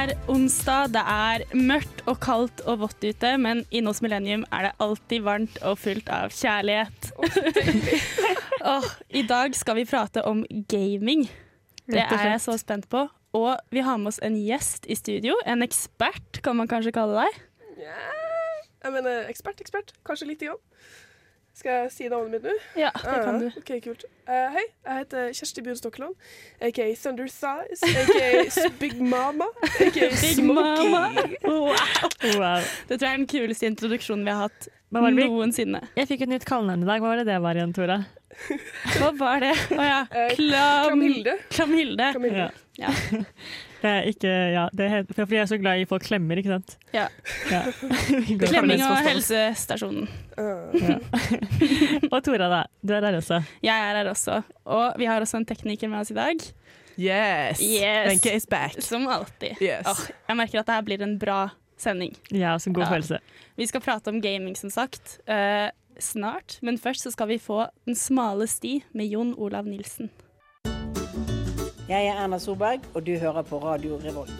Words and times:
Er 0.00 0.14
onsdag, 0.32 0.94
det 0.94 1.00
er 1.12 1.42
mørkt 1.52 1.98
og 2.08 2.22
kaldt 2.24 2.62
og 2.64 2.78
vått 2.80 3.02
ute, 3.04 3.34
men 3.36 3.58
inne 3.68 3.90
hos 3.90 3.98
Millennium 4.00 4.46
er 4.48 4.64
det 4.64 4.70
alltid 4.80 5.26
varmt 5.26 5.58
og 5.66 5.74
fullt 5.76 6.08
av 6.14 6.32
kjærlighet. 6.32 7.10
Åh, 8.72 8.86
I 9.20 9.24
dag 9.28 9.52
skal 9.58 9.76
vi 9.76 9.84
prate 9.90 10.22
om 10.24 10.40
gaming. 10.72 11.26
Det 11.84 12.00
er 12.00 12.30
jeg 12.30 12.40
så 12.46 12.56
spent 12.62 12.88
på. 12.88 13.02
Og 13.36 13.52
vi 13.68 13.84
har 13.84 14.00
med 14.00 14.14
oss 14.14 14.22
en 14.24 14.38
gjest 14.40 14.88
i 14.88 14.96
studio. 14.96 15.36
En 15.44 15.60
ekspert, 15.66 16.40
kan 16.40 16.56
man 16.56 16.70
kanskje 16.70 16.94
kalle 16.96 17.26
deg. 17.26 17.44
Jeg 18.80 18.96
mener 18.96 19.28
ekspert, 19.28 19.60
ekspert. 19.60 19.92
Kanskje 20.08 20.30
lite 20.32 20.48
grann. 20.48 20.64
Skal 21.56 21.72
jeg 21.74 21.92
si 21.92 22.08
navnet 22.08 22.36
mitt 22.36 22.46
nå? 22.46 22.52
Ja, 22.78 22.90
det 22.94 23.16
kan 23.24 23.40
du. 23.42 23.48
Ah, 23.50 23.58
OK, 23.58 23.70
kult. 23.84 24.04
Uh, 24.30 24.46
hei, 24.54 24.64
jeg 24.86 25.00
heter 25.00 25.32
Kjersti 25.36 25.64
Bjørn 25.66 25.78
Stokkeland, 25.80 26.28
aka 26.62 26.86
Thunder 27.02 27.30
Size, 27.30 27.90
aka 27.90 28.68
Big 28.80 29.00
Mama, 29.02 29.48
aka 29.66 30.10
Big 30.22 30.44
Mama. 30.46 31.08
Wow. 31.50 31.74
Wow. 32.38 32.62
Det 32.88 32.98
tror 33.00 33.06
jeg 33.08 33.12
er 33.12 33.18
den 33.18 33.26
kuleste 33.30 33.66
introduksjonen 33.66 34.24
vi 34.24 34.32
har 34.34 34.46
hatt 34.46 34.68
noensinne. 34.94 35.82
Jeg 35.98 36.08
fikk 36.10 36.24
et 36.26 36.32
nytt 36.32 36.46
kallenavn 36.48 36.84
i 36.84 36.88
dag. 36.88 37.02
Hva 37.02 37.12
var 37.12 37.20
det 37.20 37.26
det 37.28 37.38
var 37.42 37.58
igjen, 37.58 37.74
Tora? 37.76 37.98
Hva 38.98 39.10
var 39.18 39.42
det? 39.42 39.52
Å 39.74 39.88
ja. 39.88 39.98
Eh, 40.06 40.36
Klam... 40.38 40.86
Klamhilde. 40.92 41.36
Klamhilde. 41.50 42.12
Klamhilde. 42.14 42.48
Ja. 42.80 42.94
Det 43.80 43.88
er 43.90 44.02
ikke 44.10 44.30
Ja, 44.52 44.66
det 44.76 44.84
er 44.86 44.88
helt, 44.92 45.12
fordi 45.16 45.34
jeg 45.38 45.42
er 45.42 45.48
så 45.48 45.58
glad 45.60 45.80
i 45.80 45.86
folk 45.88 46.02
klemmer, 46.04 46.36
ikke 46.36 46.52
sant? 46.52 46.74
Ja. 46.92 47.06
Ja. 47.50 47.62
Klemming 48.50 48.82
og 48.84 48.98
helsestasjonen. 49.06 50.08
Ja. 50.36 50.98
Og 52.12 52.18
Tora, 52.24 52.48
da. 52.52 52.62
Du 52.84 52.92
er 52.96 53.00
der 53.04 53.16
også. 53.20 53.40
Jeg 53.64 53.76
er 53.90 53.96
her 54.02 54.10
også. 54.10 54.42
Og 54.64 54.94
vi 55.00 55.08
har 55.08 55.20
også 55.24 55.40
en 55.40 55.46
tekniker 55.48 55.88
med 55.88 56.02
oss 56.02 56.10
i 56.12 56.18
dag. 56.18 56.36
Yes. 57.00 57.60
Yes. 57.64 58.26
Is 58.26 58.46
back. 58.50 58.76
Som 58.84 59.08
alltid. 59.08 59.56
Yes. 59.62 59.86
Oh, 59.88 60.02
jeg 60.28 60.36
merker 60.36 60.60
at 60.60 60.66
det 60.68 60.74
her 60.76 60.84
blir 60.84 61.02
en 61.06 61.16
bra 61.22 61.40
sending. 61.80 62.12
Ja, 62.36 62.58
som 62.58 62.74
god 62.76 62.84
Ja. 62.84 62.90
følelse. 62.92 63.18
Vi 63.56 63.66
skal 63.66 63.80
prate 63.80 64.08
om 64.12 64.20
gaming, 64.20 64.56
som 64.56 64.70
sagt, 64.70 65.18
Uh, 65.28 65.70
snart. 66.00 66.58
Men 66.62 66.78
først 66.78 67.02
så 67.04 67.10
skal 67.12 67.28
vi 67.28 67.38
få 67.38 67.66
Den 67.86 67.94
smale 67.94 68.46
sti 68.46 68.82
med 68.92 69.06
Jon 69.08 69.34
Olav 69.38 69.64
Nilsen. 69.64 70.10
Jeg 71.90 72.06
er 72.06 72.20
Erna 72.22 72.36
Solberg, 72.38 72.84
og 72.94 73.02
du 73.02 73.16
hører 73.18 73.42
på 73.42 73.58
Radio 73.58 73.96
Revolt. 73.98 74.30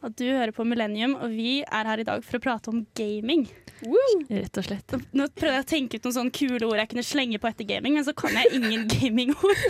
Og 0.00 0.14
du 0.16 0.24
hører 0.24 0.50
på 0.56 0.64
Millennium, 0.64 1.12
og 1.12 1.34
vi 1.36 1.58
er 1.60 1.90
her 1.90 2.00
i 2.00 2.06
dag 2.08 2.24
for 2.24 2.38
å 2.38 2.40
prate 2.46 2.72
om 2.72 2.86
gaming. 2.96 3.44
Rett 3.82 4.58
og 4.60 4.66
slett. 4.66 4.94
Nå 5.12 5.26
prøvde 5.34 5.56
jeg 5.56 5.64
å 5.64 5.68
tenke 5.68 5.98
ut 5.98 6.06
noen 6.06 6.16
sånne 6.16 6.34
kule 6.36 6.66
ord 6.68 6.78
jeg 6.78 6.90
kunne 6.92 7.04
slenge 7.06 7.40
på 7.42 7.48
etter 7.50 7.66
gaming, 7.68 7.96
men 7.98 8.06
så 8.06 8.14
kan 8.16 8.34
jeg 8.38 8.58
ingen 8.58 8.86
gamingord. 8.94 9.64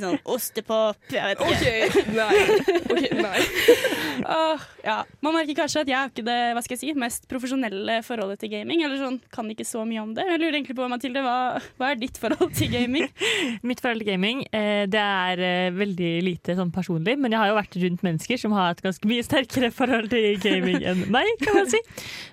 Sånn 0.00 0.18
ostepop, 0.24 1.00
jeg 1.12 1.34
vet 1.34 1.42
ikke. 1.42 1.72
OK, 1.84 2.14
nei. 2.16 2.30
Okay, 2.88 3.10
nei. 3.20 4.22
Åh, 4.22 4.64
ja. 4.86 4.96
Man 5.24 5.36
merker 5.36 5.58
kanskje 5.62 5.82
at 5.84 5.92
jeg 5.92 5.98
har 5.98 6.10
ikke 6.12 6.24
det 6.26 6.38
hva 6.56 6.62
skal 6.64 6.76
jeg 6.76 6.82
si, 6.82 6.94
mest 6.98 7.28
profesjonelle 7.30 7.98
forholdet 8.06 8.42
til 8.42 8.52
gaming. 8.54 8.84
Eller 8.86 9.00
sånn, 9.00 9.20
kan 9.34 9.48
ikke 9.52 9.66
så 9.68 9.84
mye 9.88 10.02
om 10.02 10.14
det. 10.16 10.26
Jeg 10.30 10.40
lurer 10.40 10.58
egentlig 10.58 10.78
på, 10.78 10.88
Mathilde, 10.92 11.24
hva, 11.24 11.36
hva 11.80 11.92
er 11.92 12.00
ditt 12.00 12.20
forhold 12.22 12.54
til 12.56 12.72
gaming? 12.72 13.08
Mitt 13.68 13.82
forhold 13.84 14.02
til 14.02 14.12
gaming 14.14 14.44
eh, 14.48 14.84
det 14.90 15.02
er 15.02 15.44
eh, 15.44 15.74
veldig 15.76 16.12
lite 16.24 16.56
sånn 16.58 16.72
personlig, 16.74 17.18
men 17.20 17.34
jeg 17.34 17.42
har 17.42 17.52
jo 17.52 17.58
vært 17.58 17.78
rundt 17.84 18.06
mennesker 18.06 18.40
som 18.40 18.56
har 18.56 18.72
et 18.72 18.82
ganske 18.84 19.08
mye 19.10 19.24
sterkere 19.26 19.72
forhold 19.74 20.10
til 20.12 20.40
gaming 20.42 20.80
enn 20.88 21.04
meg, 21.12 21.28
kan 21.42 21.60
man 21.60 21.70
si. 21.70 21.80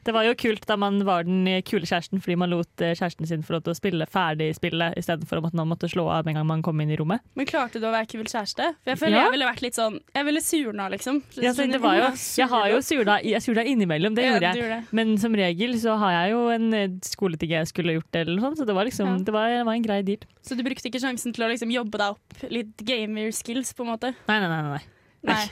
Det 0.06 0.16
var 0.16 0.28
jo 0.28 0.38
kult 0.40 0.66
da 0.70 0.78
man 0.80 1.02
var 1.06 1.09
den 1.28 1.48
kule 1.68 1.88
kjæresten 1.90 2.22
fordi 2.24 2.36
man 2.40 2.50
lot 2.54 2.82
eh, 2.86 2.94
kjæresten 2.98 3.28
sin 3.30 3.44
få 3.46 3.56
lov 3.58 3.64
til 3.66 3.74
å 3.74 3.78
spille 3.78 4.06
ferdig 4.10 4.48
spillet 4.58 4.98
istedenfor 5.02 5.42
at 5.50 5.54
man 5.58 5.68
måtte 5.72 5.90
slå 5.92 6.06
av 6.14 6.26
med 6.26 6.34
en 6.36 6.40
gang 6.42 6.48
man 6.52 6.62
kom 6.66 6.80
inn 6.84 6.92
i 6.94 6.98
rommet. 7.00 7.22
Men 7.36 7.46
klarte 7.50 7.80
du 7.82 7.88
å 7.90 7.94
være 7.94 8.08
kul 8.12 8.24
kjæreste? 8.30 8.70
For 8.84 8.94
jeg 8.94 9.00
føler 9.02 9.18
Ja. 9.18 9.24
jeg 9.28 9.34
ville 9.36 9.50
vært 9.50 9.62
litt 9.66 9.78
sånn 9.80 10.00
Jeg 10.16 10.26
ville 10.30 10.42
surna, 10.42 10.90
liksom. 10.94 11.22
Ja, 11.42 11.54
så 11.54 11.66
det 11.72 11.82
var 11.82 11.96
jo, 12.00 12.08
jeg 12.40 12.48
har 12.54 12.68
jo 12.70 12.78
surna, 12.86 13.20
jeg 13.24 13.42
surna 13.42 13.64
innimellom, 13.66 14.16
det 14.16 14.24
Ja, 14.26 14.34
gjorde 14.34 14.54
jeg. 14.54 14.64
gjorde. 14.64 14.80
Men 14.92 15.18
som 15.18 15.34
regel 15.34 15.74
så 15.80 15.98
har 15.98 16.12
jeg 16.18 16.32
jo 16.36 16.42
en 16.50 16.74
eh, 16.74 16.88
skoleting 17.02 17.50
jeg 17.58 17.68
skulle 17.74 17.98
gjort, 17.98 18.14
eller 18.16 18.36
noe 18.36 18.46
sånt, 18.50 18.58
så 18.62 18.66
det 18.70 18.76
var 18.76 18.86
liksom, 18.86 19.08
Ja. 19.18 19.24
det 19.24 19.34
var, 19.34 19.50
det 19.50 19.66
var 19.66 19.74
en 19.74 19.84
grei 19.90 20.02
deal. 20.04 20.24
Så 20.44 20.56
du 20.58 20.64
brukte 20.64 20.88
ikke 20.90 21.02
sjansen 21.02 21.34
til 21.34 21.44
å 21.46 21.50
liksom 21.50 21.72
jobbe 21.72 21.98
deg 21.98 22.16
opp 22.16 22.50
litt 22.52 22.78
gamer-skills, 22.86 23.74
på 23.76 23.86
en 23.86 23.92
måte? 23.96 24.14
Nei, 24.28 24.40
nei, 24.40 24.48
nei. 24.48 24.62
nei. 24.78 24.84
Nei. 25.28 25.46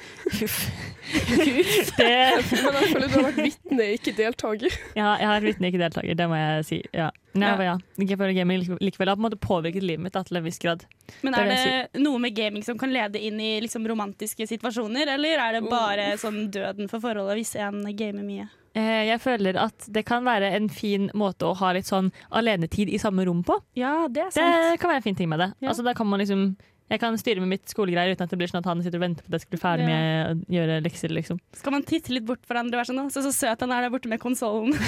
Det, 1.08 2.08
Men 2.08 2.12
jeg 2.12 2.44
føler 2.48 3.08
du 3.08 3.16
har 3.16 3.26
vært 3.30 3.40
vitne, 3.42 3.88
ikke 3.98 4.14
deltaker. 4.18 4.76
ja, 4.98 5.10
jeg 5.20 5.28
har 5.28 5.34
vært 5.38 5.48
vitne, 5.50 5.70
ikke 5.72 5.82
deltaker, 5.82 6.18
det 6.20 6.28
må 6.32 6.38
jeg 6.40 6.66
si. 6.68 6.80
Ja. 6.96 7.10
Nei, 7.38 7.52
Ja. 7.66 7.74
Ikke 8.02 8.18
gaming 8.34 8.64
likevel. 8.82 9.12
Har 9.12 9.18
på 9.18 9.22
en 9.22 9.28
måte 9.28 9.40
påvirket 9.42 9.84
livet 9.86 10.04
mitt 10.08 10.16
da, 10.16 10.24
til 10.28 10.40
en 10.40 10.46
viss 10.48 10.60
grad. 10.64 10.86
Men 11.26 11.36
er 11.38 11.50
det, 11.52 11.58
det 11.94 12.04
noe 12.04 12.20
med 12.22 12.36
gaming 12.38 12.64
som 12.66 12.80
kan 12.80 12.92
lede 12.94 13.20
inn 13.22 13.40
i 13.44 13.58
liksom 13.64 13.86
romantiske 13.88 14.48
situasjoner, 14.50 15.12
eller 15.18 15.44
er 15.44 15.58
det 15.60 15.66
bare 15.70 16.14
sånn 16.22 16.48
døden 16.54 16.90
for 16.92 17.04
forholdet 17.04 17.38
hvis 17.40 17.56
en 17.62 17.84
gamer 17.98 18.26
mye? 18.26 18.48
Eh, 18.78 19.04
Jeg 19.10 19.22
føler 19.24 19.58
at 19.58 19.88
det 19.94 20.04
kan 20.06 20.26
være 20.28 20.52
en 20.58 20.68
fin 20.70 21.10
måte 21.18 21.48
å 21.50 21.56
ha 21.58 21.72
litt 21.78 21.88
sånn 21.90 22.12
alenetid 22.32 22.90
i 22.94 23.00
samme 23.02 23.26
rom 23.26 23.44
på. 23.48 23.60
Ja, 23.80 24.08
det 24.10 24.28
er 24.28 24.34
sant. 24.36 24.72
Det 24.74 24.82
kan 24.82 24.92
være 24.94 25.02
en 25.04 25.08
fin 25.12 25.18
ting 25.18 25.30
med 25.32 25.40
det. 25.44 25.52
Ja. 25.62 25.72
Altså, 25.72 25.86
da 25.88 25.94
kan 25.98 26.08
man 26.10 26.22
liksom 26.22 26.52
jeg 26.88 27.02
kan 27.02 27.18
styre 27.20 27.44
med 27.44 27.52
mitt 27.52 27.68
skolegreier 27.68 28.16
uten 28.16 28.24
at 28.24 28.32
det 28.32 28.40
blir 28.40 28.52
sånn 28.52 28.62
at 28.62 28.70
han 28.70 28.82
sitter 28.84 29.00
og 29.02 29.04
venter 29.04 29.26
på 29.26 29.32
at 29.32 29.36
jeg 29.38 29.44
skal 29.44 29.56
bli 29.56 29.62
ferdig 29.64 29.88
med 29.90 30.04
å 30.48 30.56
gjøre 30.56 30.78
lekser. 30.86 31.12
liksom. 31.12 31.42
Skal 31.60 31.76
man 31.76 31.84
titte 31.88 32.14
litt 32.16 32.28
bort 32.28 32.44
for 32.46 32.56
hverandre 32.56 32.78
og 32.78 32.82
være 32.82 32.92
sånn 32.92 33.02
«Å, 33.04 33.08
Se 33.12 33.24
så 33.26 33.34
søt 33.36 33.66
han 33.66 33.74
er 33.76 33.84
der 33.84 33.92
borte 33.92 34.12
med 34.12 34.22
konsollen. 34.24 34.72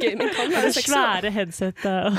Det 0.00 0.72
svære 0.76 1.30
headsetet 1.34 1.86
og 1.86 2.16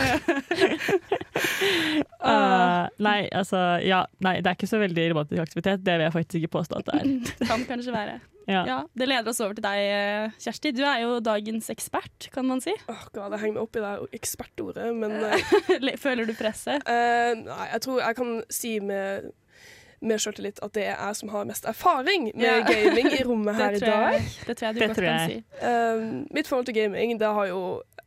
Uh, 2.22 2.86
Nei, 3.08 3.26
altså 3.34 3.58
Ja, 3.86 4.04
nei, 4.24 4.36
det 4.42 4.52
er 4.52 4.58
ikke 4.58 4.70
så 4.70 4.80
veldig 4.82 5.08
romantisk 5.14 5.42
aktivitet. 5.42 5.82
Det 5.86 5.98
vil 5.98 6.06
jeg 6.06 6.16
faktisk 6.16 6.42
ikke 6.42 6.56
påstå 6.60 6.82
at 6.82 6.90
det 6.90 7.00
er. 7.00 7.08
kan 7.50 7.66
kanskje 7.70 7.96
være. 7.96 8.20
Ja. 8.48 8.64
Ja, 8.66 8.78
Det 8.98 9.08
leder 9.08 9.30
oss 9.30 9.40
over 9.42 9.54
til 9.54 9.64
deg, 9.64 9.80
eh, 9.92 10.32
Kjersti. 10.42 10.72
Du 10.74 10.82
er 10.84 11.02
jo 11.04 11.20
dagens 11.22 11.70
ekspert, 11.70 12.30
kan 12.34 12.46
man 12.50 12.62
si. 12.64 12.74
Åh, 12.90 13.04
God, 13.14 13.32
jeg 13.36 13.40
henger 13.44 13.54
meg 13.60 13.64
opp 13.64 13.76
i 13.78 13.84
det 13.84 13.92
ekspertordet, 14.22 14.88
men 14.96 15.12
uh, 15.26 15.98
Føler 16.02 16.26
du 16.26 16.34
presset? 16.34 16.82
Uh, 16.88 17.36
Nei, 17.46 17.68
jeg 17.76 17.82
tror 17.86 18.02
jeg 18.02 18.16
kan 18.22 18.34
si 18.50 18.80
med 18.80 19.32
med 20.02 20.18
selvtillit 20.18 20.58
at 20.66 20.72
det 20.74 20.82
er 20.90 20.96
jeg 20.98 21.16
som 21.20 21.30
har 21.30 21.44
mest 21.46 21.62
erfaring 21.70 22.32
med 22.34 22.42
Ja. 22.42 22.64
gaming 22.66 23.12
i 23.14 23.20
rommet 23.22 23.54
her 23.60 23.76
i 23.78 23.82
dag. 23.84 24.16
jeg, 24.16 24.24
det 24.48 24.56
tror 24.58 24.66
jeg 24.66 24.74
du 24.74 24.80
Det 24.80 24.88
godt 24.90 24.98
tror 24.98 25.06
kan 25.06 25.20
jeg. 25.30 25.30
si. 25.30 25.44
Uh, 25.62 26.34
mitt 26.34 26.48
forhold 26.50 26.66
til 26.66 26.74
gaming, 26.80 27.20
det 27.22 27.28
har 27.38 27.46
jo 27.52 27.60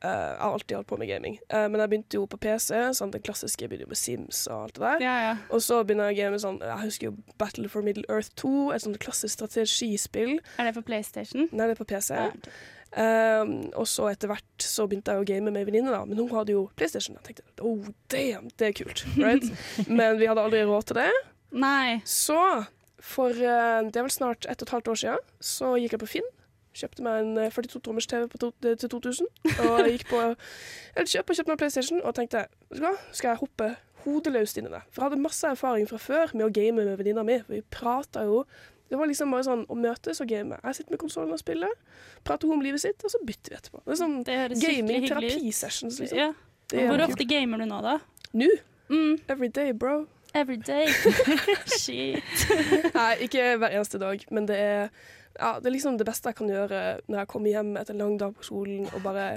uh, 0.03 0.11
Jeg 0.11 0.41
har 0.41 0.53
alltid 0.53 0.77
holdt 0.77 0.91
på 0.91 0.99
med 1.01 1.11
gaming. 1.11 1.39
Uh, 1.53 1.67
men 1.71 1.81
jeg 1.81 1.93
begynte 1.93 2.19
jo 2.19 2.27
på 2.31 2.41
PC, 2.43 2.71
sånn 2.99 3.15
den 3.15 3.25
klassiske 3.25 3.69
jo 3.71 3.89
med 3.91 3.99
Sims 3.99 4.45
og 4.49 4.67
alt 4.67 4.79
det 4.79 4.85
der. 4.85 5.05
Ja, 5.05 5.17
ja. 5.29 5.35
Og 5.55 5.63
så 5.65 5.81
begynner 5.85 6.11
jeg 6.11 6.17
å 6.17 6.21
game 6.23 6.41
sånn 6.43 6.61
Jeg 6.63 6.81
husker 6.85 7.11
jo 7.11 7.17
Battle 7.41 7.69
for 7.73 7.87
Middle 7.87 8.07
Earth 8.09 8.35
2, 8.41 8.55
et 8.75 8.85
sånt 8.87 9.01
klassisk 9.03 9.39
strategispill. 9.39 10.39
Er 10.59 10.71
det 10.71 10.77
på 10.79 10.85
PlayStation? 10.87 11.49
Nei, 11.53 11.69
det 11.69 11.77
er 11.77 11.83
på 11.83 11.89
PC. 11.89 12.15
Ja. 12.15 12.33
Um, 12.95 13.73
og 13.75 13.89
så 13.91 14.07
etter 14.13 14.31
hvert 14.31 14.63
så 14.63 14.85
begynte 14.87 15.11
jeg 15.11 15.25
å 15.25 15.27
game 15.27 15.51
med 15.51 15.59
ei 15.59 15.67
venninne, 15.67 15.91
da. 15.91 16.05
Men 16.07 16.21
hun 16.21 16.31
hadde 16.31 16.55
jo 16.55 16.69
PlayStation. 16.79 17.19
Jeg 17.19 17.41
tenkte 17.41 17.67
oh 17.67 17.89
damn, 18.13 18.53
det 18.61 18.71
er 18.71 18.77
kult. 18.79 19.03
Right? 19.19 19.49
men 19.99 20.21
vi 20.21 20.31
hadde 20.31 20.45
aldri 20.45 20.63
råd 20.69 20.91
til 20.91 21.01
det. 21.03 21.11
Nei. 21.55 21.99
Så 22.07 22.39
for 23.05 23.35
uh, 23.35 23.83
det 23.85 23.99
er 23.99 24.07
vel 24.07 24.15
snart 24.15 24.47
ett 24.47 24.63
og 24.63 24.69
et 24.69 24.77
halvt 24.77 24.93
år 24.95 25.03
siden, 25.03 25.29
så 25.43 25.75
gikk 25.81 25.97
jeg 25.97 26.05
på 26.05 26.13
Finn. 26.17 26.31
Kjøpte 26.75 27.05
meg 27.07 27.21
en 27.23 27.39
eh, 27.39 27.51
42-tommers 27.55 28.07
TV 28.11 28.29
to, 28.41 28.51
eh, 28.67 28.75
til 28.81 28.91
2000. 28.91 29.29
Og 29.69 29.89
gikk 29.89 30.09
på 30.11 30.21
Elkjøp 30.99 31.31
og 31.31 31.37
kjøpte 31.39 31.53
meg 31.55 31.59
PlayStation 31.63 32.01
og 32.03 32.15
tenkte 32.19 32.45
vet 32.71 32.79
du 32.81 32.85
hva, 32.85 32.95
skal 33.15 33.33
jeg 33.35 33.43
hoppe 33.45 33.69
hodeløst 34.05 34.59
inn 34.61 34.67
i 34.69 34.73
det. 34.75 34.83
For 34.93 35.01
jeg 35.01 35.11
hadde 35.13 35.23
masse 35.25 35.49
erfaring 35.49 35.87
fra 35.89 35.99
før 36.03 36.35
med 36.37 36.45
å 36.49 36.53
game 36.53 36.77
med 36.83 36.97
venninna 37.01 37.23
mi. 37.25 37.39
Vi 37.49 37.63
prata 37.73 38.27
jo 38.29 38.43
Det 38.91 38.99
var 39.01 39.09
liksom 39.09 39.31
bare 39.33 39.47
sånn 39.47 39.63
å 39.73 39.75
møtes 39.81 40.21
og 40.21 40.29
game. 40.29 40.59
Jeg 40.61 40.77
sitter 40.77 40.93
med 40.93 41.01
konsollen 41.01 41.33
og 41.33 41.39
spiller, 41.41 41.71
prater 42.23 42.47
hun 42.51 42.59
om 42.59 42.63
livet 42.63 42.83
sitt, 42.83 43.01
og 43.03 43.11
så 43.11 43.19
bytter 43.27 43.55
vi 43.55 43.57
etterpå. 43.57 43.81
Det 43.87 43.95
er 43.95 43.99
sånn 44.03 44.19
Gaming-terapi-sessions, 44.61 46.01
liksom. 46.03 46.19
Ja. 46.19 46.33
Det 46.71 46.85
Hvor 46.89 46.99
kult. 47.01 47.09
ofte 47.15 47.25
gamer 47.29 47.59
du 47.59 47.67
nå, 47.71 47.81
da? 47.83 47.97
Nå? 48.37 48.49
Mm, 48.93 49.17
Every 49.29 49.49
day, 49.49 49.73
bro. 49.73 50.07
every 50.35 50.57
day. 50.57 50.87
Shit. 51.81 52.47
Nei, 52.95 53.15
ikke 53.27 53.57
hver 53.61 53.71
eneste 53.79 53.99
dag, 54.03 54.25
men 54.35 54.47
det 54.49 54.57
er, 54.61 54.89
ja, 55.39 55.59
det 55.61 55.67
er 55.71 55.75
liksom 55.77 55.99
det 55.99 56.07
beste 56.07 56.31
jeg 56.31 56.37
kan 56.41 56.49
gjøre 56.53 56.81
når 57.09 57.19
jeg 57.23 57.29
kommer 57.35 57.51
hjem 57.55 57.77
etter 57.81 57.95
en 57.97 58.03
lang 58.05 58.17
dag 58.21 58.35
på 58.39 58.47
skolen 58.47 58.89
og 58.95 59.03
bare 59.05 59.29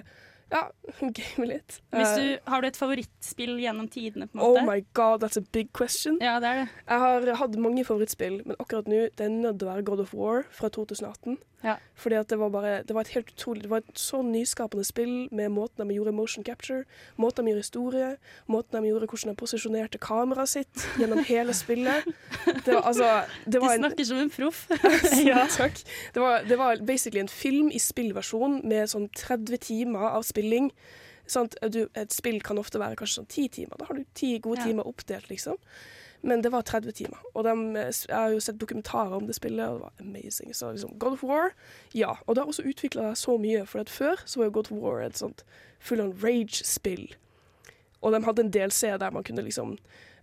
ja, 0.51 0.61
game 1.01 1.47
litt. 1.49 1.81
Hvis 1.91 2.11
Eh, 2.13 2.17
du, 2.37 2.51
har 2.51 2.61
du 2.63 2.67
et 2.69 2.77
favorittspill 2.79 3.57
gjennom 3.59 3.89
tidene? 3.91 4.29
på 4.31 4.37
en 4.37 4.43
måte? 4.43 4.61
oh 4.61 4.65
my 4.69 4.79
god, 4.95 5.23
that's 5.23 5.35
a 5.37 5.43
big 5.51 5.73
question. 5.75 6.19
Ja, 6.23 6.37
det 6.39 6.47
er 6.47 6.61
det. 6.61 6.67
Jeg 6.87 6.99
har 7.03 7.27
hatt 7.41 7.57
mange 7.59 7.83
favorittspill, 7.83 8.37
men 8.47 8.55
akkurat 8.59 8.87
nå 8.87 9.01
det 9.17 9.25
er 9.25 9.33
nødt 9.33 9.59
til 9.59 9.67
å 9.67 9.73
være 9.73 9.83
God 9.89 10.05
of 10.05 10.13
War 10.15 10.45
fra 10.55 10.69
2018. 10.69 11.35
Ja. 11.63 11.75
Fordi 11.97 12.15
at 12.19 12.29
det 12.29 12.37
var 12.37 12.51
bare 12.53 12.83
Det 12.85 12.93
var 12.93 13.01
et 13.01 13.15
helt 13.15 13.31
utrolig 13.33 13.63
Det 13.63 13.69
var 13.71 13.77
et 13.81 13.97
så 13.97 14.19
nyskapende 14.21 14.85
spill 14.85 15.27
med 15.33 15.49
måten 15.49 15.81
de 15.89 15.95
gjorde 15.95 16.13
motion 16.13 16.43
capture, 16.45 16.83
måten 17.17 17.45
de 17.45 17.51
gjorde 17.51 17.63
historie, 17.63 18.09
måten 18.47 18.77
de 18.77 18.91
gjorde 18.91 19.07
hvordan 19.09 19.33
de 19.33 19.35
posisjonerte 19.39 19.97
kameraet 19.97 20.49
sitt 20.51 20.85
gjennom 20.99 21.23
hele 21.25 21.53
spillet. 21.57 22.05
Det 22.45 22.75
var 22.75 22.83
altså 22.83 23.09
det 23.45 23.61
var 23.61 23.73
en, 23.73 23.83
snakker 23.87 24.05
som 24.05 24.21
en 24.21 24.29
proff. 24.29 24.67
ja, 25.31 25.47
takk. 25.49 25.81
Det 26.13 26.21
var, 26.21 26.45
det 26.45 26.57
var 26.61 26.77
basically 26.85 27.19
en 27.25 27.27
film 27.31 27.71
i 27.73 27.81
spillversjon 27.81 28.61
med 28.67 28.89
sånn 28.93 29.09
30 29.17 29.57
timer 29.57 30.11
av 30.13 30.29
spilling. 30.29 30.69
Sant? 31.27 31.57
Et 31.63 32.13
spill 32.13 32.37
kan 32.45 32.61
ofte 32.61 32.79
være 32.79 32.95
kanskje 32.99 33.23
sånn 33.23 33.31
ti 33.33 33.47
timer. 33.49 33.81
Da 33.81 33.89
har 33.89 33.97
du 33.97 34.05
ti 34.13 34.37
gode 34.39 34.61
Ja. 34.61 34.69
timer 34.69 34.87
oppdelt, 34.87 35.29
liksom. 35.33 35.57
Men 36.21 36.41
det 36.41 36.51
var 36.51 36.65
30 36.65 36.91
timer. 36.97 37.21
Og 37.33 37.43
dem, 37.43 37.75
eh, 37.75 37.91
jeg 38.07 38.15
har 38.15 38.33
jo 38.33 38.39
sett 38.39 38.59
dokumentarer 38.59 39.13
om 39.15 39.27
det 39.27 39.35
spillet, 39.37 39.67
og 39.67 39.77
det 39.77 39.83
var 39.83 39.93
amazing. 39.99 40.55
Så 40.55 40.71
liksom, 40.71 40.97
God 40.99 41.19
of 41.19 41.23
War, 41.23 41.53
ja. 41.93 42.15
Og 42.25 42.35
det 42.35 42.43
har 42.43 42.47
også 42.47 42.65
utvikla 42.67 43.11
seg 43.11 43.21
så 43.21 43.37
mye. 43.37 43.65
For 43.69 43.83
før 43.83 44.25
så 44.25 44.39
var 44.39 44.49
jo 44.49 44.57
God 44.57 44.71
of 44.71 44.81
War 44.81 45.05
et 45.05 45.17
sånt 45.17 45.45
full 45.79 46.01
on 46.01 46.13
rage-spill. 46.23 47.15
Og 48.01 48.13
de 48.13 48.23
hadde 48.23 48.41
en 48.45 48.53
del 48.53 48.71
C 48.71 48.89
der 48.97 49.13
man 49.13 49.23
kunne 49.23 49.45
liksom 49.45 49.77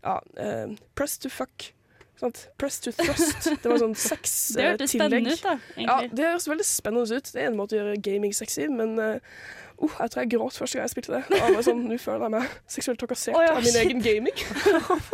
ja, 0.04 0.18
uh, 0.38 0.76
press 0.94 1.18
to 1.18 1.28
fuck. 1.28 1.72
Sant? 2.20 2.48
Press 2.58 2.80
to 2.80 2.92
thrust. 2.94 3.48
Det 3.62 3.66
var 3.70 3.80
sånn 3.82 3.96
sex 3.98 4.34
Det 4.54 4.62
eh, 4.62 4.70
hørtes 4.70 4.92
spennende 4.94 5.34
ut, 5.34 5.42
da. 5.42 5.56
Egentlig. 5.74 5.86
Ja, 5.88 6.14
det 6.14 6.26
høres 6.28 6.46
veldig 6.48 6.66
spennende 6.68 7.18
ut. 7.18 7.30
Det 7.34 7.42
er 7.42 7.50
en 7.50 7.58
måte 7.58 7.74
å 7.74 7.80
gjøre 7.80 8.02
gaming 8.06 8.34
sexy, 8.36 8.68
men 8.70 8.94
eh, 9.02 9.34
uh, 9.82 9.94
jeg 10.00 10.10
tror 10.12 10.20
jeg 10.22 10.30
gråt 10.34 10.58
første 10.60 10.78
gang 10.78 10.84
jeg 10.86 10.92
spilte 10.94 11.12
det. 11.16 11.22
Og 11.40 11.56
jeg 11.58 11.64
sånn, 11.66 11.82
Nå 11.88 11.98
føler 12.00 12.24
jeg 12.26 12.34
meg 12.34 12.54
seksuelt 12.76 13.00
trakassert 13.02 13.36
oh, 13.38 13.42
ja, 13.44 13.54
av 13.56 13.64
min 13.66 13.78
egen 13.82 14.02
gaming. 14.04 14.36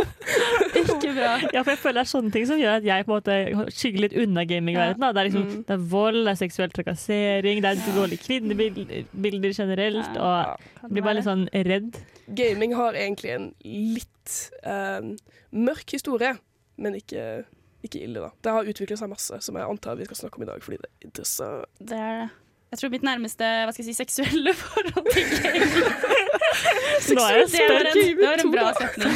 Ikke 0.80 1.12
bra. 1.16 1.32
Ja, 1.54 1.62
for 1.62 1.72
jeg 1.72 1.80
føler 1.82 2.00
det 2.00 2.04
er 2.04 2.10
sånne 2.12 2.32
ting 2.34 2.46
som 2.48 2.60
gjør 2.60 2.76
at 2.78 2.86
jeg 2.86 3.06
på 3.06 3.12
en 3.12 3.16
måte 3.18 3.72
skygger 3.74 4.04
litt 4.06 4.16
unna 4.22 4.44
gamingverdenen. 4.48 5.14
Det, 5.16 5.24
liksom, 5.28 5.46
Mm. 5.50 5.62
det 5.66 5.74
er 5.74 5.84
vold, 5.90 6.18
det 6.26 6.32
er 6.34 6.38
seksuell 6.40 6.72
trakassering, 6.74 7.62
det 7.64 7.70
er 7.70 7.94
dårlige 7.96 8.22
kvinnebilder 8.26 9.54
generelt. 9.56 10.10
Ja. 10.14 10.20
Og 10.20 10.84
jeg 10.84 10.92
blir 10.94 11.06
bare 11.06 11.16
litt 11.18 11.28
sånn 11.28 11.46
redd. 11.66 11.96
Gaming 12.38 12.74
har 12.78 12.98
egentlig 12.98 13.32
en 13.34 13.48
litt 13.64 14.36
eh, 14.62 15.00
mørk 15.50 15.96
historie, 15.96 16.34
men 16.80 16.94
ikke, 17.00 17.24
ikke 17.86 18.04
ille, 18.04 18.20
da. 18.22 18.30
Det 18.44 18.54
har 18.54 18.70
utviklet 18.70 19.00
seg 19.00 19.10
masse, 19.10 19.40
som 19.42 19.58
jeg 19.58 19.66
antar 19.66 19.98
vi 19.98 20.06
skal 20.08 20.22
snakke 20.24 20.40
om 20.40 20.46
i 20.46 20.50
dag, 20.52 20.62
fordi 20.64 20.78
det 20.84 20.90
er 20.90 21.08
interessant. 21.10 21.66
Det 21.80 21.98
er 21.98 22.22
det. 22.22 22.28
Jeg 22.70 22.78
tror 22.78 22.90
mitt 22.92 23.02
nærmeste 23.02 23.46
hva 23.66 23.72
skal 23.74 23.82
jeg 23.84 23.94
si, 23.94 23.98
seksuelle 23.98 24.52
forhold 24.62 25.08
til 25.10 25.24
jeg 27.00 27.08
Det 27.10 27.16
var 27.16 27.32
en, 27.34 27.96
det 27.96 28.28
var 28.28 28.42
en 28.44 28.52
bra 28.52 28.72
setning. 28.78 29.14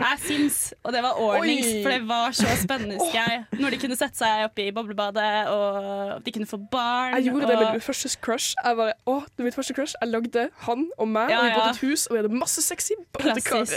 Jeg 0.00 0.18
syns, 0.24 0.74
og 0.82 0.92
det 0.92 1.02
var 1.04 1.12
ordnings, 1.20 1.66
Oi. 1.66 1.82
for 1.82 1.90
det 1.94 2.08
var 2.08 2.30
så 2.36 2.46
spennende, 2.62 2.98
husker 3.00 3.18
jeg. 3.20 3.44
Når 3.60 3.74
de 3.74 3.78
kunne 3.82 3.96
sette 4.00 4.20
seg 4.20 4.44
opp 4.46 4.60
i 4.60 4.68
boblebadet, 4.76 5.48
og 5.52 6.24
de 6.24 6.34
kunne 6.36 6.48
få 6.50 6.60
barn. 6.72 7.16
Jeg 7.18 7.30
gjorde 7.30 7.50
det 7.50 7.58
med 7.60 7.72
mitt 7.78 7.86
første 7.86 8.12
crush. 8.24 8.54
Jeg 8.64 8.78
bare, 8.80 8.96
å, 9.08 9.18
det 9.36 9.48
mitt 9.48 9.58
første 9.58 9.76
crush. 9.76 9.96
Jeg 10.00 10.12
lagde 10.12 10.46
han 10.66 10.86
og 10.96 11.08
meg, 11.08 11.32
Ja, 11.32 11.40
og 11.40 11.48
vi 11.48 11.52
bodde 11.56 11.68
i 11.68 11.76
et 11.76 11.82
hus, 11.84 12.06
og 12.06 12.16
vi 12.16 12.22
hadde 12.22 12.40
masse 12.40 12.64
sexy 12.64 12.96
badekar. 13.16 13.76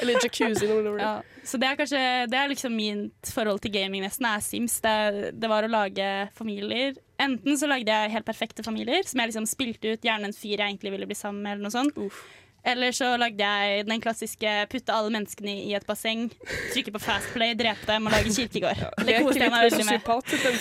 Eller 0.00 0.20
jacuzzi. 0.24 0.68
Ja. 1.00 1.16
Så 1.46 1.58
det 1.62 1.68
er 1.68 1.76
kanskje 1.78 1.98
Det 2.30 2.38
er 2.38 2.48
liksom 2.50 2.74
mitt 2.74 3.30
forhold 3.32 3.60
til 3.64 3.72
gaming 3.74 4.04
nesten, 4.04 4.28
er 4.28 4.44
Sims. 4.44 4.80
Det, 4.84 5.32
det 5.36 5.50
var 5.50 5.66
å 5.66 5.72
lage 5.72 6.08
familier. 6.36 6.96
Enten 7.22 7.56
så 7.56 7.68
lagde 7.70 7.92
jeg 7.92 8.12
helt 8.12 8.26
perfekte 8.28 8.64
familier, 8.66 9.06
som 9.08 9.20
jeg 9.22 9.32
liksom 9.32 9.46
spilte 9.48 9.94
ut 9.94 10.04
gjerne 10.04 10.28
en 10.28 10.36
fyr 10.36 10.58
jeg 10.58 10.66
egentlig 10.66 10.92
ville 10.92 11.08
bli 11.08 11.16
sammen 11.16 11.42
med, 11.44 11.56
eller 11.56 11.68
noe 11.68 11.74
sånt. 11.74 11.96
Uff. 11.96 12.24
Eller 12.66 12.90
så 12.92 13.12
lagde 13.14 13.46
jeg 13.46 13.84
den 13.86 14.00
klassiske 14.02 14.52
putte 14.72 14.90
alle 14.90 15.12
menneskene 15.14 15.52
i 15.68 15.74
et 15.78 15.84
basseng, 15.86 16.24
trykke 16.72 16.96
på 16.96 17.02
fast 17.04 17.28
play, 17.30 17.54
drepe 17.54 17.86
dem 17.86 18.08
og 18.08 18.14
lage 18.16 18.32
kirkegård. 18.34 18.80
Det 18.98 19.06
Leker 19.06 19.26
koste 19.28 19.44
jeg 19.44 19.52
meg 19.54 19.68
veldig 19.68 19.86
med. 19.86 20.08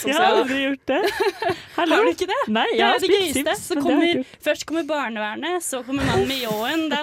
Jeg 0.06 0.20
har 0.20 0.36
aldri 0.36 0.60
gjort 0.62 0.92
det. 0.92 1.00
Hallo? 1.80 1.98
Har 1.98 2.06
du 2.06 2.12
ikke 2.12 2.30
det? 2.30 2.38
Nei, 2.54 2.68
Det 2.76 2.84
er 2.84 2.92
har 2.92 3.02
det 3.02 3.10
gøyeste. 3.10 3.56
Sims, 3.56 3.66
det 3.72 3.80
kommer, 3.88 4.22
først 4.46 4.68
kommer 4.70 4.86
barnevernet, 4.92 5.66
så 5.66 5.82
kommer 5.88 6.06
mannen 6.06 6.30
med 6.30 6.46
ljåen. 6.46 6.86
Det 6.94 7.02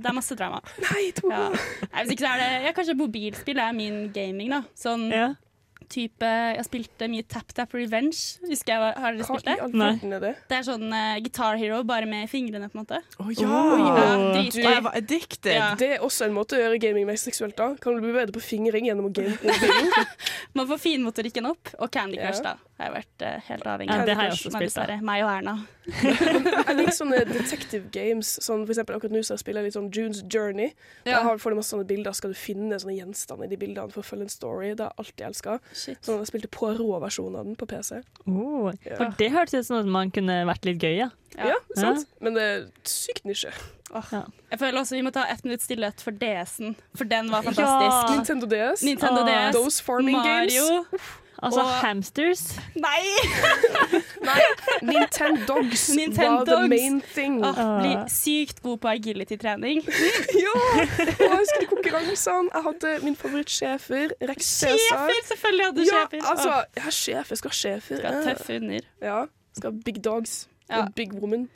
det 0.00 0.08
er 0.08 0.16
masse 0.16 0.38
drama. 0.40 0.62
Nei, 0.86 1.04
to. 1.20 1.28
Ja. 1.28 1.44
Nei, 1.52 2.00
hvis 2.00 2.16
ikke 2.16 2.24
så 2.24 2.32
er 2.32 2.40
det 2.40 2.50
ja, 2.64 2.74
Kanskje 2.80 2.96
mobilspill 2.96 3.60
er 3.60 3.76
min 3.76 4.02
gaming, 4.14 4.56
da. 4.56 4.64
Sånn 4.78 5.10
Ja. 5.12 5.28
Type 5.90 6.28
Jeg 6.56 6.64
spilte 6.66 7.08
mye 7.10 7.26
Tap 7.28 7.50
Tap 7.56 7.74
Revenge. 7.76 8.38
Husker 8.48 8.72
jeg, 8.74 8.94
Har 9.02 9.16
dere 9.18 9.26
spilt 9.28 9.44
det? 9.48 9.56
er 9.58 10.24
det? 10.24 10.32
Det 10.50 10.56
er 10.60 10.66
sånn 10.66 10.86
uh, 10.88 11.18
Guitar 11.24 11.58
Hero, 11.60 11.82
bare 11.88 12.06
med 12.10 12.30
fingrene, 12.30 12.70
på 12.70 12.78
en 12.78 12.84
måte. 12.84 13.02
Å 13.18 13.26
Oh. 13.26 13.32
ja! 13.36 13.60
Ja, 14.00 14.42
du, 14.50 14.60
jeg 14.62 14.82
var 14.86 14.96
addicted. 14.96 15.52
Ja. 15.54 15.68
Det 15.78 15.90
er 15.96 16.06
også 16.06 16.26
en 16.28 16.34
måte 16.36 16.56
å 16.56 16.62
gjøre 16.62 16.80
gaming 16.82 17.06
mer 17.08 17.18
seksuelt 17.20 17.56
da. 17.58 17.72
Kan 17.82 17.98
du 17.98 18.04
bli 18.06 18.14
bedre 18.16 18.32
på 18.34 18.42
fingring 18.42 18.86
gjennom 18.88 19.10
å 19.10 19.12
game? 19.14 19.36
Man 20.56 20.66
får 20.70 20.80
finmotorikken 20.82 21.46
opp. 21.50 21.74
Og 21.78 21.90
Candy 21.94 22.18
Crush, 22.20 22.42
Ja. 22.44 22.54
da. 22.54 22.69
Har 22.80 22.86
jeg 22.88 22.94
vært 22.94 23.22
uh, 23.26 23.40
helt 23.44 23.66
avhengig 23.68 23.92
Ja, 23.92 23.98
av. 24.00 24.06
det 24.08 24.14
har 24.16 24.24
jeg 24.30 24.32
også 24.38 24.50
spilt. 24.54 24.76
da. 24.88 24.94
Meg 25.04 25.20
og 25.26 25.30
Erna. 25.34 25.52
Jeg 26.00 26.76
liker 26.78 26.94
sånne 26.96 27.18
detective 27.28 27.90
games. 27.92 28.30
Sånn 28.40 28.62
for 28.64 28.72
eksempel 28.72 28.96
akkurat 28.96 29.12
nå 29.12 29.20
så 29.26 29.36
spiller 29.40 29.60
jeg 29.60 29.68
litt 29.70 29.76
sånn 29.76 29.88
Junes 29.92 30.20
Journey. 30.32 30.70
Der 31.04 31.26
får 31.42 31.52
du 31.52 31.58
masse 31.58 31.74
sånne 31.74 31.84
bilder. 31.90 32.14
Skal 32.16 32.32
du 32.32 32.38
finne 32.40 32.78
sånne 32.80 32.94
gjenstander 32.96 33.48
i 33.48 33.52
de 33.52 33.58
bildene 33.60 33.92
for 33.92 34.00
å 34.00 34.06
følge 34.06 34.28
en 34.28 34.32
story. 34.32 34.70
Det 34.78 34.86
har 34.86 34.94
jeg 34.94 35.04
alltid 35.04 35.26
elska. 35.28 35.56
Sånn, 35.74 36.22
jeg 36.22 36.30
spilte 36.30 36.50
Poirot-versjonen 36.56 37.36
av 37.42 37.50
den 37.50 37.58
på 37.60 37.68
PC. 37.68 38.00
Oh, 38.30 38.70
Ja. 38.86 38.96
for 38.96 39.12
det 39.20 39.28
hørtes 39.34 39.58
ut 39.60 39.66
som 39.68 39.80
at 39.82 39.90
man 39.98 40.14
kunne 40.14 40.40
vært 40.48 40.64
litt 40.70 40.80
gøy, 40.80 40.96
ja. 41.02 41.10
Ja. 41.36 41.52
Ja, 41.52 41.58
sant? 41.76 42.08
Men 42.24 42.34
det 42.38 42.42
er 42.48 42.64
sykt 42.88 43.26
nisje. 43.28 43.52
Jeg 43.90 44.58
føler 44.60 44.78
også 44.78 44.94
vi 44.94 45.02
må 45.02 45.10
ta 45.14 45.24
ett 45.26 45.42
minutts 45.42 45.64
stillhet 45.66 45.98
for 46.02 46.14
DS-en, 46.14 46.76
for 46.94 47.08
den 47.10 47.26
var 47.32 47.42
fantastisk. 47.42 47.96
Ja. 47.96 48.14
Nintendo 48.14 48.46
DS. 48.50 48.84
Nintendo 48.86 49.24
Åh. 49.24 49.30
DS. 49.50 49.56
Those 49.56 49.82
farming 49.82 50.14
games. 50.22 50.54
Altså 51.42 51.60
Og- 51.60 51.70
hamsters. 51.80 52.42
Nei! 52.76 53.04
Nintendogs 54.82 55.88
var 56.16 56.44
the 56.44 56.68
main 56.68 57.00
thing. 57.14 57.40
Ah. 57.44 57.80
bli 57.80 57.94
sykt 58.12 58.62
god 58.62 58.78
på 58.82 58.88
agility-trening. 58.88 59.80
Ja! 60.44 60.52
Og 60.52 61.20
jeg 61.20 61.30
husker 61.38 61.66
konkurransene. 61.70 62.50
Jeg 62.54 62.62
hadde 62.66 62.92
min 63.04 63.16
favorittsjefer, 63.16 64.12
Rex 64.28 64.42
Cæsar. 64.60 64.76
Sjefer! 64.88 65.22
Selvfølgelig 65.30 65.66
hadde 65.66 65.86
Ja, 65.86 66.02
sjefer. 66.02 66.28
altså, 66.30 66.52
jeg 66.76 66.82
har 66.82 66.90
sjefer. 66.98 67.34
Skal 67.40 67.50
ha 67.50 67.54
sjefer. 67.62 67.96
skal 67.96 68.12
ha 68.12 68.20
Ja. 68.20 68.34
tøffe 68.34 68.56
under. 68.60 68.80
Ja. 69.02 69.24
Skal 69.56 69.70
ha 69.72 69.78
big 69.84 70.04
dogs. 70.04 70.48
Ja. 70.70 70.82
Og 70.84 70.94
big 70.96 71.12
woman. 71.14 71.48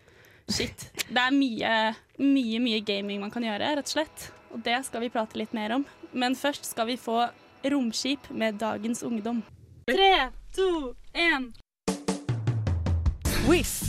Shit. 0.50 0.90
Det 1.08 1.16
er 1.18 1.30
mye, 1.32 1.94
mye, 2.18 2.58
mye 2.60 2.80
gaming 2.84 3.20
man 3.20 3.30
kan 3.30 3.42
gjøre, 3.42 3.76
rett 3.78 3.86
og 3.86 3.94
slett. 3.96 4.30
Og 4.52 4.60
det 4.64 4.80
skal 4.86 5.00
vi 5.00 5.08
prate 5.08 5.36
litt 5.40 5.54
mer 5.54 5.72
om. 5.74 5.86
Men 6.12 6.36
først 6.36 6.66
skal 6.70 6.86
vi 6.86 6.96
få 6.96 7.28
Romskip 7.64 8.30
med 8.30 8.58
dagens 8.60 9.02
ungdom. 9.02 9.42
Tre, 9.86 10.30
to, 10.56 10.94
én. 11.12 11.52
Quiz. 13.44 13.84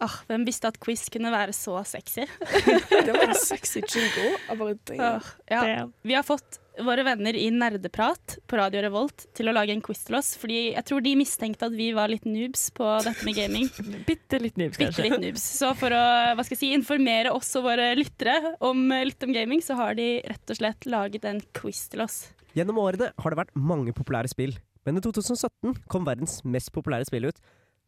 Ah, 0.00 0.10
hvem 0.26 0.42
visste 0.46 0.66
at 0.66 0.80
quiz 0.82 1.06
kunne 1.14 1.30
være 1.30 1.52
så 1.54 1.84
sexy? 1.86 2.26
Det 3.06 3.14
var 3.14 3.28
en 3.28 3.38
sexy 3.38 3.78
jingle. 3.86 4.32
Jeg 4.48 4.58
bare, 4.58 4.74
damn. 4.88 5.00
Ah, 5.00 5.68
ja. 5.70 5.86
Vi 6.02 6.18
har 6.18 6.26
fått 6.26 6.58
våre 6.80 7.02
venner 7.04 7.36
i 7.36 7.50
Nerdeprat 7.52 8.38
på 8.48 8.56
Radio 8.56 8.80
Revolt 8.86 9.26
til 9.36 9.50
å 9.50 9.54
lage 9.54 9.74
en 9.74 9.82
quiz 9.84 10.00
til 10.06 10.16
oss, 10.16 10.30
fordi 10.40 10.72
jeg 10.72 10.84
tror 10.88 11.02
de 11.04 11.12
mistenkte 11.20 11.68
at 11.68 11.74
vi 11.76 11.90
var 11.96 12.08
litt 12.08 12.24
noobs 12.24 12.70
på 12.76 12.86
dette 13.04 13.26
med 13.28 13.36
gaming. 13.36 13.68
Bitte 14.08 14.40
litt 14.40 14.56
noobs, 14.60 14.78
Bitte 14.80 14.88
kanskje. 14.94 15.04
litt 15.10 15.24
noobs. 15.26 15.44
Så 15.60 15.72
for 15.78 15.92
å 15.92 16.02
hva 16.32 16.46
skal 16.46 16.56
jeg 16.56 16.62
si, 16.62 16.70
informere 16.76 17.34
oss 17.36 17.50
og 17.60 17.66
våre 17.68 17.90
lyttere 17.98 18.54
om 18.64 18.86
litt 19.04 19.26
om 19.26 19.34
gaming, 19.36 19.60
så 19.64 19.76
har 19.78 19.98
de 19.98 20.08
rett 20.24 20.54
og 20.54 20.60
slett 20.62 20.88
laget 20.88 21.26
en 21.28 21.42
quiz 21.60 21.84
til 21.92 22.04
oss. 22.06 22.22
Gjennom 22.56 22.80
årene 22.80 23.12
har 23.16 23.32
det 23.34 23.40
vært 23.44 23.56
mange 23.56 23.92
populære 23.96 24.32
spill, 24.32 24.56
men 24.88 24.98
i 24.98 25.04
2017 25.04 25.76
kom 25.92 26.08
verdens 26.08 26.40
mest 26.44 26.72
populære 26.74 27.06
spill 27.08 27.28
ut. 27.28 27.38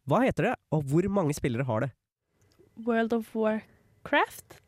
Hva 0.05 0.21
heter 0.25 0.51
det, 0.51 0.53
og 0.73 0.85
hvor 0.91 1.07
mange 1.09 1.33
spillere 1.37 1.65
har 1.65 1.85
det? 1.87 1.91
World 2.85 3.13
of 3.17 3.33
Warcraft? 3.33 4.59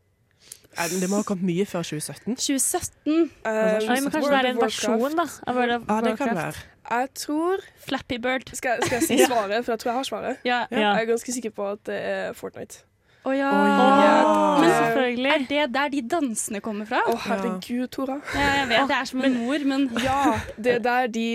Men 0.78 1.00
Det 1.02 1.10
må 1.10 1.20
ha 1.22 1.26
kommet 1.26 1.48
mye 1.50 1.66
før 1.66 1.86
2017. 1.88 2.36
2017. 2.38 2.98
Um, 3.08 3.30
Nei, 3.48 4.00
men 4.04 4.12
kanskje 4.14 4.30
det 4.30 4.42
er 4.44 4.50
en 4.52 4.60
versjon, 4.62 5.16
da. 5.18 5.26
Av 5.50 5.56
World 5.58 5.74
of 5.80 5.88
Ja, 5.90 6.02
det 6.06 6.12
kan 6.20 6.30
Warcraft. 6.30 6.42
være. 6.44 6.74
Jeg 6.88 7.10
tror 7.20 7.64
Flappy 7.88 8.20
Bird. 8.24 8.46
skal, 8.54 8.84
skal 8.86 9.00
jeg 9.02 9.08
si 9.08 9.18
svaret? 9.30 9.66
For 9.66 9.74
jeg 9.74 9.80
tror 9.82 9.92
jeg 9.92 9.98
har 9.98 10.08
svaret. 10.12 10.46
Ja. 10.46 10.60
Ja. 10.72 10.78
Jeg 10.94 11.02
er 11.02 11.10
ganske 11.10 11.34
sikker 11.34 11.56
på 11.58 11.72
at 11.72 11.82
det 11.90 11.98
er 11.98 12.38
Fortnite. 12.38 12.84
Å 13.28 13.34
ja. 13.36 13.50
Oh, 13.52 14.62
Men 14.62 14.70
selvfølgelig. 14.72 15.32
Er 15.34 15.46
det 15.50 15.74
der 15.74 15.90
de 15.92 16.02
dansene 16.14 16.62
kommer 16.64 16.88
fra? 16.88 17.02
Å, 17.10 17.18
herregud, 17.26 17.90
Tora. 17.92 18.22
Ja, 18.38 18.48
jeg 18.62 18.70
vet 18.70 18.88
det 18.94 18.98
er 19.02 19.10
som 19.10 19.26
en 19.28 19.36
mor, 19.42 19.66
men 19.74 19.90
Ja, 20.06 20.22
det 20.56 20.78
er 20.78 20.86
der 20.86 21.10
de 21.12 21.26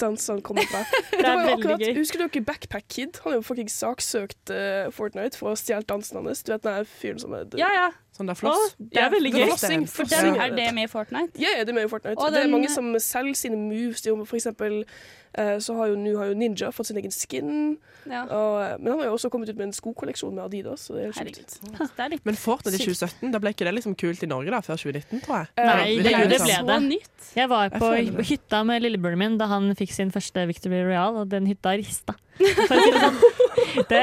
dansene 0.00 0.40
kommer 0.44 0.64
fra. 0.70 0.84
Det 1.10 1.20
var 1.24 1.26
er 1.26 1.32
jo 1.32 1.42
veldig 1.42 1.52
akkurat, 1.58 1.84
gøy. 1.84 1.92
Husker 1.96 2.22
dere 2.22 2.42
Backpack 2.44 2.84
Kid? 2.92 3.20
Han 3.24 3.32
har 3.32 3.38
jo 3.40 3.44
fucking 3.48 3.68
saksøkt 3.72 4.52
uh, 4.52 4.88
Fortnite 4.92 5.36
for 5.40 5.48
å 5.50 5.54
ha 5.54 5.60
stjålet 5.60 5.88
dansen 5.88 6.18
hans. 6.20 6.42
Du 6.44 6.52
vet 6.52 6.64
den 6.66 6.88
fyren 6.88 7.20
som 7.22 7.36
er 7.36 7.46
Ja, 7.60 7.70
ja. 7.72 7.86
Sånn 8.16 8.26
der 8.30 8.34
floss. 8.38 8.76
Det 8.78 8.96
er 9.02 9.10
veldig 9.12 9.32
gøy. 9.34 9.44
flossing, 9.50 9.82
For 9.88 10.04
den, 10.08 10.36
er 10.40 10.54
det 10.56 10.74
med 10.74 10.84
i 10.84 10.86
Fortnite? 10.88 11.32
Ja, 11.38 11.48
ja, 11.58 11.64
det 11.64 11.68
er 11.68 11.74
med 11.74 11.84
i 11.84 11.88
Fortnite. 11.92 12.16
Og 12.18 12.30
det 12.32 12.38
er 12.38 12.42
den- 12.42 12.50
mange 12.52 12.70
som 12.72 12.94
selger 12.98 13.34
sine 13.34 13.56
moves. 13.56 14.00
Det 14.00 14.06
er 14.10 14.16
jo 14.16 14.24
For 14.24 14.36
eksempel 14.36 14.84
så 15.60 15.76
har 15.76 15.90
jo 15.92 15.96
nå 16.00 16.16
har 16.18 16.30
jo 16.30 16.36
Ninja 16.38 16.70
fått 16.72 16.88
sin 16.90 16.98
egen 17.00 17.12
skin. 17.14 17.76
Ja. 18.06 18.22
Og, 18.24 18.56
eh, 18.62 18.74
men 18.78 18.92
han 18.92 19.00
har 19.02 19.08
jo 19.10 19.14
også 19.16 19.30
kommet 19.32 19.50
ut 19.50 19.58
med 19.58 19.68
en 19.68 19.74
skokolleksjon 19.76 20.34
med 20.36 20.44
Adidas. 20.46 20.86
Så 20.88 20.96
det 20.96 21.08
er 21.10 21.30
er 22.06 22.12
litt 22.14 22.24
Men 22.24 22.38
Fortnite 22.38 22.78
i 22.78 22.84
2017, 22.84 23.32
da 23.34 23.40
ble 23.42 23.52
ikke 23.54 23.66
det 23.68 23.74
liksom 23.76 23.96
kult 23.98 24.22
i 24.22 24.30
Norge 24.30 24.54
da, 24.54 24.60
før 24.64 24.80
2019, 24.80 25.22
tror 25.24 25.42
jeg. 25.42 25.50
Eh, 25.56 25.70
Nei, 25.70 25.88
det 25.96 26.04
det, 26.04 26.12
det 26.32 26.40
ble 26.44 26.60
det. 26.70 26.78
nytt. 26.86 27.30
Jeg 27.36 27.50
var 27.52 27.66
Jeg 27.68 27.80
på 27.80 27.90
føler 27.92 28.30
hytta 28.30 28.62
med 28.64 28.84
lillebroren 28.86 29.18
min 29.20 29.38
da 29.40 29.50
han 29.50 29.68
fikk 29.76 29.92
sin 29.92 30.12
første 30.14 30.46
Victory 30.48 30.82
Royal, 30.86 31.22
og 31.22 31.28
den 31.32 31.48
hytta 31.50 31.76
rista. 31.76 32.16
Det 32.36 32.52
sånn. 33.00 33.16
Det, 33.88 34.02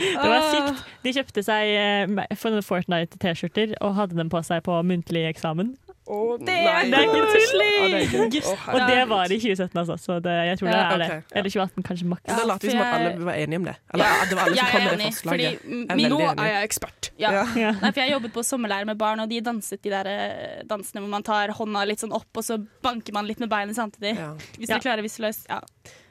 det 0.00 0.28
var 0.28 0.46
sykt. 0.48 0.80
De 1.04 1.12
kjøpte 1.12 1.42
seg 1.44 1.72
eh, 1.76 2.24
Fortnite-T-skjorter 2.40 3.76
og 3.84 3.94
hadde 3.98 4.16
dem 4.18 4.30
på 4.32 4.40
seg 4.46 4.64
på 4.66 4.76
muntlig 4.86 5.26
eksamen. 5.28 5.74
Å, 6.08 6.18
Det 6.40 6.54
er. 6.56 6.86
Det 6.88 7.00
ikke 7.04 7.24
koselig! 7.28 8.42
Og 8.72 8.78
det 8.88 9.00
var 9.10 9.28
det 9.28 9.36
i 9.36 9.40
2017, 9.44 9.80
altså. 9.82 9.96
Så 10.00 10.16
det, 10.24 10.34
jeg 10.48 10.58
tror 10.60 10.68
det 10.70 10.78
er 10.78 11.02
det. 11.02 11.08
Eller 11.36 11.52
2018, 11.52 11.84
kanskje 11.88 12.06
maks. 12.12 12.22
Da 12.30 12.46
later 12.48 12.68
vi 12.68 12.72
som 12.72 12.80
at 12.80 12.94
alle 12.96 13.26
var 13.28 13.36
enige 13.42 13.60
om 13.60 13.66
det. 13.68 13.74
Eller 13.92 14.14
at 14.22 14.30
det 14.32 14.38
var 14.38 14.48
alle 14.48 14.56
som 14.56 14.62
Jeg 14.62 14.72
kom 14.72 14.80
er 14.80 14.88
med 14.88 14.88
det 14.88 15.04
enig, 15.04 15.12
forslaget. 15.18 15.60
fordi 15.60 16.06
er 16.06 16.12
Nå 16.14 16.20
enig. 16.24 16.40
er 16.46 16.50
jeg 16.54 16.68
ekspert. 16.70 17.10
ja. 17.20 17.30
Ja. 17.58 17.72
Nei, 17.82 17.90
for 17.92 18.00
jeg 18.04 18.12
jobbet 18.14 18.32
på 18.38 18.46
sommerleir 18.48 18.88
med 18.88 18.98
barn, 19.04 19.20
og 19.20 19.28
de 19.28 19.40
danset 19.44 19.82
de 19.84 19.90
der 19.92 20.06
eh, 20.14 20.58
dansene 20.70 21.04
hvor 21.04 21.12
man 21.12 21.22
tar 21.28 21.52
hånda 21.60 21.84
litt 21.92 22.00
sånn 22.00 22.12
opp, 22.16 22.28
og 22.34 22.44
så 22.46 22.56
banker 22.82 23.12
man 23.12 23.28
litt 23.28 23.40
med 23.44 23.50
beinet 23.52 23.76
samtidig. 23.76 24.16
Ja. 24.16 24.32
Hvis 24.56 24.68
Ja. 24.68 24.78
dere 24.78 24.84
klarer 24.88 25.04
visuøst. 25.04 25.44
Ja. 25.52 25.60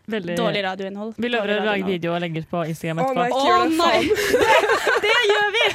Veldig. 0.07 0.37
Dårlig 0.39 0.61
radioinnhold. 0.63 1.15
Vi 1.19 1.27
lover 1.27 1.57
å 1.59 1.63
lage 1.65 1.83
video 1.83 2.13
og 2.15 2.21
legge 2.23 2.39
ut 2.39 2.47
på 2.49 2.61
Instagram 2.69 3.01
etterpå. 3.03 3.25
det. 3.27 3.33
Å, 3.35 3.65
nei. 3.75 3.97
Det, 5.03 5.03
Det 5.03 5.15
gjør 5.33 5.49
vi! 5.57 5.65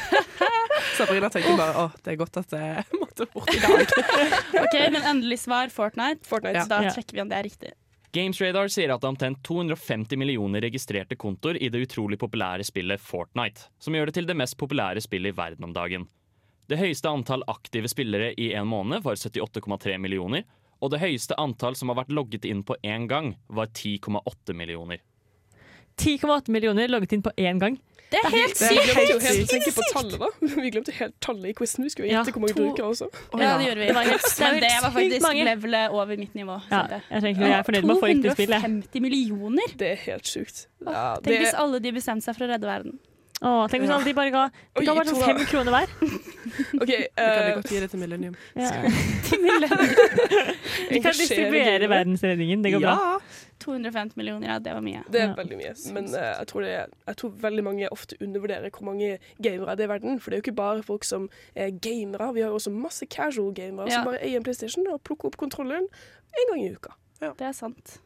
Sabrina 0.96 1.28
tenker 1.32 1.56
bare 1.58 1.74
å, 1.82 1.90
det 2.04 2.14
er 2.14 2.16
godt 2.20 2.38
at 2.40 2.54
jeg 2.56 2.84
måtte 3.22 3.32
bort 3.38 3.54
i 3.54 3.60
dag. 3.62 3.94
Ok, 4.64 4.74
Men 4.92 5.02
endelig 5.14 5.38
svar 5.46 5.70
Fortnite. 5.72 6.26
Fortnite. 6.28 6.66
Da 6.70 6.82
trekker 6.90 7.16
vi 7.16 7.24
om 7.24 7.30
det 7.30 7.38
er 7.38 7.48
riktig. 7.48 7.72
GamesRadar 8.12 8.68
sier 8.68 8.90
at 8.92 9.00
det 9.00 9.08
er 9.08 9.12
omtrent 9.14 9.38
250 9.48 10.18
millioner 10.20 10.60
registrerte 10.60 11.16
kontoer 11.16 11.56
i 11.56 11.70
det 11.72 11.86
utrolig 11.86 12.18
populære 12.20 12.64
spillet 12.68 13.00
Fortnite, 13.00 13.70
som 13.80 13.96
gjør 13.96 14.10
det 14.10 14.18
til 14.18 14.28
det 14.28 14.36
mest 14.36 14.58
populære 14.60 15.00
spillet 15.00 15.32
i 15.32 15.36
verden 15.38 15.64
om 15.64 15.72
dagen. 15.72 16.04
Det 16.68 16.76
høyeste 16.76 17.08
antall 17.08 17.44
aktive 17.48 17.88
spillere 17.88 18.34
i 18.36 18.50
en 18.56 18.68
måned 18.68 19.00
var 19.06 19.16
78,3 19.16 19.96
millioner, 19.98 20.44
og 20.82 20.92
det 20.92 21.00
høyeste 21.00 21.38
antall 21.40 21.76
som 21.78 21.88
har 21.88 22.02
vært 22.02 22.12
logget 22.12 22.44
inn 22.48 22.60
på 22.66 22.76
én 22.84 23.08
gang, 23.08 23.32
var 23.48 23.72
10,8 23.72 24.54
millioner. 24.60 25.00
10,8 25.98 26.48
millioner 26.48 26.88
logget 26.88 27.12
inn 27.12 27.22
på 27.22 27.30
én 27.38 27.58
gang. 27.60 27.78
Det 28.12 28.20
er 28.20 28.28
helt 28.28 28.58
Vi 28.60 28.66
sykt! 28.68 28.88
glemte 28.92 29.12
jo 29.12 29.18
helt 29.24 29.48
tenke 29.50 29.70
på 29.72 29.84
tallet, 29.92 30.18
da. 30.20 30.26
Vi 30.62 30.70
glemte 30.74 30.92
helt 30.92 31.14
tallet 31.24 31.46
i 31.48 31.52
quizen. 31.56 31.84
Vi 31.86 31.88
skulle 31.94 32.08
Ja, 32.10 32.20
gjette 32.20 32.34
hvor 32.34 32.42
mange 32.44 32.52
to- 32.58 32.66
brukere 32.66 32.88
også. 32.92 33.06
Ja, 33.40 33.52
det 33.56 33.66
gjorde 33.70 33.80
vi. 33.80 33.86
Det 33.86 33.94
var 33.96 34.02
helt- 34.04 34.40
Men 34.42 34.60
det 34.60 34.72
var 34.82 34.90
faktisk 34.92 35.38
levelet 35.48 35.90
over 35.96 36.16
mitt 36.20 36.34
nivå. 36.36 36.58
Ja, 36.70 36.82
jeg. 36.90 37.22
tenker 37.22 37.46
jeg 37.46 37.56
er 37.58 37.62
fornøyd 37.62 37.84
med 37.88 37.96
å 37.96 38.00
få 38.02 38.10
riktig 38.12 38.32
spill. 38.36 38.52
250 38.52 39.00
millioner! 39.00 39.72
Det 39.80 39.88
er 39.92 39.96
helt 39.96 40.24
sjukt. 40.28 40.66
Ja, 40.84 41.16
Tenk 41.24 41.40
hvis 41.40 41.54
alle 41.56 41.80
de 41.80 41.92
bestemte 41.96 42.22
seg 42.28 42.36
for 42.36 42.44
å 42.44 42.50
redde 42.52 42.68
verden. 42.68 42.98
Åh, 43.42 43.64
tenk 43.70 43.82
hvis 43.82 43.90
alle 43.90 44.06
de 44.06 44.12
bare 44.14 44.30
ga, 44.30 44.42
de 44.54 44.80
Oi, 44.80 44.84
være 44.86 44.96
bare 45.00 45.10
sånn 45.10 45.22
fem 45.26 45.40
kroner 45.50 45.74
hver. 45.74 45.94
OK. 46.82 46.90
Vi 46.90 46.98
kan 47.16 47.46
eh, 47.48 47.54
godt 47.56 47.72
gi 47.72 47.80
det 47.82 47.88
til 47.90 47.98
Millennium. 48.02 48.36
Ja. 48.54 48.68
millennium. 49.46 49.96
De 50.92 51.00
kan 51.02 51.16
distribuere 51.16 51.88
verdensredningen. 51.90 52.62
Det 52.62 52.72
går 52.76 52.84
bra. 52.84 52.94
Ja. 52.94 53.18
250 53.62 54.16
millioner, 54.18 54.48
ja, 54.50 54.56
det 54.58 54.72
var 54.74 54.82
mye. 54.82 55.02
Det 55.10 55.20
er 55.20 55.28
Ja. 55.28 55.34
veldig 55.38 55.56
mye. 55.58 55.72
Men 55.94 56.06
eh, 56.14 56.28
jeg, 56.38 56.46
tror 56.50 56.64
det 56.66 56.70
er, 56.74 56.86
jeg 57.06 57.16
tror 57.20 57.34
veldig 57.44 57.64
mange 57.64 57.90
ofte 57.94 58.16
undervurderer 58.20 58.70
hvor 58.74 58.86
mange 58.88 59.18
gamere 59.42 59.76
det 59.78 59.84
er 59.84 59.90
i 59.90 59.92
verden. 59.92 60.18
For 60.20 60.30
det 60.30 60.36
er 60.38 60.40
jo 60.42 60.46
ikke 60.48 60.56
bare 60.62 60.82
folk 60.86 61.04
som 61.06 61.28
er 61.54 61.70
gamere. 61.70 62.32
Vi 62.34 62.42
har 62.42 62.50
jo 62.50 62.58
også 62.58 62.70
masse 62.74 63.06
casual 63.06 63.52
gamere 63.54 63.86
Ja. 63.90 64.00
som 64.00 64.10
bare 64.10 64.18
eier 64.22 64.36
en 64.42 64.46
PlayStation 64.46 64.86
og 64.90 65.00
plukker 65.06 65.30
opp 65.30 65.36
kontrolleren 65.38 65.86
en 66.38 66.50
gang 66.52 66.64
i 66.66 66.72
uka. 66.74 66.94
Det 67.22 67.46
er 67.46 67.52
sant. 67.54 67.98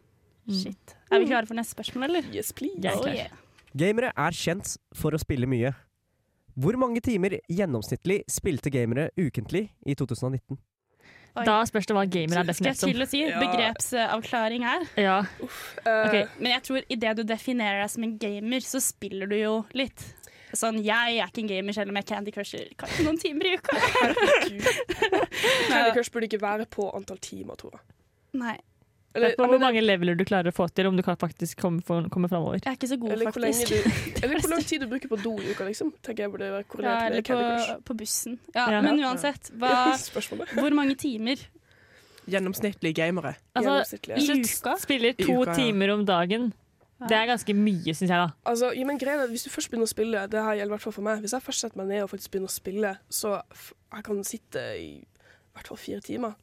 Mm. 0.47 0.55
Shit. 0.61 0.97
Er 1.11 1.19
vi 1.19 1.27
klare 1.33 1.47
for 1.49 1.55
neste 1.57 1.73
spørsmål, 1.77 2.05
eller? 2.11 2.29
Yes, 2.35 2.53
please. 2.53 2.77
Jeg 2.83 2.93
er 2.93 3.01
Oh, 3.01 3.09
yeah. 3.09 3.33
Gamere 3.77 4.13
er 4.17 4.37
kjent 4.37 4.77
for 4.97 5.13
å 5.17 5.21
spille 5.21 5.49
mye. 5.51 5.75
Hvor 6.57 6.79
mange 6.81 7.03
timer 7.05 7.35
gjennomsnittlig 7.53 8.23
spilte 8.33 8.71
gamere 8.73 9.11
ukentlig 9.21 9.67
i 9.85 9.95
2019? 9.99 10.57
Oi. 11.37 11.45
Da 11.45 11.59
spørs 11.69 11.85
det 11.85 11.93
hva 11.99 12.07
gamer 12.09 12.39
er 12.41 12.49
Skal 12.57 12.71
jeg 12.71 12.79
til 12.81 13.03
å 13.05 13.07
si 13.11 13.19
Ja. 13.27 13.41
begrepsavklaring 13.43 14.63
her? 14.65 14.87
Ja. 14.97 15.19
Eh, 15.85 16.07
Ok. 16.07 16.31
Men 16.41 16.53
jeg 16.53 16.63
tror 16.63 16.81
idet 16.89 17.17
du 17.19 17.25
definerer 17.29 17.83
deg 17.83 17.91
som 17.93 18.05
en 18.05 18.17
gamer, 18.17 18.61
så 18.65 18.81
spiller 18.81 19.27
du 19.29 19.37
jo 19.37 19.67
litt. 19.75 20.01
Sånn, 20.55 20.83
Jeg 20.83 21.19
er 21.19 21.27
ikke 21.29 21.43
en 21.43 21.49
gamer 21.49 21.73
selv 21.75 21.91
om 21.91 21.97
jeg 21.97 22.07
Candy 22.07 22.31
Crusher 22.33 22.69
kanskje 22.79 23.05
noen 23.05 23.19
timer 23.21 23.45
i 23.45 23.57
uka. 23.59 23.77
Candy 25.69 25.93
Crush 25.93 26.11
burde 26.15 26.25
ikke 26.31 26.41
være 26.41 26.65
på 26.71 26.89
antall 26.97 27.19
timer, 27.21 27.55
tror 27.61 27.73
jeg. 27.77 27.81
Nei, 28.41 28.57
Eller, 29.17 29.33
er 29.33 29.39
på 29.39 29.49
hvor 29.49 29.63
mange 29.63 29.83
leveler 29.83 30.19
du 30.19 30.25
klarer 30.29 30.53
å 30.53 30.55
få 30.55 30.67
til, 30.77 30.91
om 30.91 30.97
du 30.99 31.03
kan 31.07 31.17
faktisk 31.21 31.61
komme, 31.63 31.81
komme 32.13 32.29
framover. 32.29 32.61
jeg 32.61 32.69
er 32.69 32.77
ikke 32.77 32.91
så 32.91 32.99
god, 33.01 33.15
eller, 33.15 33.31
hvor 33.31 33.47
faktisk. 33.47 33.73
du, 33.73 33.99
eller 34.23 34.43
hvor 34.43 34.53
lang 34.53 34.67
tid 34.69 34.85
du 34.85 34.89
bruker 34.91 35.13
på 35.13 35.21
do 35.23 35.35
i 35.41 35.53
uka, 35.55 35.69
liksom. 35.71 35.93
Tenker 36.05 36.27
jeg 36.27 36.35
burde 36.35 36.51
være 36.53 36.85
Ja, 36.85 36.97
eller 37.09 37.23
med 37.23 37.25
på, 37.25 37.81
på 37.91 37.99
bussen. 38.05 38.39
Ja, 38.55 38.69
Ja. 38.77 38.83
Men 38.85 39.01
uansett, 39.01 39.51
hva, 39.57 39.97
hvor 40.61 40.77
mange 40.77 40.99
timer 41.01 41.41
Gjennomsnittlige 42.27 42.97
gamere. 42.99 43.37
Altså. 43.55 43.99
I 44.11 44.25
uka? 44.43 44.73
spiller 44.83 45.15
to 45.15 45.43
uka, 45.43 45.51
ja. 45.53 45.55
timer 45.55 45.93
om 45.95 46.03
dagen, 46.07 46.49
det 46.97 47.13
er 47.13 47.27
ganske 47.29 47.55
mye, 47.55 47.93
syns 47.95 48.09
jeg. 48.09 48.17
da. 48.17 48.31
Altså, 48.49 48.73
ja, 48.75 48.85
men 48.89 48.99
greia 48.99 49.27
Hvis 49.29 49.45
du 49.45 49.51
først 49.53 49.71
begynner 49.71 49.87
å 49.87 49.93
spille, 49.93 50.23
det 50.33 50.43
her 50.43 50.57
gjelder 50.57 50.73
i 50.73 50.75
hvert 50.75 50.85
fall 50.87 50.95
for 50.97 51.05
meg 51.05 51.21
Hvis 51.21 51.35
jeg 51.37 51.45
først 51.45 51.65
setter 51.65 51.81
meg 51.83 51.91
ned 51.91 52.07
og 52.07 52.11
faktisk 52.11 52.33
begynner 52.33 52.49
å 52.49 52.57
spille, 52.57 52.93
så 53.13 53.35
f 53.53 53.73
jeg 53.97 54.05
kan 54.09 54.25
sitte 54.27 54.63
i 54.81 54.89
hvert 55.55 55.69
fall 55.71 55.79
fire 55.81 56.03
timer 56.05 56.35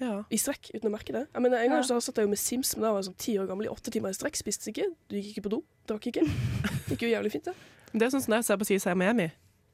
Ja. 0.00 0.22
i 0.30 0.36
strekk 0.38 0.70
uten 0.74 0.88
å 0.90 0.92
merke 0.94 1.12
det. 1.12 1.24
Jeg 1.34 1.42
mener, 1.42 1.58
En 1.58 1.70
gang 1.70 1.80
Ja. 1.82 1.86
så 1.86 2.00
satt 2.02 2.16
jeg 2.16 2.24
jo 2.26 2.28
med 2.30 2.38
Sims, 2.38 2.76
men 2.76 2.82
da 2.86 2.92
var 2.92 3.02
jeg 3.02 3.10
sånn 3.10 3.18
ti 3.18 3.36
år 3.38 3.48
gammel 3.48 3.66
i 3.66 3.72
åtte 3.72 3.90
timer 3.90 4.10
i 4.10 4.18
strekk. 4.18 4.36
Spiste 4.38 4.70
ikke, 4.70 4.86
du 5.08 5.16
gikk 5.16 5.36
ikke 5.36 5.44
på 5.48 5.50
do, 5.56 5.64
drakk 5.88 6.06
ikke. 6.12 6.22
Det 6.22 6.94
gikk 6.98 7.02
jo 7.08 7.12
jævlig 7.16 7.32
fint, 7.32 7.44
det. 7.50 7.54
Det 7.98 8.02
er 8.04 8.10
sånn 8.12 8.22
som 8.22 8.34
jeg 8.34 8.44
ser 8.44 8.56
på 8.60 8.66
CSI 8.68 8.94
Miami. 8.94 9.30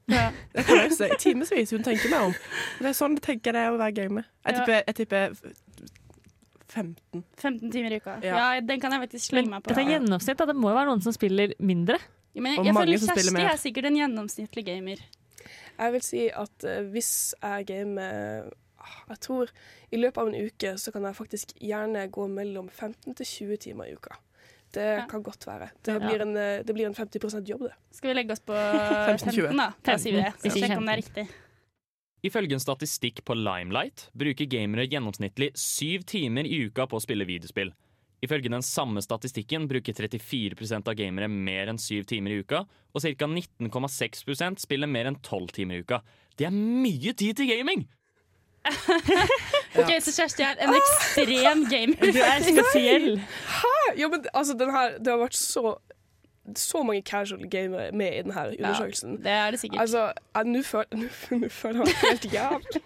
Ja. 0.07 0.31
Det 0.53 0.63
kan 0.65 0.77
jeg 0.77 0.91
se 0.93 1.07
i 1.09 1.17
timevis 1.19 1.71
hun 1.73 1.83
tenker 1.83 2.09
meg 2.09 2.21
om. 2.29 2.33
Det 2.79 2.87
er 2.87 2.93
sånn 2.93 3.15
jeg 3.17 3.21
tenker 3.25 3.51
det 3.57 3.61
er 3.65 3.71
å 3.73 3.77
være 3.77 3.93
gamer. 3.97 4.25
Jeg 4.45 4.55
tipper, 4.55 4.83
jeg 4.87 4.95
tipper 4.95 5.33
15. 6.69 7.23
15 7.37 7.71
timer 7.71 7.91
i 7.91 7.99
uka. 8.01 8.17
Ja. 8.23 8.35
Ja, 8.55 8.61
Den 8.61 8.79
kan 8.79 8.91
jeg 8.91 9.01
faktisk 9.05 9.31
slenge 9.31 9.49
meg 9.49 9.63
på. 9.63 9.71
dette 9.71 9.81
er 9.83 9.93
gjennomsnitt. 9.99 10.37
da. 10.37 10.45
Det 10.45 10.55
må 10.55 10.69
jo 10.71 10.75
være 10.77 10.89
noen 10.91 11.03
som 11.03 11.13
spiller 11.15 11.53
mindre. 11.59 11.99
Ja, 12.35 12.41
men 12.43 12.55
jeg, 12.57 12.65
jeg 12.65 12.75
føler 12.75 12.99
Kjersti 12.99 13.45
er 13.47 13.59
sikkert 13.61 13.85
en 13.91 13.95
gjennomsnittlig 13.99 14.65
gamer. 14.67 15.03
Jeg 15.75 15.91
vil 15.95 16.01
si 16.03 16.23
at 16.31 16.65
uh, 16.67 16.81
hvis 16.91 17.33
jeg 17.41 17.65
gamer 17.69 18.49
Jeg 19.09 19.19
tror 19.19 19.51
i 19.91 19.97
løpet 19.97 20.17
av 20.17 20.27
en 20.31 20.35
uke 20.47 20.73
så 20.81 20.91
kan 20.93 21.03
jeg 21.03 21.15
faktisk 21.15 21.53
gjerne 21.61 22.07
gå 22.11 22.27
mellom 22.29 22.69
15 22.69 23.13
til 23.15 23.25
20 23.25 23.57
timer 23.57 23.85
i 23.89 23.93
uka. 23.95 24.17
Det 24.75 24.83
Ja. 24.97 25.05
kan 25.07 25.23
godt 25.23 25.45
være. 25.47 25.69
Det 25.83 25.93
Ja. 25.93 25.99
blir 25.99 26.21
en, 26.21 26.35
eh, 26.37 26.63
det 26.63 26.73
blir 26.75 26.85
en 26.85 26.93
50 26.93 27.45
jobb, 27.47 27.61
det. 27.69 27.73
Skal 27.91 28.09
vi 28.09 28.13
legge 28.15 28.31
oss 28.31 28.39
på 28.41 28.53
15 29.07 29.25
da? 29.27 29.31
15, 29.31 29.57
da? 29.57 29.73
Da 29.83 29.97
sier 29.97 30.11
vi 30.13 30.21
det. 30.21 30.33
15, 30.33 30.51
Så 30.51 30.57
ikke 30.65 30.77
om 30.77 30.85
det 30.85 30.93
er 30.93 31.01
riktig. 31.01 31.27
Ifølge 32.25 32.53
en 32.53 32.59
statistikk 32.59 33.23
på 33.23 33.35
Limelight 33.37 34.09
bruker 34.17 34.45
gamere 34.49 34.87
gjennomsnittlig 34.89 35.51
syv 35.55 36.03
timer 36.05 36.43
i 36.43 36.65
uka 36.65 36.87
på 36.87 36.97
å 36.97 37.01
spille 37.01 37.25
videospill. 37.25 37.71
Ifølge 38.23 38.49
den 38.49 38.63
samme 38.65 38.97
statistikken 39.03 39.67
bruker 39.69 39.93
34% 39.93 40.87
av 40.87 40.95
gamere 40.95 41.29
mer 41.29 41.67
enn 41.67 41.77
syv 41.77 42.05
timer 42.07 42.31
i 42.31 42.39
uka, 42.41 42.65
og 42.95 43.01
ca. 43.01 43.27
19,6% 43.27 44.57
spiller 44.59 44.87
mer 44.87 45.05
enn 45.05 45.19
tolv 45.21 45.51
timer 45.53 45.75
i 45.75 45.83
uka. 45.83 46.01
Det 46.35 46.47
er 46.47 46.51
mye 46.55 47.13
tid 47.13 47.35
til 47.37 47.47
gaming! 47.51 47.85
Ok, 49.79 49.89
Så 50.01 50.13
Kjersti 50.15 50.43
er 50.45 50.61
en 50.63 50.73
ekstrem 50.77 51.65
gamer. 51.71 52.13
Du 52.13 52.19
er 52.21 52.45
spesiell. 52.51 53.09
Ja, 53.99 54.07
men 54.11 54.25
altså, 54.33 54.55
den 54.59 54.71
her, 54.73 54.95
det 54.99 55.11
har 55.13 55.19
vært 55.25 55.37
så 55.39 55.75
så 56.55 56.83
mange 56.85 57.01
casual 57.01 57.47
gamere 57.49 57.87
med 57.97 58.11
i 58.13 58.21
denne 58.21 58.41
undersøkelsen. 58.59 59.15
Det 59.25 59.31
er 59.33 59.55
det 59.55 59.59
sikkert. 59.63 59.79
Altså, 59.81 60.03
nå 60.45 60.59
føler 60.61 60.99
nå- 60.99 61.39
nå 61.41 61.49
føler 61.49 61.79
jeg 61.81 61.87
meg 61.87 62.03
helt 62.03 62.27
jævlig. 62.35 62.81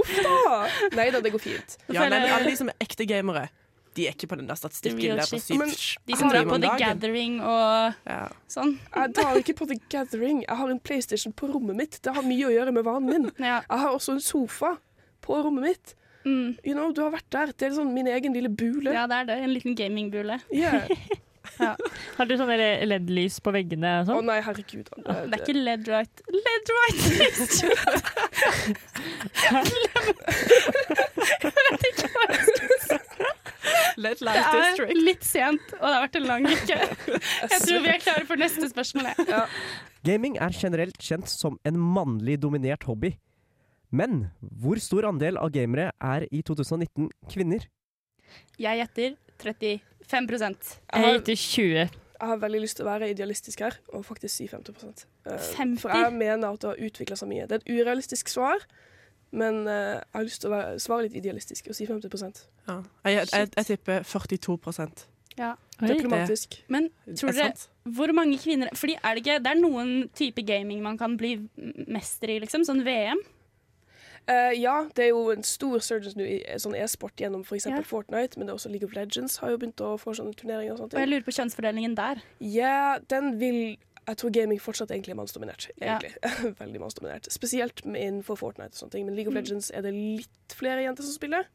Uff 0.00 0.14
da. 0.24 0.54
Nei 0.96 1.04
da, 1.12 1.20
det 1.26 1.32
går 1.34 1.42
fint. 1.44 1.76
Ja, 1.92 2.06
nei, 2.08 2.22
men 2.22 2.32
alle 2.38 2.48
de 2.48 2.56
som 2.56 2.70
er 2.72 2.78
ekte 2.86 3.04
gamere, 3.10 3.50
de 3.96 4.06
er 4.08 4.16
ikke 4.16 4.30
på 4.32 4.38
den 4.40 4.48
der 4.48 4.56
statistikken 4.56 5.12
der 5.20 5.28
på 5.28 5.38
syv 5.44 5.60
Men 5.60 5.70
De 6.08 6.16
som 6.20 6.32
drar 6.32 6.48
på 6.48 6.56
The. 6.64 6.72
Gathering 6.80 7.36
og 7.44 8.00
Ja. 8.08 8.22
sånn. 8.48 8.78
Jeg 8.96 9.12
drar 9.20 9.38
ikke 9.44 9.54
på 9.60 9.68
The 9.68 9.78
Gathering. 9.92 10.40
Jeg 10.48 10.56
har 10.56 10.72
en 10.72 10.80
PlayStation 10.80 11.36
på 11.36 11.52
rommet 11.52 11.76
mitt. 11.76 12.00
Det 12.04 12.16
har 12.16 12.24
mye 12.24 12.48
å 12.48 12.52
gjøre 12.56 12.72
med 12.76 12.84
vanen 12.88 13.12
min. 13.12 13.30
Ja. 13.36 13.60
Jeg 13.60 13.78
har 13.84 13.92
også 13.92 14.16
en 14.16 14.24
sofa 14.24 14.78
på 15.26 15.38
rommet 15.44 15.64
mitt. 15.72 15.94
Mm. 16.26 16.56
You 16.64 16.74
know, 16.74 16.90
Du 16.94 17.02
har 17.04 17.12
vært 17.14 17.30
der. 17.30 17.52
Det 17.54 17.68
er 17.68 17.76
sånn 17.76 17.92
min 17.94 18.08
egen 18.10 18.34
lille 18.34 18.50
bule. 18.50 18.90
ja, 18.94 19.06
det 19.10 19.22
er 19.22 19.30
det. 19.30 19.38
En 19.46 19.52
liten 19.54 19.76
gamingbule. 19.78 20.40
Yeah. 20.54 20.88
Har 22.16 22.26
du 22.26 22.34
sånne 22.36 22.56
LED-lys 22.84 23.36
på 23.40 23.52
veggene 23.54 23.92
og 24.02 24.10
Å 24.10 24.16
oh, 24.18 24.24
nei, 24.26 24.40
herregud. 24.44 24.88
Det 24.98 25.14
er 25.14 25.38
ikke 25.38 25.54
LED 25.56 25.86
right. 25.92 26.22
LED 26.34 26.72
right! 26.76 27.00
Let 33.96 34.20
Det 34.20 34.28
er 34.28 34.52
district. 34.52 34.98
litt 35.06 35.24
sent, 35.24 35.70
og 35.78 35.86
det 35.86 35.94
har 35.94 36.02
vært 36.04 36.18
en 36.20 36.26
lang 36.28 36.44
uke. 36.46 36.76
Jeg 36.76 37.60
tror 37.62 37.80
vi 37.86 37.92
er 37.94 38.02
klare 38.02 38.26
for 38.28 38.40
neste 38.40 38.68
spørsmål. 38.70 39.08
Ja. 39.30 39.46
Gaming 40.06 40.36
er 40.42 40.54
generelt 40.54 40.98
kjent 41.02 41.30
som 41.32 41.56
en 41.66 41.78
mannlig 41.80 42.36
dominert 42.42 42.84
hobby. 42.86 43.14
Men 43.90 44.30
hvor 44.40 44.80
stor 44.82 45.06
andel 45.08 45.38
av 45.38 45.52
gamere 45.54 45.90
er 46.02 46.26
i 46.34 46.42
2019 46.42 47.10
kvinner? 47.30 47.66
Jeg 48.58 48.80
gjetter 48.80 49.14
35 49.38 50.32
Jeg 50.32 51.04
Jeg 51.04 51.12
gjetter 51.14 51.36
20. 51.36 51.74
jeg 52.16 52.28
har 52.30 52.38
veldig 52.40 52.60
lyst 52.62 52.76
til 52.78 52.86
å 52.86 52.88
være 52.90 53.10
idealistisk 53.12 53.60
her 53.60 53.76
og 53.92 54.04
faktisk 54.08 54.34
si 54.34 54.48
50 54.48 55.06
Eh, 55.26 55.38
50? 55.38 55.80
For 55.82 55.90
jeg 55.90 56.12
mener 56.14 56.48
at 56.48 56.60
det 56.62 56.70
har 56.70 56.82
utvikla 56.88 57.16
seg 57.18 57.28
mye. 57.28 57.46
Det 57.46 57.58
er 57.58 57.62
et 57.64 57.70
urealistisk 57.80 58.28
svar, 58.28 58.62
men 59.32 59.66
eh, 59.66 59.98
jeg 60.00 60.14
har 60.14 60.24
lyst 60.24 60.40
til 60.40 60.50
å 60.50 60.54
være, 60.54 60.78
svare 60.80 61.06
litt 61.06 61.18
idealistisk 61.18 61.68
og 61.68 61.74
si 61.78 61.86
50 61.86 62.46
Ja. 62.68 62.82
Jeg, 63.04 63.28
jeg, 63.32 63.50
jeg 63.56 63.66
tipper 63.66 64.02
42% 64.02 65.06
Ja. 65.36 65.54
Diplomatisk. 65.76 66.62
Men 66.72 66.88
tror 67.12 67.28
Er 67.28 67.32
dere 67.36 67.92
hvor 67.92 68.08
mange 68.16 68.38
kvinner 68.40 68.70
Fordi 68.72 68.94
er 69.04 69.14
det 69.14 69.20
ikke 69.20 69.34
Det 69.44 69.50
er 69.50 69.58
noen 69.60 70.08
type 70.16 70.40
gaming 70.48 70.80
man 70.82 70.96
kan 70.96 71.18
bli 71.20 71.34
mester 71.86 72.32
i, 72.32 72.38
liksom? 72.40 72.64
Sånn 72.64 72.80
VM? 72.86 73.20
Eh, 74.26 74.52
ja, 74.58 74.74
det 74.98 75.04
er 75.04 75.12
jo 75.12 75.30
en 75.30 75.44
stor 75.46 75.78
surge 75.86 76.10
nå 76.18 76.24
i 76.26 76.38
eh, 76.42 76.58
sånn 76.58 76.74
e-sport 76.74 77.20
gjennom 77.22 77.44
f.eks. 77.46 77.68
Ja. 77.70 77.78
Fortnite, 77.86 78.38
men 78.38 78.48
det 78.48 78.54
er 78.54 78.58
også 78.58 78.72
League 78.72 78.88
of 78.88 78.94
Legends 78.96 79.36
har 79.42 79.52
jo 79.52 79.60
begynt 79.62 79.82
å 79.86 79.92
få 80.02 80.16
sånne 80.18 80.34
turneringer 80.34 80.74
og 80.74 80.88
Og 80.88 80.98
jeg 80.98 81.10
lurer 81.12 81.26
på 81.26 81.34
kjønnsfordelingen 81.36 81.94
der. 81.98 82.22
Ja, 82.42 82.98
den 83.12 83.36
vil 83.42 83.76
Jeg 84.06 84.18
tror 84.20 84.30
gaming 84.30 84.60
fortsatt 84.62 84.92
egentlig 84.94 85.14
er 85.14 85.18
mannsdominert. 85.18 85.64
Ja. 85.82 85.96
Egentlig. 85.96 86.12
Veldig 86.62 86.82
mannsdominert. 86.82 87.26
Spesielt 87.34 87.80
innenfor 87.82 88.38
Fortnite 88.38 88.76
og 88.76 88.78
sånne 88.78 88.94
ting. 88.94 89.06
Men 89.06 89.16
League 89.18 89.30
of 89.30 89.34
Mm. 89.34 89.40
Legends 89.40 89.70
er 89.74 89.82
det 89.82 89.90
litt 89.94 90.54
flere 90.54 90.84
jenter 90.84 91.02
som 91.02 91.14
spiller, 91.16 91.48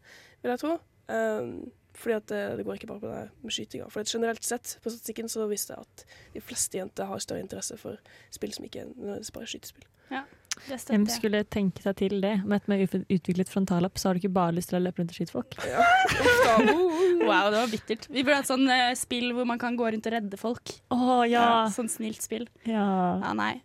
vil 0.43 0.51
jeg 0.51 0.59
tro. 0.59 0.73
Um, 1.07 1.71
fordi 1.95 2.17
at 2.17 2.27
det, 2.27 2.41
det 2.59 2.65
går 2.67 2.75
ikke 2.75 2.89
bare 2.91 2.99
på 2.99 3.07
det 3.07 3.21
med 3.43 3.55
skytinga. 3.55 3.87
For 3.91 4.03
generelt 4.03 4.43
sett 4.43 4.77
på 4.83 4.91
statistikken 4.91 5.31
så 5.31 5.47
viste 5.47 5.75
jeg 5.75 5.87
at 5.87 6.05
de 6.35 6.43
fleste 6.43 6.79
jenter 6.79 7.07
har 7.07 7.23
større 7.23 7.43
interesse 7.43 7.79
for 7.79 7.99
spill 8.35 8.51
som 8.55 8.67
ikke 8.67 8.83
er 8.83 9.31
bare 9.31 9.47
skytespill. 9.47 9.87
Det 10.11 10.23
Hvem 10.67 11.05
skulle 11.09 11.43
tenke 11.49 11.81
seg 11.83 11.95
til 11.97 12.17
det? 12.21 12.33
Med 12.45 12.67
et 12.75 12.93
utviklet 13.09 13.49
frontallapp, 13.49 13.97
så 13.97 14.09
har 14.09 14.17
du 14.17 14.21
ikke 14.21 14.33
bare 14.35 14.55
lyst 14.57 14.69
til 14.71 14.79
å 14.79 14.83
løpe 14.83 15.01
rundt 15.01 15.13
og 15.13 15.17
skyte 15.19 15.35
folk. 15.35 15.57
Ja. 15.67 15.85
Wow, 17.21 17.51
det 17.53 17.59
var 17.61 17.69
bittert. 17.69 18.07
Vi 18.09 18.23
burde 18.25 18.39
hatt 18.39 18.49
sånn 18.49 18.65
uh, 18.65 18.91
spill 18.97 19.29
hvor 19.37 19.45
man 19.47 19.59
kan 19.61 19.75
gå 19.77 19.85
rundt 19.93 20.07
og 20.09 20.13
redde 20.15 20.37
folk. 20.41 20.71
Å 20.91 21.19
ja. 21.29 21.43
Sånn 21.71 21.89
snilt 21.91 22.23
spill. 22.25 22.47
ja. 22.65 22.81
Ja, 23.21 23.33
nei. 23.37 23.61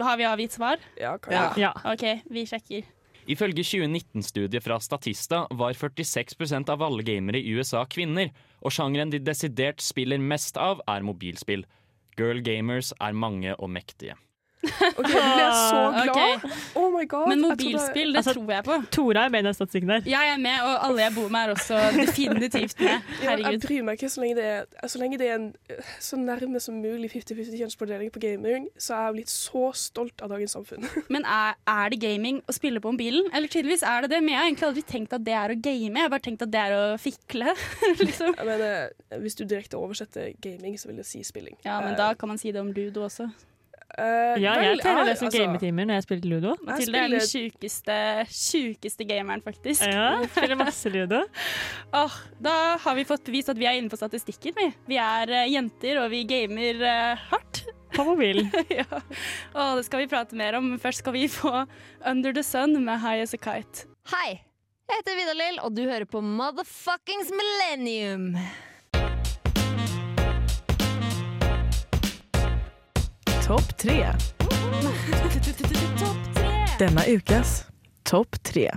Har 0.00 0.16
vi 0.18 0.24
avgitt 0.26 0.56
svar? 0.56 0.80
Ja, 0.98 1.12
kan 1.22 1.32
Ja. 1.36 1.42
jeg. 1.54 1.66
Ja. 1.68 1.72
OK, 1.92 2.24
vi 2.32 2.46
sjekker. 2.48 2.88
Ifølge 3.30 3.62
2019-studiet 3.62 4.64
fra 4.64 4.80
Statista 4.80 5.44
var 5.52 5.72
46% 5.78 6.68
av 6.72 6.82
alle 6.82 7.04
gamere 7.06 7.38
i 7.38 7.54
USA 7.56 7.84
kvinner, 7.88 8.32
og 8.60 8.72
sjangeren 8.74 9.12
de 9.12 9.20
desidert 9.22 9.80
spiller 9.84 10.18
mest 10.18 10.58
av, 10.60 10.82
er 10.88 11.06
mobilspill. 11.06 11.64
Girl 12.18 12.42
gamers 12.44 12.92
er 13.00 13.12
mange 13.16 13.54
og 13.54 13.70
mektige. 13.70 14.16
OK, 14.64 15.06
du 15.06 15.12
ble 15.12 15.46
så 15.58 15.80
glad. 16.08 16.44
Ok, 16.44 16.50
Oh 16.80 16.88
my 16.94 17.04
god. 17.08 17.28
Men 17.28 17.38
Jeg 17.44 17.48
mobilspill, 17.50 18.12
det 18.14 18.20
Altså- 18.22 18.34
tror 18.36 18.50
jeg 18.54 18.64
på. 18.64 18.78
Tora 18.96 19.24
er 19.24 19.28
med 19.34 19.44
i 19.44 19.46
den 19.48 19.54
statistikken 19.54 19.88
der. 19.94 20.02
Jeg 20.06 20.28
er 20.34 20.38
med, 20.38 20.56
og 20.64 20.74
alle 20.88 21.02
jeg 21.02 21.14
bor 21.14 21.28
med 21.28 21.40
er 21.40 21.54
også 21.54 21.78
definitivt 22.02 22.80
med. 22.80 23.10
Ja, 23.22 23.36
jeg 23.36 23.60
bryr 23.64 23.82
meg 23.86 23.98
ikke 23.98 24.10
så 24.12 24.20
lenge 24.24 24.36
det 24.40 24.44
er, 24.50 24.88
så 24.88 24.98
lenge 25.02 25.18
det 25.18 25.28
er 25.30 25.34
en 25.40 25.46
øh, 25.70 25.82
så 26.00 26.16
nærme 26.20 26.60
som 26.60 26.74
mulig 26.82 27.10
50-50 27.14 27.56
kjønnsfordeling 27.60 28.12
på 28.14 28.22
gaming, 28.22 28.68
så 28.78 28.94
er 28.94 29.04
jeg 29.08 29.14
blitt 29.20 29.30
så 29.34 29.64
stolt 29.78 30.22
av 30.24 30.32
dagens 30.34 30.54
samfunn. 30.56 30.86
Men 31.14 31.24
er, 31.24 31.54
er 31.68 31.88
det 31.94 32.00
gaming 32.02 32.42
å 32.48 32.52
spille 32.56 32.80
på 32.84 32.92
mobilen? 32.94 33.28
Eller 33.34 33.48
tydeligvis 33.52 33.82
er 33.86 34.04
det 34.06 34.10
det, 34.14 34.20
men 34.22 34.34
jeg 34.34 34.38
har 34.40 34.48
egentlig 34.50 34.68
aldri 34.68 34.82
tenkt 34.88 35.12
at 35.16 35.24
det 35.26 35.34
er 35.38 35.54
å 35.54 35.56
game. 35.60 35.94
Jeg 35.98 36.06
har 36.06 36.12
bare 36.12 36.24
tenkt 36.24 36.42
at 36.46 36.50
det 36.52 36.60
er 36.60 36.74
å 36.76 36.84
fikle. 37.00 37.54
liksom. 38.00 38.34
Jeg 38.38 38.46
mener, 38.46 38.88
hvis 39.22 39.34
du 39.38 39.44
direkte 39.44 39.78
oversetter 39.80 40.32
gaming, 40.44 40.76
så 40.80 40.88
vil 40.90 41.00
det 41.00 41.06
si 41.08 41.22
spilling. 41.26 41.56
Ja, 41.64 41.80
men 41.84 41.96
da 41.98 42.12
kan 42.18 42.28
man 42.30 42.38
si 42.40 42.52
det 42.54 42.60
om 42.62 42.72
ludo 42.74 43.04
også. 43.08 43.28
Eh, 43.94 44.40
Ja, 44.42 44.54
vel, 44.58 44.72
jeg 44.72 44.80
teller 44.82 45.06
det 45.06 45.14
som 45.20 45.28
altså, 45.28 45.42
gametimer 45.44 45.86
når 45.86 46.00
jeg 46.00 46.06
spiller 46.06 46.30
ludo. 46.32 46.54
Mathilde 46.66 47.00
er 47.00 47.12
den 47.12 47.26
sjukeste, 47.28 47.98
sjukeste 48.30 49.06
gameren, 49.06 49.44
faktisk. 49.44 49.84
Ja, 49.86 50.08
jeg 50.22 50.30
spiller 50.32 50.58
masse 50.58 50.90
ludo. 50.90 51.20
oh, 52.02 52.16
da 52.42 52.56
har 52.82 52.98
vi 52.98 53.06
fått 53.08 53.24
bevist 53.28 53.52
at 53.52 53.60
vi 53.60 53.68
er 53.70 53.78
inne 53.78 53.92
på 53.92 54.00
statistikken. 54.00 54.56
Vi, 54.58 54.66
vi 54.90 54.98
er 54.98 55.30
uh, 55.30 55.44
jenter, 55.50 56.02
og 56.02 56.10
vi 56.14 56.24
gamer 56.28 56.82
uh, 56.82 57.28
hardt. 57.30 57.64
På 57.94 58.02
mobilen. 58.08 58.50
ja. 58.80 58.88
Og 59.54 59.78
det 59.78 59.86
skal 59.86 60.02
vi 60.02 60.10
prate 60.10 60.34
mer 60.38 60.58
om, 60.58 60.72
men 60.72 60.82
først 60.82 61.04
skal 61.04 61.14
vi 61.14 61.28
få 61.30 61.52
Under 62.02 62.34
the 62.34 62.42
Sun 62.42 62.74
med 62.82 62.98
High 63.04 63.22
As 63.22 63.36
A 63.36 63.38
Kite. 63.38 63.86
Hei, 64.10 64.40
jeg 64.90 64.98
heter 64.98 65.20
Vidar-Lill, 65.20 65.62
og 65.62 65.76
du 65.78 65.84
hører 65.86 66.08
på 66.10 66.18
Motherfuckings 66.20 67.30
Millennium. 67.30 68.32
Topp 73.44 73.74
tre. 73.76 74.06
Denne 76.78 77.02
ukas 77.12 77.66
topp 78.08 78.38
tre. 78.40 78.70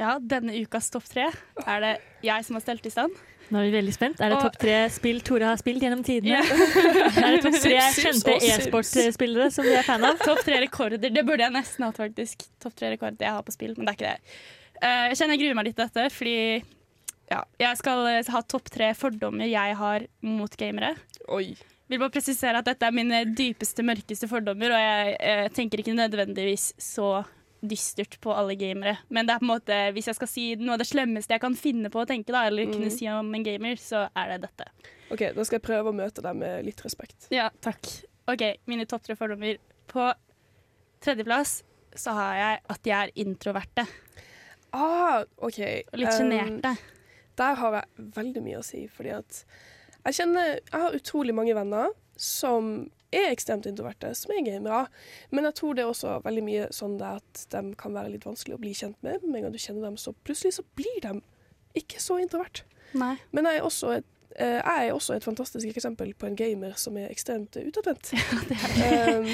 Ja, 0.00 0.14
denne 0.16 0.54
ukas 0.56 0.88
topp 0.94 1.04
tre 1.10 1.26
er 1.66 1.84
det 1.84 1.90
jeg 2.24 2.46
som 2.46 2.56
har 2.56 2.64
stelt 2.64 2.88
i 2.88 2.92
stand. 2.94 3.12
Nå 3.52 3.60
er 3.60 3.68
vi 3.68 3.74
veldig 3.76 3.92
spent. 3.92 4.22
Er 4.24 4.32
det 4.32 4.40
topp 4.40 4.56
tre 4.62 4.78
spill 4.94 5.20
Tore 5.28 5.50
har 5.50 5.60
spilt 5.60 5.84
gjennom 5.84 6.00
tidene? 6.08 6.40
Yeah. 6.40 7.20
Er 7.26 7.36
det 7.36 7.44
topp 7.44 7.60
tre 7.66 7.84
kjente 8.00 8.40
e-sportspillere 8.48 9.52
som 9.52 9.68
du 9.68 9.74
er 9.76 9.84
fan 9.84 10.08
av? 10.08 10.16
Topp 10.24 10.40
tre 10.48 10.64
rekorder. 10.64 11.04
Det 11.04 11.28
burde 11.28 11.44
jeg 11.44 11.58
nesten 11.60 11.84
hatt, 11.90 12.00
faktisk. 12.00 12.48
Topp 12.64 12.80
tre 12.80 12.96
rekorder 12.96 13.28
jeg 13.28 13.36
har 13.36 13.44
på 13.44 13.58
spill, 13.60 13.76
men 13.76 13.84
det 13.84 13.98
er 13.98 14.00
ikke 14.00 14.16
det. 14.16 14.36
Eh, 14.80 15.06
jeg 15.12 15.20
kjenner 15.20 15.36
jeg 15.36 15.44
gruer 15.44 15.60
meg 15.60 15.68
litt 15.68 15.82
til 15.82 15.88
dette, 15.88 16.10
fordi 16.16 16.36
ja, 17.28 17.44
jeg 17.60 17.84
skal 17.84 18.06
ha 18.32 18.46
topp 18.56 18.72
tre 18.72 18.94
fordommer 18.96 19.52
jeg 19.52 19.82
har 19.84 20.08
mot 20.24 20.62
gamere. 20.64 20.96
Oi. 21.28 21.50
Vil 21.88 21.98
bare 22.02 22.12
presisere 22.12 22.58
at 22.60 22.66
dette 22.68 22.84
er 22.84 22.92
mine 22.92 23.22
dypeste, 23.32 23.82
mørkeste 23.86 24.28
fordommer, 24.28 24.74
og 24.76 24.82
jeg 24.82 25.16
eh, 25.20 25.48
tenker 25.56 25.80
ikke 25.80 25.94
nødvendigvis 25.96 26.74
så 26.78 27.24
dystert 27.64 28.18
på 28.22 28.30
alle 28.36 28.54
gamere. 28.60 28.98
Men 29.10 29.26
det 29.26 29.34
er 29.34 29.40
på 29.40 29.46
en 29.48 29.54
måte, 29.54 29.78
hvis 29.96 30.06
jeg 30.06 30.14
skal 30.18 30.28
si 30.30 30.44
noe 30.60 30.76
av 30.76 30.82
det 30.82 30.86
slemmeste 30.86 31.32
jeg 31.34 31.42
kan 31.42 31.56
finne 31.58 31.88
på 31.90 32.02
å 32.04 32.06
tenke, 32.06 32.30
da, 32.30 32.44
eller 32.46 32.68
kunne 32.70 32.86
Mhm. 32.90 32.94
si 32.98 33.08
om 33.08 33.34
en 33.34 33.42
gamer, 33.42 33.74
så 33.82 34.04
er 34.14 34.28
det 34.34 34.42
dette. 34.46 34.68
OK, 35.10 35.24
da 35.34 35.42
skal 35.48 35.58
jeg 35.58 35.64
prøve 35.66 35.88
å 35.90 35.96
møte 35.96 36.22
deg 36.22 36.36
med 36.36 36.64
litt 36.68 36.82
respekt. 36.84 37.26
Ja, 37.34 37.48
takk. 37.64 37.80
OK, 38.28 38.44
mine 38.68 38.84
topp 38.86 39.02
tre 39.08 39.16
fordommer. 39.16 39.56
På 39.88 40.12
tredjeplass 41.00 41.62
så 41.96 42.12
har 42.14 42.34
jeg 42.36 42.60
at 42.68 42.82
de 42.84 42.90
er 42.94 43.10
introverte 43.16 43.86
Ah, 44.76 45.24
OK. 45.40 45.58
og 45.92 45.98
litt 45.98 46.20
um. 46.20 46.60
Der 47.38 47.54
har 47.54 47.72
jeg 47.78 48.10
veldig 48.12 48.42
mye 48.44 48.58
å 48.60 48.64
si, 48.66 48.86
fordi 48.92 49.14
at 49.16 49.44
jeg 50.06 50.20
kjenner 50.20 50.54
Jeg 50.58 50.80
har 50.80 50.94
utrolig 50.96 51.34
mange 51.34 51.56
venner 51.56 51.90
som 52.18 52.88
er 53.14 53.30
ekstremt 53.32 53.66
introverte, 53.68 54.10
som 54.16 54.32
er 54.34 54.44
gamere. 54.44 54.84
Men 55.30 55.48
jeg 55.48 55.56
tror 55.60 55.76
det 55.76 55.84
er 55.84 55.92
også 55.92 56.18
veldig 56.24 56.44
mye 56.44 56.68
sånn 56.74 56.98
at 57.04 57.44
de 57.54 57.62
kan 57.80 57.94
være 57.96 58.12
litt 58.12 58.26
vanskelig 58.28 58.58
å 58.58 58.62
bli 58.62 58.74
kjent 58.76 58.98
med. 59.06 59.24
Med 59.24 59.40
en 59.40 59.48
gang 59.48 59.54
du 59.54 59.62
kjenner 59.62 59.88
dem, 59.88 59.96
så 60.00 60.12
plutselig 60.26 60.58
så 60.58 60.66
blir 60.78 61.00
de 61.04 61.14
ikke 61.78 62.02
så 62.02 62.18
introvert. 62.20 62.64
Nei. 62.98 63.14
Men 63.36 63.48
jeg 63.48 63.60
er 63.60 63.68
også 63.68 63.94
et, 63.98 64.10
eh, 64.36 64.58
jeg 64.58 64.88
er 64.88 64.92
også 64.92 65.16
et 65.16 65.24
fantastisk 65.24 65.70
eksempel 65.70 66.12
på 66.14 66.28
en 66.28 66.36
gamer 66.36 66.76
som 66.80 66.96
er 67.00 67.08
ekstremt 67.12 67.56
utadvendt. 67.56 68.12
Ja, 68.82 69.18
um, 69.18 69.32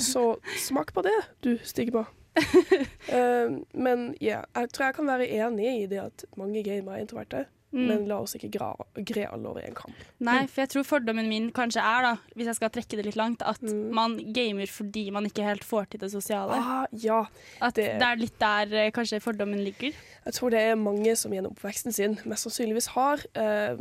så 0.00 0.36
smak 0.60 0.92
på 0.94 1.04
det, 1.06 1.16
du 1.44 1.56
Stigma. 1.64 2.06
um, 2.34 3.60
men 3.86 4.14
ja, 4.20 4.42
jeg 4.56 4.72
tror 4.74 4.88
jeg 4.88 4.94
kan 4.94 5.06
være 5.06 5.28
enig 5.28 5.68
i 5.82 5.86
det 5.86 6.00
at 6.02 6.24
mange 6.36 6.64
gamere 6.66 6.98
er 6.98 7.06
introverte. 7.06 7.46
Mm. 7.74 7.86
Men 7.90 8.04
la 8.06 8.20
oss 8.22 8.36
ikke 8.38 8.52
greie 8.54 9.04
gre 9.10 9.24
alle 9.34 9.48
over 9.50 9.64
en 9.66 9.74
kamp. 9.74 9.94
Nei, 10.22 10.46
for 10.46 10.62
jeg 10.62 10.70
tror 10.70 10.84
fordommen 10.86 11.26
min 11.28 11.48
kanskje 11.50 11.82
er, 11.82 12.02
da, 12.06 12.12
hvis 12.36 12.46
jeg 12.46 12.54
skal 12.60 12.70
trekke 12.70 12.96
det 13.00 13.06
litt 13.08 13.16
langt, 13.18 13.42
at 13.42 13.60
Mm. 13.60 13.90
man 13.92 14.14
gamer 14.32 14.66
fordi 14.70 15.10
man 15.10 15.26
ikke 15.26 15.42
helt 15.42 15.64
får 15.66 15.88
til 15.90 16.00
det 16.04 16.12
sosiale. 16.12 16.54
Ah, 16.54 16.86
ja, 16.92 17.24
At 17.60 17.74
det, 17.74 17.98
det- 17.98 18.02
er 18.06 18.16
litt 18.16 18.38
der 18.38 18.72
eh, 18.84 18.90
kanskje 18.92 19.20
fordommen 19.20 19.58
ligger. 19.64 19.90
jeg 20.24 20.32
tror 20.34 20.50
det 20.50 20.60
er 20.60 20.76
mange 20.76 21.16
som 21.16 21.32
gjennom 21.32 21.50
oppveksten 21.52 21.92
sin 21.92 22.14
mest 22.24 22.46
sannsynligvis 22.46 22.86
har 22.94 23.18
eh, 23.34 23.76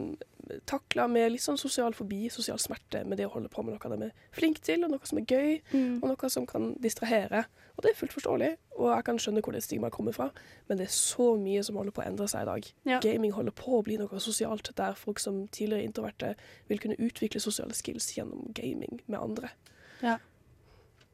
takla 0.69 1.08
med 1.08 1.32
litt 1.34 1.43
sånn 1.43 1.60
sosial 1.60 1.95
fobi, 1.97 2.27
sosial 2.32 2.60
smerte, 2.62 3.03
med 3.08 3.19
det 3.19 3.27
å 3.27 3.34
holde 3.34 3.51
på 3.51 3.63
med 3.63 3.75
noe 3.75 3.97
de 3.97 4.10
er 4.10 4.32
flinke 4.36 4.63
til, 4.65 4.84
og 4.86 4.93
noe 4.93 5.10
som 5.10 5.19
er 5.21 5.27
gøy, 5.29 5.53
og 6.01 6.08
noe 6.10 6.32
som 6.32 6.47
kan 6.49 6.73
distrahere. 6.84 7.45
Og 7.73 7.86
det 7.86 7.91
er 7.91 7.97
fullt 7.97 8.13
forståelig, 8.13 8.49
og 8.77 8.89
jeg 8.91 9.06
kan 9.08 9.21
skjønne 9.21 9.41
hvor 9.45 9.56
det 9.56 9.63
stigmaet 9.65 9.95
kommer 9.95 10.13
fra, 10.15 10.27
men 10.67 10.77
det 10.77 10.88
er 10.88 10.93
så 10.93 11.32
mye 11.39 11.63
som 11.65 11.79
holder 11.79 11.95
på 11.95 12.03
å 12.03 12.06
endre 12.06 12.27
seg 12.29 12.45
i 12.45 12.49
dag. 12.51 12.67
Ja. 12.89 12.99
Gaming 13.06 13.34
holder 13.34 13.56
på 13.58 13.79
å 13.79 13.82
bli 13.86 13.97
noe 14.01 14.21
sosialt, 14.21 14.69
der 14.77 14.99
folk 14.99 15.23
som 15.23 15.47
tidligere 15.47 15.88
introverte 15.88 16.36
vil 16.69 16.84
kunne 16.84 16.99
utvikle 17.01 17.41
sosiale 17.41 17.73
skills 17.77 18.12
gjennom 18.17 18.53
gaming 18.58 19.01
med 19.08 19.19
andre. 19.21 19.56
Ja, 20.03 20.19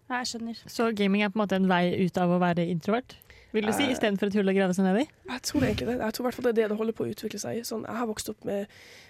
jeg 0.09 0.31
skjønner. 0.31 0.61
Så 0.65 0.89
gaming 0.97 1.21
er 1.21 1.29
på 1.29 1.37
en 1.37 1.43
måte 1.43 1.57
en 1.59 1.69
vei 1.69 1.93
ut 2.01 2.17
av 2.17 2.31
å 2.33 2.39
være 2.41 2.65
introvert? 2.65 3.13
Vil 3.51 3.65
du 3.65 3.71
si, 3.73 3.83
Eh. 3.83 3.91
istedenfor 3.95 4.27
et 4.29 4.33
hull 4.38 4.49
å 4.51 4.53
grave 4.53 4.73
seg 4.77 4.85
ned 4.85 5.01
i? 5.01 5.05
Jeg 5.31 5.41
tror 5.41 5.63
egentlig 5.65 5.88
det. 5.88 5.97
Jeg 5.99 6.13
tror 6.13 6.23
i 6.23 6.27
hvert 6.27 6.35
fall 6.38 6.43
det 6.45 6.51
er 6.51 6.62
det 6.62 6.69
det 6.69 6.77
holder 6.77 6.93
på 6.93 7.05
å 7.05 7.09
utvikle 7.13 7.39
seg. 7.41 7.62
Sånn, 7.65 7.85
jeg 7.88 7.95
har 7.97 8.07
vokst 8.07 8.29
opp 8.29 8.45
med, 8.45 8.67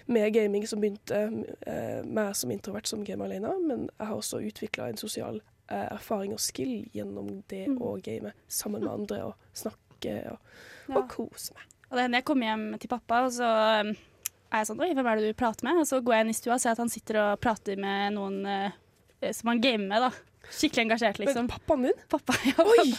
med 0.08 0.32
gaming 0.32 0.66
som 0.66 0.80
begynte 0.80 1.20
eh, 1.66 2.02
meg 2.04 2.34
som 2.36 2.50
introvert 2.50 2.86
som 2.88 3.04
gamer 3.04 3.26
alene, 3.28 3.52
men 3.66 3.88
jeg 3.98 4.06
har 4.06 4.16
også 4.16 4.40
utvikla 4.40 4.88
en 4.88 4.96
sosial 4.96 5.40
eh, 5.68 5.86
erfaring 5.92 6.32
og 6.32 6.40
skill 6.40 6.88
gjennom 6.94 7.42
det 7.48 7.66
Mm. 7.68 7.78
å 7.80 8.02
game 8.02 8.32
sammen 8.48 8.80
med 8.82 8.90
andre 8.90 9.24
og 9.26 9.34
snakke 9.54 10.30
og, 10.32 10.38
Ja. 10.88 10.96
og 10.96 11.08
kose 11.08 11.52
meg. 11.54 11.62
Og 11.90 11.96
det 11.98 12.02
hender 12.06 12.18
jeg 12.18 12.24
kommer 12.24 12.46
hjem 12.46 12.78
til 12.80 12.88
pappa, 12.88 13.24
og 13.26 13.30
så 13.32 13.80
um, 13.84 13.88
er 14.52 14.58
jeg 14.64 14.66
sånn 14.66 14.80
Oi, 14.80 14.94
hvem 14.94 15.06
er 15.06 15.16
det 15.20 15.28
du 15.28 15.34
prater 15.38 15.64
med? 15.68 15.76
Og 15.82 15.86
så 15.86 16.00
går 16.02 16.14
jeg 16.14 16.20
inn 16.24 16.30
i 16.30 16.38
stua 16.38 16.54
og 16.54 16.60
ser 16.60 16.70
at 16.72 16.78
han 16.78 16.88
sitter 16.88 17.16
og 17.20 17.40
prater 17.40 17.76
med 17.76 18.14
noen 18.14 18.46
eh, 18.46 19.32
som 19.32 19.48
han 19.52 19.60
gamer 19.60 19.86
med, 19.86 20.00
da. 20.00 20.10
Skikkelig 20.50 20.86
engasjert, 20.86 21.18
liksom. 21.20 21.44
Men 21.46 21.48
pappaen 21.52 21.82
din? 21.82 21.98
Pappa, 22.08 22.32
ja. 22.48 22.64
Oi! 22.64 22.94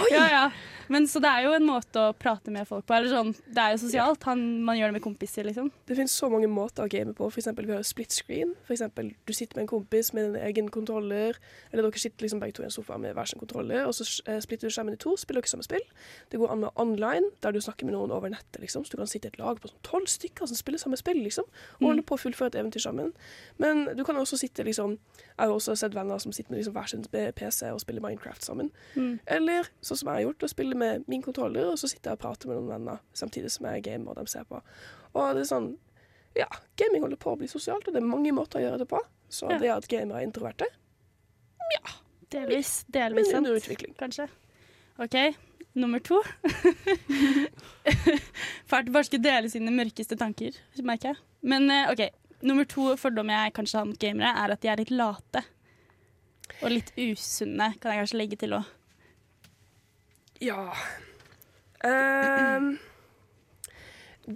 Oi! 0.00 0.10
Ja, 0.10 0.24
ja. 0.32 0.50
Men 0.92 1.08
så 1.10 1.20
det 1.22 1.30
er 1.30 1.46
jo 1.46 1.54
en 1.56 1.66
måte 1.68 2.00
å 2.00 2.14
prate 2.16 2.52
med 2.54 2.68
folk 2.68 2.86
på. 2.88 2.96
Eller 2.96 3.12
sånn, 3.12 3.32
det 3.46 3.62
er 3.62 3.74
jo 3.74 3.80
sosialt. 3.84 4.24
Han, 4.28 4.44
man 4.66 4.78
gjør 4.78 4.92
det 4.92 4.98
med 4.98 5.04
kompiser, 5.04 5.46
liksom. 5.48 5.70
Det 5.88 5.96
finnes 5.98 6.14
så 6.14 6.30
mange 6.32 6.48
måter 6.50 6.86
å 6.86 6.92
game 6.92 7.14
på. 7.16 7.28
For 7.28 7.42
eksempel, 7.42 7.68
vi 7.68 7.76
har 7.76 7.84
split 7.86 8.14
screen. 8.14 8.54
For 8.66 8.76
eksempel, 8.76 9.12
du 9.28 9.34
sitter 9.36 9.58
med 9.58 9.66
en 9.66 9.72
kompis 9.72 10.12
med 10.16 10.30
en 10.30 10.38
egen 10.48 10.70
kontroller, 10.72 11.38
eller 11.70 11.84
dere 11.84 12.02
sitter 12.02 12.26
liksom 12.26 12.42
begge 12.42 12.56
to 12.58 12.64
i 12.64 12.68
en 12.68 12.74
sofa 12.74 12.98
med 13.00 13.16
hver 13.16 13.28
sin 13.28 13.40
kontroller, 13.40 13.84
og 13.88 13.94
så 13.96 14.06
eh, 14.28 14.40
splitter 14.44 14.68
du 14.70 14.74
skjermen 14.74 14.96
i 14.96 15.00
to, 15.00 15.14
spiller 15.20 15.44
dere 15.44 15.52
samme 15.52 15.66
spill. 15.66 15.84
Det 16.32 16.40
går 16.40 16.54
an 16.54 16.64
med 16.64 16.80
online, 16.80 17.32
der 17.44 17.54
du 17.54 17.60
snakker 17.64 17.88
med 17.88 17.96
noen 17.96 18.14
over 18.14 18.32
nettet, 18.32 18.60
liksom. 18.64 18.86
Så 18.86 18.94
du 18.94 19.00
kan 19.02 19.10
sitte 19.10 19.30
i 19.30 19.32
et 19.34 19.40
lag 19.40 19.60
på 19.60 19.70
sånn 19.70 19.84
tolv 19.86 20.08
stykker 20.10 20.48
som 20.48 20.58
spiller 20.58 20.82
samme 20.82 20.98
spill, 21.00 21.20
liksom. 21.24 21.48
Og 21.80 21.90
holde 21.90 22.06
på 22.06 22.16
å 22.16 22.22
fullføre 22.24 22.52
et 22.52 22.60
eventyr 22.62 22.84
sammen. 22.84 23.12
Men 23.62 23.86
du 23.98 24.04
kan 24.06 24.18
også 24.18 24.38
sitte 24.40 24.64
liksom 24.66 24.98
Jeg 25.38 25.46
har 25.46 25.54
også 25.54 25.76
sett 25.78 25.94
venner 25.94 26.18
som 26.18 26.32
sitter 26.34 26.50
med 26.50 26.58
liksom 26.58 26.74
hver 26.74 26.88
sin 26.90 27.04
PC 27.06 27.68
og 27.70 27.78
spiller 27.80 28.02
Minecraft 28.02 28.42
sammen. 28.42 28.72
Mm. 28.96 29.20
Eller 29.30 29.68
sånn 29.80 30.00
som 30.00 30.10
jeg 30.10 30.18
har 30.18 30.24
gjort, 30.24 30.42
å 30.42 30.50
spille 30.50 30.77
med 30.78 31.04
min 31.10 31.22
kontroller, 31.24 31.70
og 31.72 31.78
så 31.80 31.88
sitter 31.90 32.12
jeg 32.12 32.18
og 32.18 32.22
prater 32.24 32.50
med 32.50 32.58
noen 32.60 32.72
venner 32.76 33.02
samtidig 33.16 33.50
som 33.54 33.68
jeg 33.70 33.84
gamer 33.86 34.12
og 34.14 34.20
de 34.22 34.32
ser 34.32 34.46
på. 34.48 34.60
Og 35.14 35.30
det 35.36 35.44
er 35.46 35.50
sånn 35.52 35.70
Ja, 36.38 36.46
gaming 36.78 37.02
holder 37.02 37.18
på 37.18 37.32
å 37.32 37.38
bli 37.40 37.48
sosialt, 37.50 37.88
og 37.88 37.94
det 37.96 38.02
er 38.02 38.06
mange 38.06 38.30
måter 38.36 38.60
å 38.60 38.62
gjøre 38.62 38.78
det 38.84 38.88
på. 38.90 39.00
Så 39.28 39.48
Ja. 39.50 39.58
det 39.58 39.70
at 39.74 39.88
gamere 39.90 40.20
er 40.22 40.26
introverte, 40.28 40.68
Delvis, 42.30 42.84
er 42.92 42.92
delvis 42.92 43.30
en 43.32 43.44
sant, 43.44 43.56
utvikling. 43.56 43.94
kanskje. 43.96 44.26
OK, 45.00 45.14
nummer 45.74 45.98
to. 46.04 46.18
Fælt 48.68 48.90
bare 48.92 49.06
skulle 49.06 49.24
dele 49.24 49.50
sine 49.50 49.72
mørkeste 49.74 50.16
tanker, 50.20 50.56
merker 50.84 51.12
jeg. 51.14 51.20
Men 51.48 51.68
eh, 51.72 51.90
OK, 51.92 52.02
nummer 52.44 52.66
to 52.68 52.90
fordom 53.00 53.30
jeg 53.32 53.54
kanskje 53.56 53.80
har 53.80 53.88
mot 53.88 54.00
gamere, 54.02 54.32
er 54.44 54.54
at 54.54 54.64
de 54.64 54.70
er 54.72 54.82
litt 54.82 54.92
late. 54.94 55.44
Og 56.62 56.70
litt 56.72 56.92
usunne, 56.98 57.72
kan 57.80 57.92
jeg 57.94 58.02
kanskje 58.04 58.20
legge 58.20 58.38
til 58.40 58.56
òg. 58.58 58.68
Ja 60.40 60.72
Um, 61.84 62.78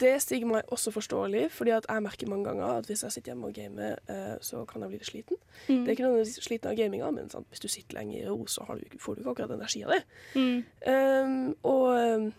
Det 0.01 0.23
stiger 0.23 0.47
meg 0.47 0.63
også 0.73 0.91
forståelig, 0.91 1.51
fordi 1.53 1.71
at 1.71 1.87
jeg 1.89 2.03
merker 2.03 2.29
mange 2.31 2.45
ganger 2.45 2.65
at 2.65 2.87
hvis 2.87 3.03
jeg 3.03 3.13
sitter 3.13 3.33
hjemme 3.33 3.47
og 3.47 3.53
gamer, 3.53 3.97
uh, 4.09 4.39
så 4.41 4.65
kan 4.65 4.81
jeg 4.81 4.89
bli 4.89 5.01
litt 5.03 5.07
sliten. 5.07 5.37
Mm. 5.69 5.75
Det 5.75 5.89
er 5.89 5.91
ikke 5.91 6.07
noe 6.07 6.23
sliten 6.25 6.71
av 6.71 6.79
gaminga, 6.79 7.11
men 7.11 7.29
sant, 7.31 7.47
hvis 7.51 7.61
du 7.61 7.69
sitter 7.69 7.99
lenge 7.99 8.17
i 8.17 8.25
ro, 8.29 8.47
så 8.47 8.65
har 8.65 8.81
du, 8.81 8.97
får 8.99 9.15
du 9.15 9.21
ikke 9.21 9.35
akkurat 9.35 9.53
energi 9.59 9.83
av 9.85 9.93
det. 9.93 10.01
Mm. 10.35 10.65
Um, 10.87 11.57
og 11.63 11.85
um, 11.99 12.33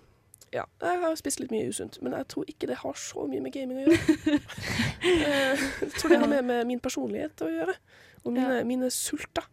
ja, 0.54 0.63
jeg 0.82 0.99
har 1.04 1.15
spist 1.19 1.43
litt 1.43 1.54
mye 1.54 1.69
usunt, 1.69 1.99
men 2.02 2.13
jeg 2.17 2.28
tror 2.34 2.49
ikke 2.49 2.71
det 2.71 2.80
har 2.82 2.97
så 2.97 3.28
mye 3.30 3.41
med 3.45 3.54
gaming 3.54 3.84
å 3.84 3.86
gjøre. 3.86 4.39
Eh, 5.04 5.60
jeg 5.82 5.91
tror 5.97 6.13
det 6.13 6.19
har 6.21 6.30
med, 6.32 6.45
med 6.47 6.65
min 6.65 6.80
personlighet 6.80 7.41
å 7.43 7.49
gjøre, 7.52 7.73
og 8.23 8.32
mine, 8.32 8.62
mine 8.65 8.88
sulter. 8.93 9.43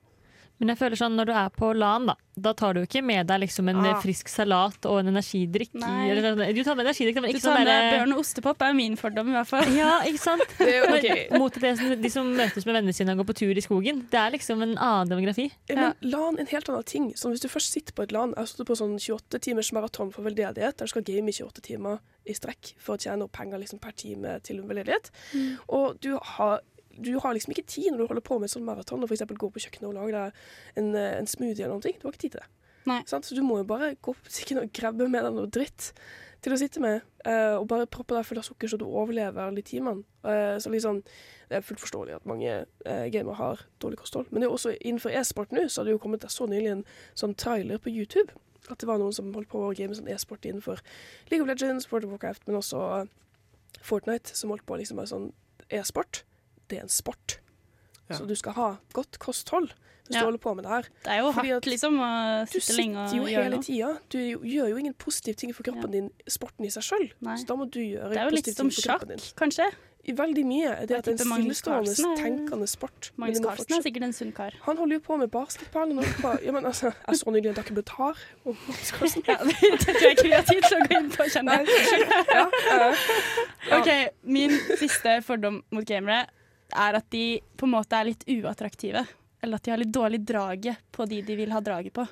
Men 0.60 0.68
jeg 0.74 0.78
føler 0.78 0.98
sånn, 1.00 1.14
når 1.16 1.26
du 1.26 1.32
er 1.32 1.48
på 1.56 1.70
LAN, 1.74 2.06
da, 2.10 2.14
da 2.36 2.52
tar 2.52 2.74
du 2.76 2.82
ikke 2.82 3.00
med 3.04 3.26
deg 3.26 3.40
liksom 3.40 3.68
en 3.72 3.78
Ah. 3.80 3.86
eh, 3.94 4.00
frisk 4.02 4.28
salat 4.28 4.84
og 4.84 4.98
en 5.00 5.08
energidrikk. 5.08 5.72
Nei. 5.80 6.10
Eller, 6.12 6.52
du 6.52 6.62
tar 6.64 6.76
med 6.76 6.84
energidrikk, 6.86 7.16
men 7.22 7.30
ikke 7.32 7.40
sånn 7.46 7.64
derre 7.64 7.94
Bjørn 7.94 8.12
og 8.12 8.20
ostepop 8.20 8.60
er 8.62 8.74
min 8.76 8.96
fordom, 9.00 9.28
i 9.32 9.36
hvert 9.38 9.48
fall. 9.48 9.64
Ja, 9.74 10.00
ikke 10.04 10.20
sant? 10.20 10.44
Det 10.58 10.68
jo 10.76 10.84
ok. 10.92 11.08
Men 11.32 11.40
Mot 11.40 11.54
det, 11.54 11.72
som- 11.78 11.96
de 12.02 12.10
som 12.12 12.28
møtes 12.36 12.66
med 12.68 12.74
vennene 12.76 12.94
sine 12.94 13.12
og 13.16 13.22
går 13.24 13.30
på 13.32 13.36
tur 13.40 13.56
i 13.56 13.64
skogen. 13.64 14.04
Det 14.12 14.20
er 14.20 14.30
liksom 14.36 14.62
en 14.62 14.76
annen 14.76 15.08
demografi. 15.08 15.50
Ja, 15.70 15.76
Men 15.76 15.94
LAN 16.02 16.36
er 16.36 16.40
en 16.44 16.52
helt 16.52 16.68
annen 16.68 16.84
ting. 16.84 17.10
Sånn, 17.16 17.32
hvis 17.32 17.40
du 17.40 17.48
først 17.48 17.72
sitter 17.72 17.92
på 17.96 18.02
et 18.04 18.12
LAN 18.12 18.30
Jeg 18.36 18.44
har 18.44 18.46
stått 18.52 18.66
på 18.68 18.76
sånn 18.76 18.98
28 19.00 19.40
timers 19.40 19.72
maraton 19.72 20.12
for 20.12 20.22
veldedighet, 20.22 20.76
der 20.76 20.84
du 20.84 20.92
skal 20.92 21.02
game 21.02 21.28
i 21.28 21.32
28 21.32 21.62
timer 21.62 21.98
i 22.28 22.34
strekk 22.36 22.74
for 22.78 22.94
å 22.94 23.00
tjene 23.00 23.24
opp 23.24 23.32
penger 23.32 23.58
liksom, 23.58 23.80
per 23.80 23.92
time 23.96 24.36
til 24.44 24.60
veldedighet. 24.60 25.08
Mm. 25.34 25.56
Og 25.72 25.96
du 26.04 26.18
har, 26.20 26.60
du 26.96 27.12
har 27.22 27.34
liksom 27.36 27.54
ikke 27.54 27.66
tid 27.70 27.90
når 27.92 28.02
du 28.02 28.06
holder 28.10 28.26
på 28.26 28.38
med 28.38 28.48
et 28.48 28.54
sånt 28.54 28.66
maraton 28.66 29.04
og 29.04 29.12
eksempel 29.12 29.38
går 29.40 29.52
på 29.54 29.62
kjøkkenet 29.66 29.90
og 29.90 29.98
lager 29.98 30.16
deg 30.16 30.80
en, 30.82 30.94
eh, 30.96 31.18
en 31.18 31.30
smoothie 31.30 31.64
eller 31.64 31.76
noe. 31.76 31.84
Du 31.84 32.08
har 32.08 32.14
ikke 32.14 32.26
tid 32.26 32.36
til 32.36 32.42
det. 32.42 32.48
Sant? 33.06 33.26
Så 33.28 33.36
du 33.36 33.42
må 33.44 33.60
jo 33.60 33.68
bare 33.68 33.94
gå 33.94 34.14
på 34.16 34.26
butikken 34.26 34.62
og 34.62 34.72
grabbe 34.74 35.08
med 35.08 35.24
deg 35.26 35.36
noe 35.36 35.50
dritt 35.52 35.92
til 36.40 36.54
å 36.54 36.58
sitte 36.60 36.80
med, 36.80 37.02
eh, 37.28 37.54
og 37.58 37.66
bare 37.68 37.88
proppe 37.90 38.16
deg 38.16 38.24
full 38.24 38.40
av 38.40 38.46
sukker 38.46 38.70
så 38.72 38.78
du 38.80 38.86
overlever 38.86 39.44
alle 39.44 39.62
timene. 39.62 40.04
Eh, 40.24 40.56
så 40.62 40.72
liksom, 40.72 41.02
det 41.50 41.58
er 41.58 41.66
fullt 41.66 41.82
forståelig 41.82 42.14
at 42.16 42.28
mange 42.30 42.52
uh, 42.86 43.06
gamere 43.12 43.34
har 43.34 43.64
dårlig 43.82 43.98
kosthold. 43.98 44.28
Men 44.30 44.40
det 44.40 44.48
er 44.48 44.54
også 44.54 44.76
innenfor 44.78 45.10
e-sport 45.10 45.52
nå, 45.52 45.66
så 45.68 45.80
har 45.80 45.88
det 45.88 45.96
jo 45.96 46.02
kommet 46.02 46.22
der 46.22 46.32
så 46.32 46.46
nylig 46.46 46.70
en 46.70 46.84
sånn 47.18 47.34
trailer 47.34 47.82
på 47.82 47.90
YouTube. 47.90 48.32
At 48.70 48.78
det 48.78 48.86
var 48.88 49.00
noen 49.02 49.12
som 49.12 49.32
holdt 49.34 49.50
på 49.50 49.64
å 49.66 49.72
game 49.74 49.96
sånn 49.96 50.08
e-sport 50.08 50.46
innenfor 50.46 50.80
League 51.32 51.42
of 51.42 51.50
Legends, 51.50 51.90
World 51.90 52.06
of 52.06 52.14
Warcraft, 52.14 52.46
men 52.46 52.60
også 52.60 53.08
Fortnite, 53.82 54.30
som 54.36 54.54
holdt 54.54 54.64
på 54.68 54.78
liksom 54.78 55.00
bare 55.00 55.10
sånn 55.10 55.28
e-sport. 55.74 56.22
Det 56.70 56.78
er 56.78 56.86
en 56.86 56.92
sport. 56.92 57.38
Ja. 58.10 58.16
Så 58.18 58.26
du 58.26 58.34
skal 58.38 58.52
ha 58.56 58.68
godt 58.96 59.18
kosthold 59.22 59.68
hvis 60.10 60.16
Ja. 60.16 60.22
du 60.24 60.24
holder 60.32 60.40
på 60.42 60.54
med 60.58 60.64
det 60.66 60.70
her. 60.72 60.82
Det 61.04 61.10
er 61.14 61.18
jo 61.20 61.28
Fordi 61.32 61.50
hardt, 61.52 61.66
liksom, 61.70 61.98
å 62.02 62.46
Du 62.52 62.56
sitte 62.60 62.76
lenge 62.80 63.04
sitter 63.10 63.20
jo 63.20 63.26
hele 63.30 63.50
noe. 63.54 63.62
tida. 63.62 63.90
Du 64.10 64.18
gjør 64.18 64.68
jo 64.72 64.76
ingen 64.80 64.94
positive 64.94 65.36
ting 65.38 65.52
for 65.54 65.62
kroppen 65.62 65.92
din, 65.92 66.08
sporten 66.26 66.64
i 66.66 66.70
seg 66.74 66.82
sjøl. 66.82 67.12
Så 67.38 67.46
da 67.46 67.54
må 67.54 67.68
du 67.70 67.78
gjøre 67.78 68.08
Det 68.10 68.18
er 68.18 68.24
jo 68.30 68.34
litt 68.34 68.50
som 68.56 68.70
sjakk, 68.70 69.06
kanskje. 69.38 69.68
I 70.08 70.12
veldig 70.16 70.42
mye 70.48 70.70
er 70.80 70.86
det 70.88 70.96
at 70.96 71.04
det 71.04 71.20
er 71.20 71.24
en 71.26 71.44
stillestående, 71.44 71.92
er- 71.92 72.16
tenkende 72.16 72.66
sport. 72.66 73.10
Magnus 73.18 73.38
Carlsen 73.44 73.76
er 73.78 73.82
sikkert 73.84 74.02
en 74.02 74.12
sunn 74.16 74.32
kar. 74.32 74.50
Han 74.62 74.76
holder 74.78 74.96
jo 74.96 75.00
på 75.00 75.18
med 75.18 75.30
basketball. 75.30 75.90
Og 75.90 75.94
noe 75.96 76.04
på, 76.04 76.42
ja, 76.42 76.50
men 76.52 76.64
altså, 76.64 76.90
jeg 77.06 77.16
så 77.20 77.30
nylig 77.30 77.46
en 77.52 77.54
dokumentar 77.62 78.16
om 78.46 78.56
Magnus 78.66 78.90
Carlsen. 78.90 79.22
Ja, 79.28 79.36
det 79.44 79.78
tror 79.78 80.00
jeg 80.00 80.16
ikke 80.16 80.24
vi 80.24 80.30
har 80.32 80.42
tid 80.42 80.62
til 80.66 80.78
å 80.78 80.86
gå 80.88 80.98
inn 80.98 81.10
på, 81.10 81.22
kjenner 81.30 81.60
jeg. 81.60 81.68
ja, 82.34 82.48
eh, 82.48 82.96
ja. 83.70 83.78
Ok, 83.78 84.08
Min 84.24 84.50
siste 84.80 85.20
fordom 85.22 85.62
mot 85.70 85.84
gamere 85.86 86.26
er 86.74 86.98
at 87.00 87.06
de 87.10 87.40
på 87.56 87.66
en 87.68 87.74
måte 87.76 87.96
er 87.98 88.08
litt 88.10 88.24
uattraktive. 88.28 89.06
Eller 89.42 89.56
at 89.56 89.64
de 89.64 89.70
har 89.72 89.80
litt 89.80 89.92
dårlig 89.94 90.20
draget 90.28 90.76
på 90.92 91.06
de 91.08 91.22
de 91.24 91.36
vil 91.38 91.50
ha 91.54 91.60
draget 91.64 91.92
på. 91.96 92.04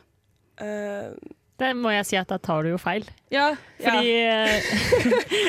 Uh, 0.60 1.12
Det 1.58 1.72
må 1.74 1.90
jeg 1.90 2.06
si 2.06 2.16
at 2.16 2.28
da 2.30 2.38
tar 2.38 2.62
du 2.62 2.70
jo 2.70 2.78
feil. 2.78 3.02
Ja, 3.34 3.50
Fordi 3.82 4.12
ja. 4.14 4.44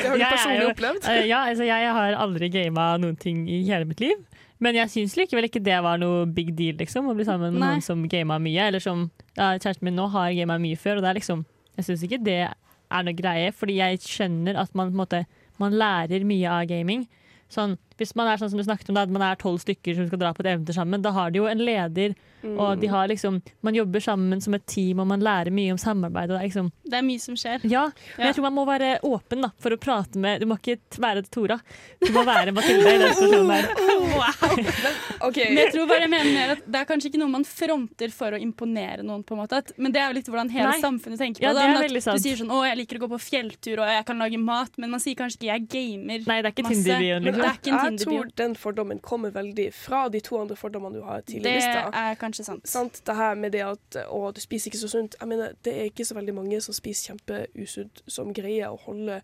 det 0.02 0.08
har 0.08 0.16
du 0.18 0.22
er 0.26 0.32
personlig 0.34 0.64
jo- 0.64 0.70
opplevd. 0.74 1.04
eh, 1.06 1.24
ja, 1.30 1.44
altså, 1.46 1.64
jeg 1.68 1.92
har 1.94 2.16
aldri 2.18 2.48
gama 2.50 2.88
noen 2.98 3.16
ting 3.18 3.44
i 3.48 3.60
hele 3.68 3.86
mitt 3.86 4.00
liv. 4.02 4.18
Men 4.60 4.76
jeg 4.76 4.90
syns 4.92 5.14
likevel 5.16 5.46
ikke 5.48 5.62
det 5.64 5.78
var 5.80 5.96
noe 6.02 6.26
big 6.28 6.50
deal, 6.58 6.74
liksom, 6.76 7.06
å 7.08 7.14
bli 7.16 7.24
sammen 7.24 7.54
med 7.54 7.62
Nei. 7.62 7.68
noen 7.78 7.84
som 7.86 8.02
gama 8.12 8.36
mye. 8.42 8.66
Eller 8.68 8.82
som 8.84 9.06
ja, 9.38 9.54
Kjæresten 9.56 9.86
min 9.88 9.96
nå 9.96 10.08
har 10.12 10.34
gama 10.36 10.58
mye 10.60 10.76
før, 10.76 10.98
og 11.00 11.06
det 11.06 11.12
er 11.14 11.20
liksom 11.22 11.46
Jeg 11.78 11.86
syns 11.86 12.02
ikke 12.04 12.18
det 12.26 12.34
er 12.50 13.06
noe 13.06 13.14
greie, 13.16 13.52
fordi 13.56 13.78
jeg 13.78 14.02
skjønner 14.04 14.58
at 14.60 14.74
man 14.76 14.90
på 14.90 14.98
en 14.98 15.00
måte 15.00 15.22
Man 15.62 15.78
lærer 15.80 16.26
mye 16.28 16.50
av 16.58 16.66
gaming. 16.68 17.06
Sånn, 17.50 17.78
hvis 18.00 18.14
man 18.16 18.30
er 18.30 18.40
sånn 18.40 18.50
som 18.52 18.60
du 18.60 18.64
snakket 18.64 18.90
om, 18.92 18.98
at 19.00 19.12
man 19.12 19.24
er 19.26 19.38
tolv 19.40 19.60
stykker 19.60 19.96
som 19.96 20.08
skal 20.08 20.22
dra 20.22 20.32
på 20.32 20.40
et 20.44 20.54
eventyr 20.54 20.78
sammen, 20.78 21.04
da 21.04 21.12
har 21.12 21.32
de 21.32 21.42
jo 21.42 21.48
en 21.50 21.60
leder, 21.60 22.16
og 22.44 22.80
de 22.80 22.86
har 22.86 23.08
liksom 23.08 23.40
Man 23.62 23.74
jobber 23.74 24.00
sammen 24.00 24.40
som 24.40 24.54
et 24.54 24.66
team, 24.66 25.00
og 25.00 25.06
man 25.06 25.20
lærer 25.20 25.50
mye 25.52 25.72
om 25.72 25.78
samarbeid. 25.78 26.30
Og 26.30 26.38
det 26.38 26.40
er 26.40 26.48
liksom 26.48 26.72
Det 26.88 26.94
er 26.98 27.02
mye 27.02 27.20
som 27.20 27.34
skjer. 27.34 27.60
ja, 27.64 27.84
men 28.16 28.26
Ja. 28.26 28.26
jeg 28.26 28.34
tror 28.36 28.42
man 28.50 28.54
må 28.54 28.66
være 28.66 29.00
åpen 29.02 29.42
da, 29.42 29.50
for 29.58 29.70
å 29.70 29.76
prate 29.78 30.16
med 30.18 30.40
Du 30.40 30.46
må 30.46 30.56
ikke 30.58 30.78
være 30.98 31.22
Tora. 31.30 31.60
Du 32.00 32.12
må 32.12 32.24
være 32.24 32.52
Mathilde 32.52 32.94
i 32.94 32.98
den 32.98 33.14
situasjonen 33.14 33.48
der. 33.48 33.68
OK. 35.26 35.36
Men 35.36 35.56
jeg 35.64 35.72
tror 35.74 35.86
bare 35.90 36.00
jeg 36.06 36.10
mener 36.10 36.32
mer 36.34 36.50
at 36.56 36.62
det 36.66 36.80
er 36.80 36.84
kanskje 36.88 37.10
ikke 37.10 37.20
noe 37.20 37.28
man 37.32 37.44
fronter 37.44 38.10
for 38.14 38.32
å 38.36 38.40
imponere 38.40 39.02
noen, 39.06 39.22
på 39.26 39.34
en 39.36 39.42
måte. 39.42 39.60
Men 39.76 39.92
det 39.92 40.00
er 40.00 40.08
jo 40.10 40.16
litt 40.18 40.28
hvordan 40.30 40.50
hele 40.50 40.70
Nei. 40.72 40.80
samfunnet 40.82 41.18
tenker 41.20 41.40
på 41.40 41.46
Ja, 41.46 41.52
det. 41.52 41.60
det 41.60 41.90
er 41.90 41.96
at 41.96 42.02
sant. 42.02 42.22
du 42.22 42.28
sier 42.28 42.36
sånn 42.40 42.50
'Å, 42.50 42.60
jeg 42.68 42.76
liker 42.78 42.98
å 42.98 43.02
gå 43.06 43.08
på 43.14 43.20
fjelltur, 43.20 43.78
og 43.80 43.86
jeg 43.88 44.06
kan 44.06 44.18
lage 44.18 44.38
mat', 44.38 44.78
men 44.78 44.90
man 44.90 45.00
sier 45.00 45.14
kanskje 45.14 45.38
ikke 45.38 45.50
'jeg 45.50 45.68
gamer'. 45.68 46.26
Nei, 46.26 46.42
det 46.42 46.46
er 46.48 46.52
ikke 46.52 46.62
Masse. 46.68 46.84
Tinder-bioen, 46.84 47.22
Men 47.24 47.34
Det 47.34 47.40
liksom. 47.40 47.50
er 47.50 47.56
ikke 47.60 47.86
en 47.86 47.96
jeg 47.98 48.06
tror 48.06 48.24
den 48.36 48.54
fordommen 48.54 49.00
kommer 49.00 49.30
veldig 49.30 49.72
fra 49.74 50.08
de 50.08 50.20
to 50.20 50.38
andre 50.40 50.56
fordommene 50.56 50.94
du 50.94 51.02
har 51.02 51.20
tidligere 51.22 51.40
i 51.40 51.42
Det 51.42 51.54
lista. 51.56 51.90
Kanskje 52.30 52.44
sant. 52.46 52.66
Sant, 52.70 53.02
det 53.04 53.14
her 53.18 53.34
med 53.36 53.52
det 53.52 53.62
at 53.66 54.00
å, 54.08 54.32
du 54.32 54.40
spiser 54.40 54.70
ikke 54.70 54.80
så 54.80 54.88
sunt. 54.88 55.16
Jeg 55.20 55.28
mener, 55.28 55.52
Det 55.62 55.74
er 55.76 55.90
ikke 55.90 56.06
så 56.08 56.14
veldig 56.16 56.34
mange 56.38 56.60
som 56.64 56.74
spiser 56.74 57.12
kjempeusunt, 57.12 58.02
som 58.06 58.32
greier 58.32 58.70
å 58.72 58.78
holde 58.86 59.20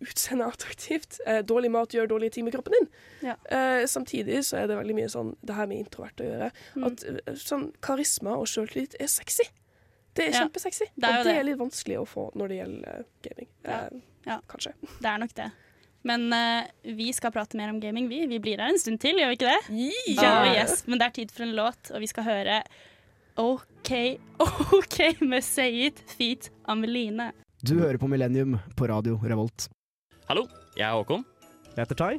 utseendet 0.00 0.46
attraktivt. 0.54 1.18
Eh, 1.26 1.40
dårlig 1.42 1.70
mat 1.74 1.90
gjør 1.90 2.06
dårlige 2.12 2.36
ting 2.36 2.44
med 2.46 2.54
kroppen 2.54 2.72
din. 2.76 2.88
Ja. 3.26 3.34
Eh, 3.50 3.82
samtidig 3.90 4.44
så 4.46 4.60
er 4.60 4.68
det 4.70 4.76
veldig 4.78 4.94
mye 4.94 5.08
sånn 5.10 5.32
det 5.42 5.56
her 5.58 5.66
med 5.66 5.80
introvert 5.82 6.20
å 6.22 6.28
gjøre. 6.28 6.50
Mm. 6.76 6.84
At 6.86 7.02
eh, 7.10 7.32
sånn 7.34 7.72
karisma 7.82 8.36
og 8.38 8.46
sjøltillit 8.46 8.94
er 9.02 9.10
sexy. 9.10 9.48
Det 10.14 10.28
er 10.28 10.32
Ja, 10.36 10.44
kjempesexy. 10.46 10.86
det 10.96 11.04
er 11.08 11.18
og 11.18 11.24
det 11.26 11.32
det. 11.32 11.38
er 11.40 11.44
litt 11.50 11.58
vanskelig 11.58 11.98
å 11.98 12.06
få 12.06 12.28
når 12.38 12.48
det 12.48 12.56
gjelder 12.62 13.04
gaming. 13.26 13.50
Ja. 13.64 13.80
Eh, 13.90 14.04
Ja. 14.28 14.40
Kanskje. 14.50 14.74
Det 15.00 15.06
er 15.08 15.18
nok 15.18 15.34
det. 15.34 15.50
Men 16.08 16.28
uh, 16.32 16.68
vi 16.96 17.10
skal 17.12 17.32
prate 17.34 17.58
mer 17.60 17.72
om 17.72 17.80
gaming, 17.82 18.08
vi. 18.08 18.22
Vi 18.30 18.38
blir 18.40 18.60
her 18.62 18.72
en 18.72 18.80
stund 18.80 19.00
til, 19.02 19.18
gjør 19.20 19.32
vi 19.32 19.38
ikke 19.38 19.50
det? 19.50 19.80
Ja, 20.16 20.36
yes. 20.54 20.82
Men 20.88 21.00
det 21.00 21.08
er 21.10 21.16
tid 21.18 21.34
for 21.34 21.44
en 21.44 21.56
låt, 21.58 21.90
og 21.92 22.00
vi 22.04 22.08
skal 22.10 22.24
høre 22.28 22.62
OK, 23.38 23.92
OK 24.74 24.98
med 25.20 25.44
Say 25.46 25.84
It 25.90 26.00
Feet 26.16 26.48
Ameline. 26.66 27.30
Du 27.62 27.76
hører 27.78 27.98
på 28.00 28.08
Millennium 28.10 28.56
på 28.78 28.88
radio 28.90 29.18
Revolt. 29.22 29.68
Hallo, 30.28 30.46
jeg 30.76 30.86
er 30.88 30.96
Håkon, 30.96 31.22
Jeg 31.74 31.84
heter 31.84 31.98
Tai. 31.98 32.14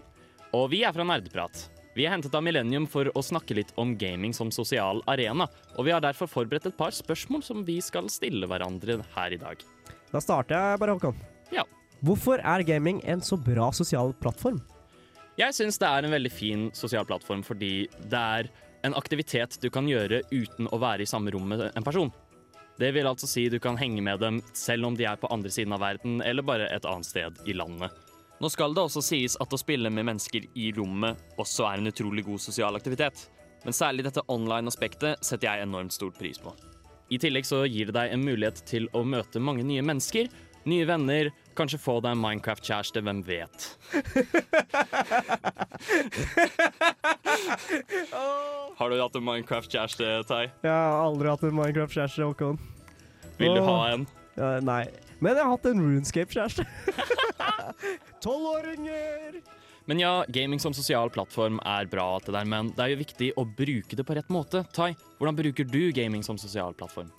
og 0.53 0.69
vi 0.71 0.83
er 0.87 0.95
fra 0.95 1.05
Nerdeprat. 1.05 1.65
Vi 1.97 2.05
er 2.07 2.13
hentet 2.13 2.35
av 2.37 2.43
Millennium 2.45 2.85
for 2.87 3.09
å 3.11 3.23
snakke 3.25 3.57
litt 3.57 3.73
om 3.75 3.95
gaming 3.99 4.31
som 4.35 4.51
sosial 4.53 5.01
arena, 5.11 5.49
og 5.75 5.87
vi 5.87 5.91
har 5.91 6.03
derfor 6.05 6.29
forberedt 6.31 6.69
et 6.69 6.77
par 6.77 6.95
spørsmål 6.95 7.43
som 7.43 7.65
vi 7.67 7.79
skal 7.83 8.07
stille 8.13 8.47
hverandre 8.47 9.01
her 9.17 9.35
i 9.35 9.41
dag. 9.41 9.59
Da 10.13 10.21
starter 10.23 10.55
jeg 10.55 10.79
bare, 10.81 10.95
Håkon. 10.95 11.19
Ja. 11.51 11.65
Hvorfor 11.99 12.39
er 12.39 12.63
gaming 12.63 13.01
en 13.03 13.19
så 13.19 13.35
bra 13.35 13.73
sosial 13.75 14.13
plattform? 14.21 14.61
Jeg 15.39 15.51
syns 15.55 15.79
det 15.81 15.87
er 15.87 16.05
en 16.05 16.13
veldig 16.13 16.31
fin 16.31 16.61
sosial 16.75 17.03
plattform 17.07 17.41
fordi 17.43 17.89
det 18.11 18.19
er 18.19 18.47
en 18.87 18.95
aktivitet 18.95 19.57
du 19.59 19.67
kan 19.73 19.87
gjøre 19.87 20.21
uten 20.31 20.69
å 20.71 20.79
være 20.79 21.03
i 21.03 21.09
samme 21.09 21.33
rom 21.35 21.49
med 21.51 21.65
en 21.67 21.83
person. 21.83 22.11
Det 22.79 22.93
vil 22.95 23.07
altså 23.09 23.27
si 23.27 23.49
du 23.51 23.57
kan 23.59 23.75
henge 23.75 23.99
med 24.05 24.21
dem 24.23 24.39
selv 24.55 24.87
om 24.87 24.95
de 24.95 25.09
er 25.09 25.19
på 25.19 25.27
andre 25.27 25.51
siden 25.51 25.75
av 25.75 25.83
verden 25.83 26.21
eller 26.23 26.47
bare 26.47 26.69
et 26.71 26.87
annet 26.87 27.09
sted 27.09 27.41
i 27.43 27.57
landet. 27.59 27.91
Nå 28.39 28.47
skal 28.47 28.71
det 28.71 28.85
også 28.85 29.03
sies 29.03 29.35
at 29.43 29.51
å 29.51 29.59
spille 29.59 29.91
med 29.91 30.07
mennesker 30.07 30.47
i 30.55 30.69
rommet 30.77 31.19
også 31.35 31.67
er 31.67 31.81
en 31.81 31.91
utrolig 31.91 32.23
god 32.29 32.39
sosial 32.39 32.79
aktivitet. 32.79 33.25
Men 33.65 33.75
særlig 33.75 34.05
dette 34.07 34.23
online-aspektet 34.31 35.19
setter 35.19 35.49
jeg 35.49 35.67
enormt 35.67 35.91
stort 35.91 36.15
pris 36.15 36.39
på. 36.39 36.55
I 37.11 37.19
tillegg 37.19 37.43
så 37.43 37.65
gir 37.67 37.89
det 37.89 37.97
deg 37.97 38.13
en 38.15 38.23
mulighet 38.23 38.63
til 38.69 38.87
å 38.95 39.03
møte 39.03 39.43
mange 39.43 39.67
nye 39.67 39.83
mennesker, 39.83 40.29
nye 40.69 40.87
venner, 40.87 41.33
kanskje 41.59 41.79
få 41.81 41.95
deg 42.03 42.11
en 42.15 42.21
Minecraft-kjæreste, 42.23 42.99
hvem 43.05 43.19
vet. 43.27 43.59
Har 48.79 48.87
du 48.89 48.93
hatt 49.01 49.15
en 49.19 49.25
Minecraft-kjæreste, 49.27 50.05
Tai? 50.29 50.45
Jeg 50.63 50.71
har 50.71 51.03
aldri 51.03 51.27
hatt 51.31 51.43
en 51.43 51.55
Minecraft-kjæreste, 51.59 52.21
Håkon. 52.23 52.57
Vil 53.39 53.55
du 53.55 53.61
ha 53.63 53.77
en? 53.93 54.07
Ja, 54.39 54.59
nei. 54.63 54.83
Men 55.19 55.35
jeg 55.35 55.43
har 55.43 55.51
hatt 55.51 55.65
en 55.67 55.81
RuneScape-kjæreste. 55.83 56.63
Tolvåringer! 58.23 59.41
Men 59.89 59.99
ja, 59.99 60.25
gaming 60.29 60.59
som 60.61 60.73
sosial 60.75 61.09
plattform 61.09 61.57
er 61.65 61.87
bra, 61.89 62.19
det 62.23 62.31
der, 62.35 62.45
men 62.47 62.69
det 62.77 62.83
er 62.83 62.91
jo 62.93 62.99
viktig 62.99 63.29
å 63.41 63.43
bruke 63.43 63.97
det 63.97 64.05
på 64.05 64.15
rett 64.15 64.29
måte. 64.31 64.61
Tai, 64.75 64.93
hvordan 65.17 65.35
bruker 65.39 65.65
du 65.67 65.89
gaming 65.95 66.23
som 66.23 66.37
sosial 66.37 66.73
plattform? 66.77 67.09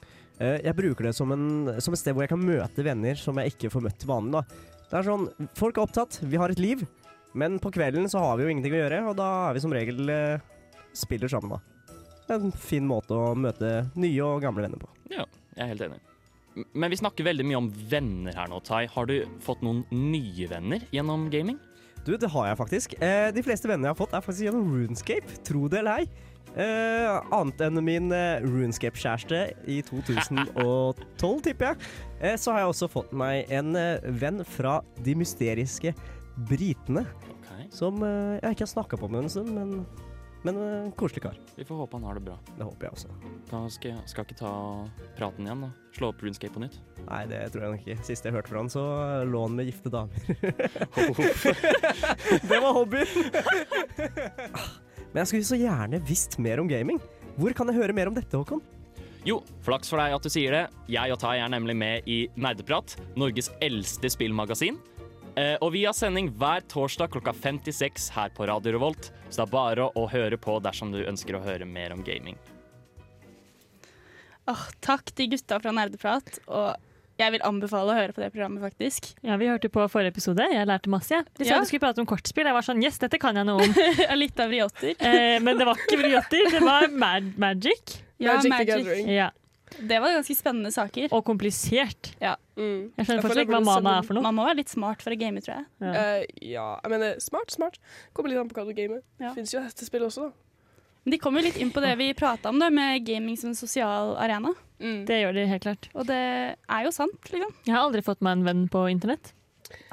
Eh, 0.41 0.59
jeg 0.65 0.77
bruker 0.79 1.11
det 1.11 1.15
som, 1.17 1.33
en, 1.35 1.49
som 1.85 1.95
et 1.95 2.01
sted 2.01 2.17
hvor 2.17 2.25
jeg 2.25 2.33
kan 2.33 2.41
møte 2.41 2.85
venner 2.87 3.19
som 3.21 3.37
jeg 3.41 3.53
ikke 3.53 3.71
får 3.75 3.85
møtt 3.87 3.99
til 4.01 4.11
vanlig. 4.11 4.41
da. 4.41 4.71
Det 4.91 4.99
er 4.99 5.07
sånn, 5.07 5.27
Folk 5.59 5.77
er 5.79 5.85
opptatt, 5.85 6.21
vi 6.27 6.41
har 6.41 6.51
et 6.53 6.63
liv, 6.63 6.87
men 7.39 7.61
på 7.63 7.71
kvelden 7.75 8.09
så 8.11 8.23
har 8.25 8.39
vi 8.39 8.47
jo 8.47 8.53
ingenting 8.55 8.75
å 8.75 8.81
gjøre, 8.81 9.03
og 9.11 9.19
da 9.21 9.29
er 9.49 9.55
vi 9.55 9.63
som 9.63 9.75
regel 9.75 10.11
eh, 10.11 10.47
spiller 10.97 11.31
sammen. 11.31 11.59
da. 11.59 11.99
En 12.31 12.53
fin 12.55 12.87
måte 12.87 13.15
å 13.15 13.35
møte 13.35 13.91
nye 13.99 14.23
og 14.27 14.43
gamle 14.45 14.65
venner 14.65 14.81
på. 14.81 14.89
Ja, 15.11 15.27
jeg 15.57 15.65
er 15.65 15.73
helt 15.75 15.85
enig. 15.89 16.01
Men 16.75 16.91
vi 16.91 16.99
snakker 16.99 17.27
veldig 17.27 17.47
mye 17.47 17.59
om 17.61 17.69
venner 17.91 18.35
her 18.39 18.51
nå, 18.51 18.59
Tai. 18.67 18.85
Har 18.91 19.07
du 19.07 19.17
fått 19.43 19.63
noen 19.67 19.85
nye 19.91 20.49
venner 20.51 20.83
gjennom 20.95 21.29
gaming? 21.31 21.59
Du, 22.07 22.17
det 22.17 22.31
har 22.33 22.47
jeg 22.49 22.59
faktisk. 22.59 22.95
Eh, 23.03 23.29
de 23.35 23.45
fleste 23.45 23.69
vennene 23.69 23.91
jeg 23.91 23.95
har 23.95 24.01
fått, 24.01 24.15
er 24.17 24.25
faktisk 24.25 24.47
gjennom 24.49 24.69
RuneScape. 24.73 25.41
Tro 25.47 25.69
det 25.71 25.83
eller 25.83 26.03
ei. 26.03 26.29
Eh, 26.59 27.09
annet 27.31 27.61
enn 27.63 27.79
min 27.87 28.11
eh, 28.15 28.43
RuneScape-kjæreste 28.43 29.43
i 29.71 29.79
2012, 29.87 31.43
tipper 31.47 31.69
jeg. 31.71 31.91
Eh, 32.19 32.37
så 32.41 32.55
har 32.55 32.65
jeg 32.65 32.73
også 32.73 32.91
fått 32.91 33.13
meg 33.15 33.51
en 33.55 33.77
eh, 33.79 34.03
venn 34.23 34.43
fra 34.57 34.81
de 35.05 35.15
mysteriske 35.21 35.95
britene. 36.51 37.05
Okay. 37.37 37.69
Som 37.75 38.03
eh, 38.07 38.41
jeg 38.41 38.57
ikke 38.57 38.67
har 38.67 38.75
snakka 38.75 38.99
på 38.99 39.13
med 39.13 39.27
en 39.27 39.35
stund, 39.37 39.53
men, 39.55 39.85
men 40.47 40.57
uh, 40.57 40.89
koselig 40.97 41.25
kar. 41.25 41.37
Vi 41.57 41.67
får 41.69 41.83
håpe 41.83 41.99
han 41.99 42.07
har 42.09 42.19
det 42.19 42.25
bra. 42.29 42.37
Det 42.57 42.65
håper 42.65 42.89
jeg 42.89 42.97
også. 42.97 43.35
Da 43.51 43.63
skal 43.73 43.95
jeg 43.95 44.13
skal 44.13 44.27
ikke 44.27 44.41
ta 44.41 44.53
praten 45.19 45.49
igjen, 45.49 45.67
da. 45.67 45.71
Slå 45.97 46.13
opp 46.13 46.25
RuneScape 46.25 46.55
på 46.55 46.63
nytt. 46.63 46.79
Nei, 47.05 47.23
det 47.31 47.43
tror 47.53 47.67
jeg 47.67 47.75
nok 47.75 47.85
ikke. 47.85 48.09
Sist 48.09 48.29
jeg 48.29 48.37
hørte 48.37 48.53
fra 48.53 48.63
han, 48.63 48.73
så 48.73 48.85
lå 49.29 49.45
han 49.47 49.57
med 49.59 49.71
gifte 49.71 49.93
damer. 49.93 50.17
det 52.51 52.61
var 52.61 52.77
hobbyen! 52.77 53.15
Men 55.11 55.25
jeg 55.25 55.31
skulle 55.33 55.49
så 55.49 55.59
gjerne 55.59 56.03
visst 56.07 56.39
mer 56.43 56.63
om 56.63 56.69
gaming. 56.71 57.01
Hvor 57.41 57.57
kan 57.57 57.71
jeg 57.71 57.81
høre 57.81 57.97
mer 57.97 58.11
om 58.11 58.17
dette, 58.17 58.37
Håkon? 58.37 58.63
Jo, 59.27 59.41
flaks 59.65 59.91
for 59.93 60.01
deg 60.01 60.15
at 60.17 60.25
du 60.25 60.33
sier 60.33 60.55
det. 60.55 60.63
Jeg 60.89 61.13
og 61.13 61.21
Tai 61.21 61.35
er 61.43 61.51
nemlig 61.53 61.75
med 61.77 62.07
i 62.09 62.23
Nerdeprat, 62.41 62.95
Norges 63.21 63.51
eldste 63.61 64.09
spillmagasin. 64.13 64.79
Eh, 65.39 65.57
og 65.63 65.73
vi 65.73 65.85
har 65.87 65.95
sending 65.97 66.31
hver 66.41 66.65
torsdag 66.69 67.13
klokka 67.15 67.33
56 67.37 68.09
her 68.17 68.33
på 68.35 68.47
Radio 68.51 68.73
Revolt, 68.77 69.13
så 69.31 69.41
det 69.43 69.47
er 69.47 69.53
bare 69.55 69.87
å 69.97 70.07
høre 70.11 70.37
på 70.41 70.57
dersom 70.65 70.91
du 70.93 71.05
ønsker 71.07 71.39
å 71.39 71.43
høre 71.45 71.65
mer 71.69 71.95
om 71.95 72.03
gaming. 72.05 72.37
Oh, 74.51 74.63
takk 74.83 75.13
til 75.15 75.29
gutta 75.31 75.61
fra 75.63 75.71
Nerdeprat. 75.77 76.41
Og 76.51 76.75
jeg 77.21 77.35
vil 77.37 77.43
anbefale 77.47 77.93
å 77.93 77.97
høre 77.99 78.15
på 78.17 78.23
det 78.25 78.31
programmet, 78.35 78.63
faktisk. 78.65 79.13
Ja, 79.23 79.37
Vi 79.39 79.47
hørte 79.47 79.69
på 79.71 79.85
forrige 79.93 80.11
episode. 80.17 80.47
Jeg 80.51 80.67
lærte 80.67 80.91
masse. 80.91 81.11
jeg. 81.15 81.27
De 81.39 81.45
sa 81.45 81.55
Ja. 81.55 81.61
du 81.61 81.67
skulle 81.67 81.81
prate 81.85 82.01
om 82.01 82.07
kortspill. 82.07 82.45
Jeg 82.49 82.55
var 82.57 82.63
sånn 82.67 82.83
Yes, 82.83 82.99
dette 82.99 83.19
kan 83.21 83.37
jeg 83.37 83.47
noe 83.47 83.63
om. 83.63 83.75
Litt 84.19 84.41
av 84.41 84.49
vriotter. 84.51 84.97
eh, 84.99 85.39
men 85.39 85.57
det 85.59 85.67
var 85.69 85.77
ikke 85.77 86.01
vriotter, 86.03 86.51
det 86.51 86.61
var 86.65 86.89
mag 86.89 87.31
magic. 87.39 88.03
Ja, 88.19 88.35
Magic 88.37 88.51
the 88.57 88.65
Gathering. 88.65 89.09
Ja. 89.09 89.31
Det 89.79 90.01
var 90.03 90.17
ganske 90.17 90.35
spennende 90.37 90.73
saker. 90.75 91.09
Og 91.15 91.25
komplisert. 91.27 92.13
Mm. 92.21 92.91
Jeg 92.99 93.07
skjønner 93.07 93.25
fortsatt 93.25 93.43
ikke 93.45 93.55
hva 93.55 93.61
det 93.61 93.69
mana 93.69 93.97
er 94.01 94.07
for 94.07 94.19
noe. 94.19 94.25
Man 94.27 94.37
må 94.37 94.47
være 94.49 94.61
litt 94.61 94.73
smart 94.73 95.05
for 95.05 95.15
å 95.15 95.19
game, 95.21 95.43
tror 95.45 95.61
jeg. 95.61 95.67
Ja. 95.85 95.93
uh, 95.95 96.45
ja, 96.45 96.69
jeg 96.83 96.95
mener 96.95 97.21
smart, 97.23 97.55
smart. 97.55 97.81
Kommer 98.17 98.33
litt 98.33 98.43
an 98.43 98.51
på 98.51 98.59
hva 98.59 98.67
du 98.69 98.75
gamer. 98.77 99.03
Ja. 99.23 99.35
Fins 99.37 99.55
jo 99.55 99.63
hestespill 99.65 100.07
også, 100.09 100.29
da. 100.29 100.47
Men 101.07 101.15
de 101.15 101.21
kommer 101.23 101.45
litt 101.45 101.57
inn 101.57 101.71
på 101.73 101.81
det 101.81 101.95
vi 101.97 102.11
prata 102.13 102.51
om, 102.53 102.59
da, 102.61 102.69
med 102.75 103.07
gaming 103.07 103.39
som 103.41 103.55
sosial 103.57 104.19
arena. 104.21 104.53
Mm. 104.83 105.05
Det 105.09 105.21
gjør 105.23 105.37
de 105.39 105.47
helt 105.49 105.65
klart. 105.65 105.89
Og 105.95 106.09
det 106.11 106.21
er 106.21 106.85
jo 106.85 106.93
sant, 106.93 107.31
liksom. 107.33 107.55
Jeg 107.65 107.77
har 107.77 107.87
aldri 107.87 108.05
fått 108.05 108.21
meg 108.25 108.37
en 108.37 108.49
venn 108.51 108.67
på 108.73 108.85
internett. 108.93 109.33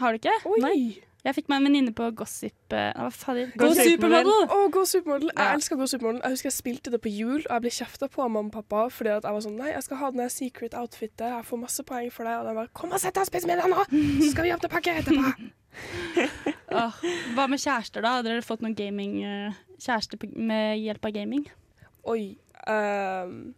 Har 0.01 0.11
du 0.11 0.19
ikke? 0.19 0.35
Oi! 0.49 0.59
Nei. 0.63 0.79
Jeg 1.27 1.35
fikk 1.35 1.49
meg 1.51 1.59
en 1.59 1.65
venninne 1.67 1.91
på 1.91 2.05
Gossip 2.15 2.71
eh, 2.71 2.93
Hva 2.95 3.09
fader? 3.11 3.49
Go 3.59 3.67
Go 3.67 3.73
Supermodel. 3.75 4.29
Supermodel! 4.29 4.53
oh, 4.55 4.69
Go 4.71 4.83
Supermodel. 4.87 5.31
Jeg 5.33 5.43
Ja. 5.43 5.55
elsker 5.57 5.75
Go 5.75 5.87
Supermodel. 5.91 6.21
Jeg 6.23 6.31
husker 6.37 6.47
jeg 6.47 6.55
spilte 6.55 6.93
det 6.93 7.01
på 7.03 7.11
jul, 7.11 7.41
og 7.41 7.51
jeg 7.51 7.65
ble 7.65 7.71
kjefta 7.75 8.07
på 8.13 8.23
av 8.23 8.31
mamma 8.31 8.47
og 8.47 8.55
pappa 8.55 8.85
fordi 8.95 9.11
at 9.11 9.27
jeg 9.27 9.35
var 9.35 9.43
sånn 9.43 9.57
Nei, 9.59 9.73
jeg 9.73 9.83
skal 9.83 9.99
ha 9.99 10.11
den 10.15 10.31
secret 10.31 10.77
outfitet. 10.79 11.25
Jeg 11.27 11.45
får 11.49 11.61
masse 11.65 11.83
poeng 11.83 12.07
for 12.15 12.23
det. 12.29 12.37
Og 12.39 12.47
de 12.47 12.55
bare 12.61 12.71
Kom 12.79 12.95
og 12.95 13.03
sett 13.03 13.17
deg 13.19 13.27
og 13.27 13.31
spis 13.33 13.47
middag 13.49 13.67
nå! 13.73 13.83
Så 14.23 14.31
skal 14.31 14.47
vi 14.47 14.55
åpne 14.55 14.71
pakke 14.71 14.95
etterpå. 15.01 15.35
oh, 16.79 17.03
hva 17.35 17.47
med 17.51 17.59
kjærester, 17.59 18.01
da? 18.01 18.15
Hadde 18.17 18.31
dere 18.31 18.47
fått 18.47 18.63
noen 18.63 18.77
gaming 18.77 19.19
eh, 19.27 19.59
kjæreste 19.83 20.17
med 20.31 20.79
hjelp 20.79 21.11
av 21.11 21.17
gaming? 21.19 21.43
Oi. 22.07 22.37
Uh, 22.63 23.51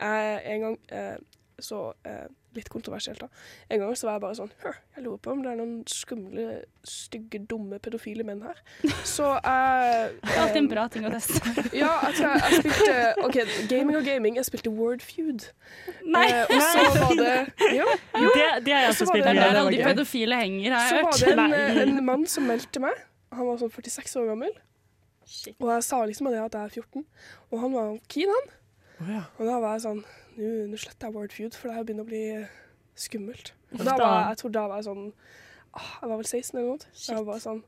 jeg, 0.00 0.40
en 0.56 0.64
gang 0.64 0.78
uh, 0.92 1.16
så 1.62 1.92
eh, 2.04 2.26
Litt 2.56 2.68
kontroversielt, 2.72 3.20
da. 3.20 3.28
En 3.70 3.82
gang 3.82 3.92
så 3.98 4.06
var 4.08 4.14
jeg 4.16 4.22
bare 4.24 4.36
sånn 4.38 4.50
«Hør, 4.62 4.76
Jeg 4.96 5.04
lurer 5.04 5.18
på 5.20 5.32
om 5.34 5.42
det 5.44 5.50
er 5.52 5.58
noen 5.58 5.74
skumle, 5.92 6.44
stygge, 6.88 7.40
dumme 7.50 7.76
pedofile 7.84 8.24
menn 8.24 8.40
her. 8.46 8.62
Så 9.04 9.26
jeg 9.36 10.14
Det 10.22 10.32
er 10.32 10.40
alltid 10.46 10.60
en 10.62 10.68
bra 10.70 10.86
ting 10.94 11.04
å 11.08 11.12
teste. 11.12 11.42
Ja, 11.82 11.90
jeg 12.06 12.16
tror 12.16 12.32
jeg, 12.32 12.40
jeg 12.40 12.62
spilte 12.62 13.26
OK, 13.26 13.38
gaming 13.74 13.98
og 14.00 14.08
gaming. 14.08 14.38
Jeg 14.40 14.48
spilte 14.48 14.72
Word 14.72 15.04
Feud. 15.04 15.44
Nei! 16.06 16.24
Eh, 16.32 16.48
og 16.48 16.64
så 16.64 16.86
var 17.02 17.14
det 17.20 17.34
Ja. 17.76 17.86
Det, 18.16 18.46
det 18.64 18.72
har 18.72 18.86
jeg 18.86 18.94
Og 18.94 18.96
så 18.96 19.04
også 19.04 19.10
spilt. 19.12 19.24
det 19.26 19.34
er 19.34 19.42
der 19.42 19.60
alle 19.60 19.76
de 19.76 19.82
pedofile 19.84 20.40
henger, 20.40 20.78
har 20.78 20.88
Så 20.88 21.02
var 21.04 21.20
det 21.20 21.34
en, 21.36 21.58
eh, 21.60 21.82
en 21.84 22.04
mann 22.08 22.24
som 22.30 22.48
meldte 22.48 22.80
meg. 22.80 23.04
Han 23.36 23.50
var 23.50 23.60
sånn 23.60 23.72
46 23.74 24.16
år 24.22 24.30
gammel. 24.32 24.54
Og 25.60 25.68
jeg 25.74 25.82
sa 25.84 25.98
liksom 26.06 26.28
at 26.30 26.36
jeg 26.38 26.62
er 26.62 26.68
14. 26.80 27.04
Og 27.50 27.60
han 27.60 27.72
var 27.74 27.96
keen, 28.08 28.30
han. 28.32 28.52
Og 29.00 29.42
da 29.44 29.58
var 29.60 29.76
jeg 29.76 29.84
sånn 29.84 30.02
Nå 30.36 30.78
sletter 30.80 31.08
jeg 31.08 31.16
Word 31.16 31.32
Feud, 31.32 31.56
for 31.56 31.68
det 31.68 31.76
her 31.76 31.84
begynner 31.88 32.04
å 32.04 32.10
bli 32.10 32.22
skummelt. 32.96 33.52
Og 33.76 33.84
da 33.84 33.94
var 33.96 34.12
jeg, 34.18 34.26
jeg 34.30 34.40
tror 34.42 34.52
da 34.56 34.64
var 34.70 34.80
jeg 34.80 34.88
sånn 34.88 35.06
ah, 35.76 35.92
Jeg 36.00 36.10
var 36.10 36.20
vel 36.20 36.28
16 36.28 36.58
eller 36.58 36.68
noe. 36.70 36.92
Jeg 36.96 37.18
var 37.18 37.26
bare 37.30 37.44
sånn 37.44 37.62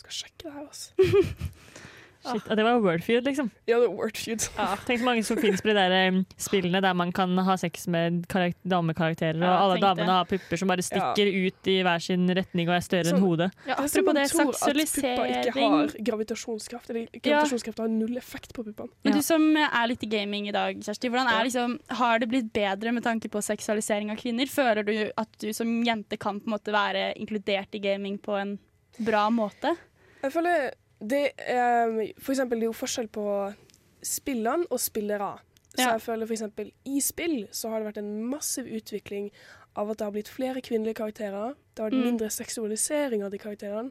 Skal 0.00 0.16
sjekke 0.18 0.46
det 0.46 0.52
her, 0.56 0.68
altså. 0.68 0.92
Shit, 2.20 2.44
og 2.52 2.56
det 2.58 2.64
var 2.66 2.80
Wordfeud, 2.84 3.24
liksom. 3.24 3.46
Ja, 3.64 3.78
det 3.80 3.86
var 3.88 3.94
Word 3.96 4.18
Feud. 4.20 4.42
Tenk 4.84 5.00
så 5.00 5.06
mange 5.06 5.22
som 5.24 5.38
finnes 5.40 5.62
på 5.64 5.70
de 5.70 5.74
der 5.78 5.94
um, 6.12 6.18
spillene 6.36 6.82
der 6.84 6.92
man 6.98 7.12
kan 7.16 7.32
ha 7.46 7.54
sex 7.56 7.86
med 7.88 8.26
karak 8.28 8.58
damekarakterer, 8.68 9.38
og 9.40 9.46
Ja, 9.46 9.54
alle 9.64 9.78
damene 9.80 10.18
har 10.18 10.26
pupper 10.28 10.60
som 10.60 10.68
bare 10.68 10.84
stikker 10.84 11.30
ut 11.46 11.70
i 11.72 11.78
hver 11.86 12.02
sin 12.04 12.26
retning 12.36 12.68
og 12.68 12.76
er 12.76 12.84
større 12.84 13.14
enn 13.14 13.24
hodet. 13.24 13.48
Ja, 13.64 13.78
Det 13.80 13.86
er 13.86 13.88
som 13.88 14.04
apropos 14.04 14.12
man 14.12 14.20
det, 14.20 14.26
tror 14.30 14.52
at 14.52 14.92
pupper 14.92 15.32
ikke 15.32 15.54
har 15.56 15.94
gravitasjonskraft. 16.10 16.90
Eller 16.92 17.08
gravitasjonskraft 17.16 17.82
har 17.84 17.88
null 17.94 18.16
effekt 18.20 18.52
på 18.56 18.66
puppene. 18.68 18.92
Men 19.04 19.16
du 19.16 19.22
som 19.24 19.48
er 19.56 19.88
litt 19.88 20.04
i 20.04 20.10
gaming 20.12 20.48
i 20.50 20.54
dag, 20.54 20.76
Kjersti, 20.84 21.08
hvordan 21.08 21.30
er 21.32 21.48
liksom, 21.48 21.78
har 22.02 22.20
det 22.20 22.28
blitt 22.28 22.52
bedre 22.52 22.92
med 22.92 23.06
tanke 23.06 23.32
på 23.32 23.40
seksualisering 23.44 24.12
av 24.12 24.20
kvinner? 24.20 24.50
Føler 24.50 24.84
du 24.84 24.94
at 25.16 25.40
du 25.40 25.52
som 25.56 25.72
jente 25.86 26.20
kan 26.20 26.40
på 26.40 26.50
en 26.50 26.56
måte 26.58 26.74
være 26.74 27.14
inkludert 27.16 27.74
i 27.74 27.80
gaming 27.80 28.18
på 28.20 28.36
en 28.36 28.58
bra 29.00 29.28
måte? 29.32 29.72
Jeg 30.20 30.34
føler 30.34 30.70
det 31.00 31.32
er 31.38 32.12
For 32.20 32.32
eksempel, 32.32 32.58
det 32.60 32.64
er 32.66 32.72
jo 32.72 32.72
forskjell 32.72 33.08
på 33.08 33.54
spillene 34.02 34.66
og 34.70 34.80
spillere. 34.80 35.38
Så 35.74 35.82
Ja. 35.86 35.92
jeg 35.92 36.00
føler 36.02 36.26
for 36.26 36.34
eksempel 36.34 36.72
i 36.84 37.00
spill 37.00 37.48
så 37.52 37.68
har 37.70 37.78
det 37.80 37.86
vært 37.94 37.98
en 38.02 38.24
massiv 38.24 38.64
utvikling 38.66 39.30
av 39.76 39.90
at 39.90 39.98
det 39.98 40.04
har 40.04 40.12
blitt 40.12 40.28
flere 40.28 40.60
kvinnelige 40.60 40.94
karakterer. 40.94 41.54
Det 41.74 41.78
har 41.82 41.90
vært 41.90 41.98
Mm. 42.00 42.04
mindre 42.04 42.30
seksualisering 42.30 43.22
av 43.24 43.30
de 43.30 43.38
karakterene. 43.38 43.90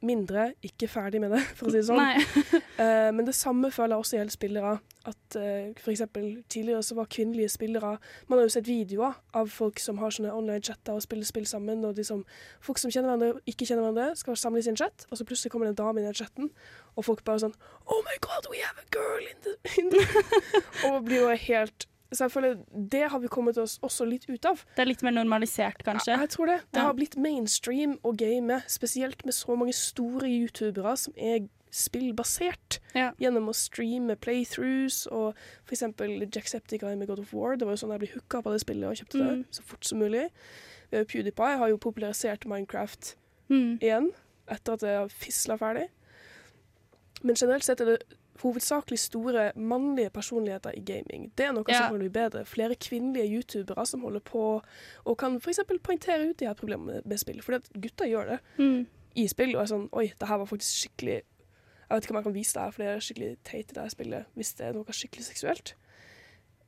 Mindre, 0.00 0.52
ikke 0.62 0.86
ferdig 0.88 1.18
med 1.20 1.32
det, 1.34 1.40
for 1.58 1.68
å 1.68 1.72
si 1.74 1.80
det 1.80 1.88
sånn. 1.90 2.02
Eh, 2.78 3.08
men 3.10 3.26
det 3.26 3.32
samme 3.34 3.72
føler 3.74 3.96
jeg 3.96 4.04
også 4.04 4.14
gjelder 4.14 4.30
spillere. 4.36 4.72
At 5.08 5.34
uh, 5.34 5.72
for 5.82 5.90
eksempel 5.90 6.44
tidligere 6.52 6.82
så 6.86 6.94
var 6.94 7.08
kvinnelige 7.10 7.48
spillere 7.48 7.96
Man 8.28 8.38
har 8.38 8.44
jo 8.44 8.52
sett 8.52 8.68
videoer 8.68 9.16
av 9.34 9.50
folk 9.50 9.80
som 9.82 9.98
har 9.98 10.14
sånne 10.14 10.30
online-chatter 10.30 10.94
og 10.94 11.02
spiller 11.02 11.26
spill 11.26 11.46
sammen. 11.50 11.82
Og 11.88 11.96
de 11.96 12.04
som, 12.06 12.22
folk 12.62 12.78
som 12.78 12.92
kjenner 12.94 13.10
hverandre 13.10 13.32
og 13.34 13.50
ikke 13.50 13.66
kjenner 13.66 13.88
hverandre, 13.88 14.14
skal 14.20 14.38
samles 14.38 14.68
i 14.68 14.74
en 14.76 14.78
chat, 14.78 15.08
og 15.10 15.18
så 15.18 15.26
plutselig 15.26 15.50
kommer 15.50 15.66
det 15.66 15.74
en 15.74 15.80
dame 15.82 15.98
inn 15.98 16.06
i 16.06 16.12
den 16.12 16.20
chatten, 16.20 16.52
og 16.94 17.08
folk 17.08 17.24
bare 17.26 17.48
sånn 17.48 17.56
Oh 17.90 17.98
my 18.06 18.14
God, 18.22 18.46
we 18.52 18.62
have 18.62 18.78
a 18.78 18.86
girl 18.94 19.26
in 19.26 19.42
the, 19.42 19.56
in 19.74 19.90
the. 19.90 20.04
Og 20.92 21.02
blir 21.08 21.24
jo 21.24 21.34
helt 21.48 21.88
Så 22.10 22.24
jeg 22.24 22.30
føler 22.32 22.54
det 22.88 23.10
har 23.12 23.18
vi 23.20 23.28
kommet 23.28 23.58
oss 23.60 23.78
også 23.84 24.06
litt 24.08 24.24
ut 24.30 24.44
av. 24.48 24.62
Det 24.76 24.80
er 24.80 24.88
litt 24.88 25.02
mer 25.04 25.12
normalisert, 25.12 25.82
kanskje. 25.84 26.14
Ja, 26.14 26.20
jeg 26.24 26.30
tror 26.30 26.46
det. 26.46 26.60
Det 26.72 26.80
har 26.80 26.94
blitt 26.96 27.16
mainstream 27.20 27.98
å 28.02 28.14
game, 28.16 28.62
spesielt 28.66 29.24
med 29.28 29.34
så 29.34 29.56
mange 29.58 29.74
store 29.76 30.24
youtubere 30.28 30.96
som 30.96 31.12
er 31.16 31.48
spillbasert. 31.70 32.78
Ja. 32.96 33.10
Gjennom 33.20 33.50
å 33.50 33.54
streame 33.56 34.16
playthroughs 34.16 35.02
og 35.12 35.36
eksempel 35.70 36.22
Jacksepticeye 36.32 36.96
med 36.96 37.08
God 37.10 37.18
of 37.20 37.34
War. 37.36 37.56
Det 37.60 37.66
var 37.68 37.76
jo 37.76 37.82
sånn 37.82 37.92
jeg 37.92 38.00
ble 38.06 38.10
hooka 38.14 38.40
på 38.42 38.54
det 38.54 38.62
spillet 38.64 38.88
og 38.88 38.96
kjøpte 39.02 39.18
det 39.20 39.34
Mm. 39.36 39.44
så 39.52 39.62
fort 39.62 39.84
som 39.84 39.98
mulig. 39.98 40.30
Vi 40.90 40.96
har 40.96 41.04
jo 41.04 41.10
PewDiePie 41.12 41.58
har 41.58 41.68
jo 41.68 41.76
popularisert 41.76 42.46
Minecraft 42.46 43.14
Mm. 43.50 43.78
igjen, 43.80 44.12
etter 44.48 44.72
at 44.72 44.80
det 44.80 44.96
har 44.96 45.08
fisla 45.08 45.58
ferdig. 45.58 45.88
Men 47.22 47.34
generelt 47.34 47.64
sett 47.64 47.80
er 47.80 47.84
det 47.84 48.02
hovedsakelig 48.42 48.98
store 48.98 49.52
mannlige 49.56 50.10
personligheter 50.10 50.70
i 50.76 50.80
gaming. 50.80 51.30
Det 51.36 51.46
er 51.46 51.52
noe 51.52 51.64
Ja. 51.68 51.78
som 51.78 51.90
kan 51.90 51.98
bli 51.98 52.08
bedre. 52.08 52.44
Flere 52.46 52.74
kvinnelige 52.74 53.28
youtubere 53.34 53.86
som 53.86 54.00
holder 54.02 54.20
på 54.20 54.62
og 55.06 55.18
kan 55.18 55.36
f.eks. 55.40 55.60
poengtere 55.82 56.30
ut 56.30 56.36
de 56.38 56.46
her 56.46 56.54
problemene 56.54 57.02
med, 57.04 57.18
spill. 57.18 57.40
Fordi 57.42 57.56
at 57.56 57.80
gutter 57.82 58.06
gjør 58.06 58.26
det 58.28 58.38
Mm. 58.58 58.86
i 59.16 59.26
spill 59.26 59.56
og 59.56 59.62
er 59.62 59.66
sånn 59.74 59.88
Oi, 59.92 60.12
det 60.18 60.28
her 60.28 60.36
var 60.38 60.46
faktisk 60.46 60.88
skikkelig 60.88 61.22
Jeg 61.90 61.96
vet 61.96 62.04
ikke 62.04 62.10
om 62.10 62.16
jeg 62.16 62.24
kan 62.24 62.34
vise 62.34 62.52
det 62.54 62.62
her, 62.62 62.70
for 62.70 62.82
det 62.82 62.88
er 62.88 63.00
skikkelig 63.00 63.36
teit 63.44 63.70
i 63.70 63.74
det 63.74 63.82
her 63.82 63.88
spillet 63.88 64.26
hvis 64.36 64.52
det 64.56 64.66
er 64.66 64.72
noe 64.74 64.84
skikkelig 64.84 65.24
seksuelt. 65.24 65.72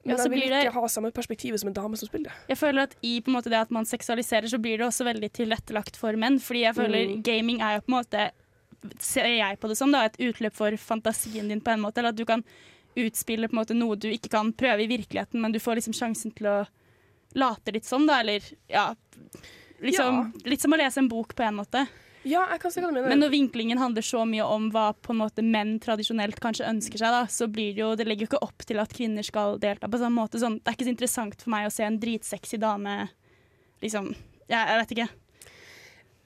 Men 0.03 0.17
Ja, 0.17 0.23
jeg 0.23 0.31
vil 0.31 0.43
ikke 0.45 0.63
det- 0.65 0.73
ha 0.73 0.87
samme 0.89 1.13
perspektivet 1.13 1.61
som 1.61 1.69
en 1.69 1.75
dame 1.75 1.95
som 1.99 2.09
spiller. 2.09 2.33
Jeg 2.49 2.57
føler 2.57 2.83
at 2.85 2.97
i 3.03 3.21
på 3.21 3.29
en 3.29 3.35
måte 3.35 3.51
det 3.51 3.61
at 3.61 3.71
man 3.71 3.85
seksualiserer, 3.85 4.49
så 4.49 4.57
blir 4.59 4.79
det 4.79 4.87
også 4.87 5.05
veldig 5.05 5.31
tilrettelagt 5.31 5.95
for 5.97 6.13
menn. 6.17 6.39
Fordi 6.39 6.61
jeg 6.63 6.75
føler 6.75 7.17
Mm. 7.17 7.23
gaming 7.23 7.61
er 7.61 7.75
jo 7.75 7.81
på 7.83 7.89
en 7.89 8.03
måte 8.05 8.31
Ser 8.99 9.29
jeg 9.29 9.61
på 9.61 9.69
det 9.71 9.77
som 9.79 9.93
da, 9.93 10.07
et 10.09 10.19
utløp 10.21 10.57
for 10.57 10.77
fantasien 10.81 11.49
din, 11.51 11.61
på 11.61 11.75
en 11.75 11.83
måte. 11.85 12.01
Eller 12.01 12.14
at 12.14 12.21
du 12.21 12.27
kan 12.29 12.45
utspille 12.99 13.49
på 13.49 13.55
en 13.55 13.61
måte 13.62 13.77
noe 13.77 13.99
du 14.01 14.09
ikke 14.11 14.33
kan 14.33 14.53
prøve 14.57 14.85
i 14.85 14.90
virkeligheten, 14.90 15.40
men 15.40 15.53
du 15.55 15.61
får 15.62 15.79
liksom 15.79 15.97
sjansen 15.97 16.35
til 16.37 16.49
å 16.51 16.59
late 17.38 17.75
litt 17.75 17.87
sånn, 17.87 18.09
da. 18.09 18.21
Eller 18.25 18.47
ja 18.71 18.90
liksom, 19.81 20.31
Litt 20.45 20.62
som 20.64 20.75
å 20.75 20.79
lese 20.81 21.03
en 21.03 21.11
bok, 21.11 21.37
på 21.37 21.47
en 21.47 21.61
måte. 21.61 21.85
Ja, 22.23 22.43
jeg 22.53 22.61
kan 22.61 22.73
se 22.73 22.83
hva 22.83 22.90
du 22.90 22.99
mener. 22.99 23.09
Men 23.09 23.23
når 23.23 23.33
vinklingen 23.33 23.81
handler 23.81 24.05
så 24.05 24.27
mye 24.29 24.45
om 24.45 24.69
hva 24.75 24.90
på 24.93 25.14
en 25.14 25.23
måte 25.23 25.45
menn 25.45 25.79
tradisjonelt 25.81 26.40
kanskje 26.43 26.69
ønsker 26.69 27.01
seg, 27.01 27.14
da, 27.14 27.23
så 27.33 27.49
blir 27.49 27.73
det 27.73 27.81
jo 27.81 27.95
Det 27.97 28.05
legger 28.05 28.27
jo 28.27 28.31
ikke 28.33 28.43
opp 28.45 28.66
til 28.69 28.83
at 28.83 28.93
kvinner 28.93 29.25
skal 29.25 29.57
delta 29.62 29.88
på 29.88 30.01
samme 30.03 30.21
måte. 30.21 30.40
Sånn, 30.43 30.59
det 30.61 30.69
er 30.69 30.77
ikke 30.77 30.88
så 30.90 30.93
interessant 30.93 31.40
for 31.40 31.55
meg 31.55 31.69
å 31.69 31.73
se 31.73 31.87
en 31.87 31.97
dritsexy 32.01 32.61
dame 32.61 32.99
liksom 33.81 34.12
Jeg, 34.12 34.61
Jeg 34.61 34.83
vet 34.83 34.95
ikke. 34.97 35.09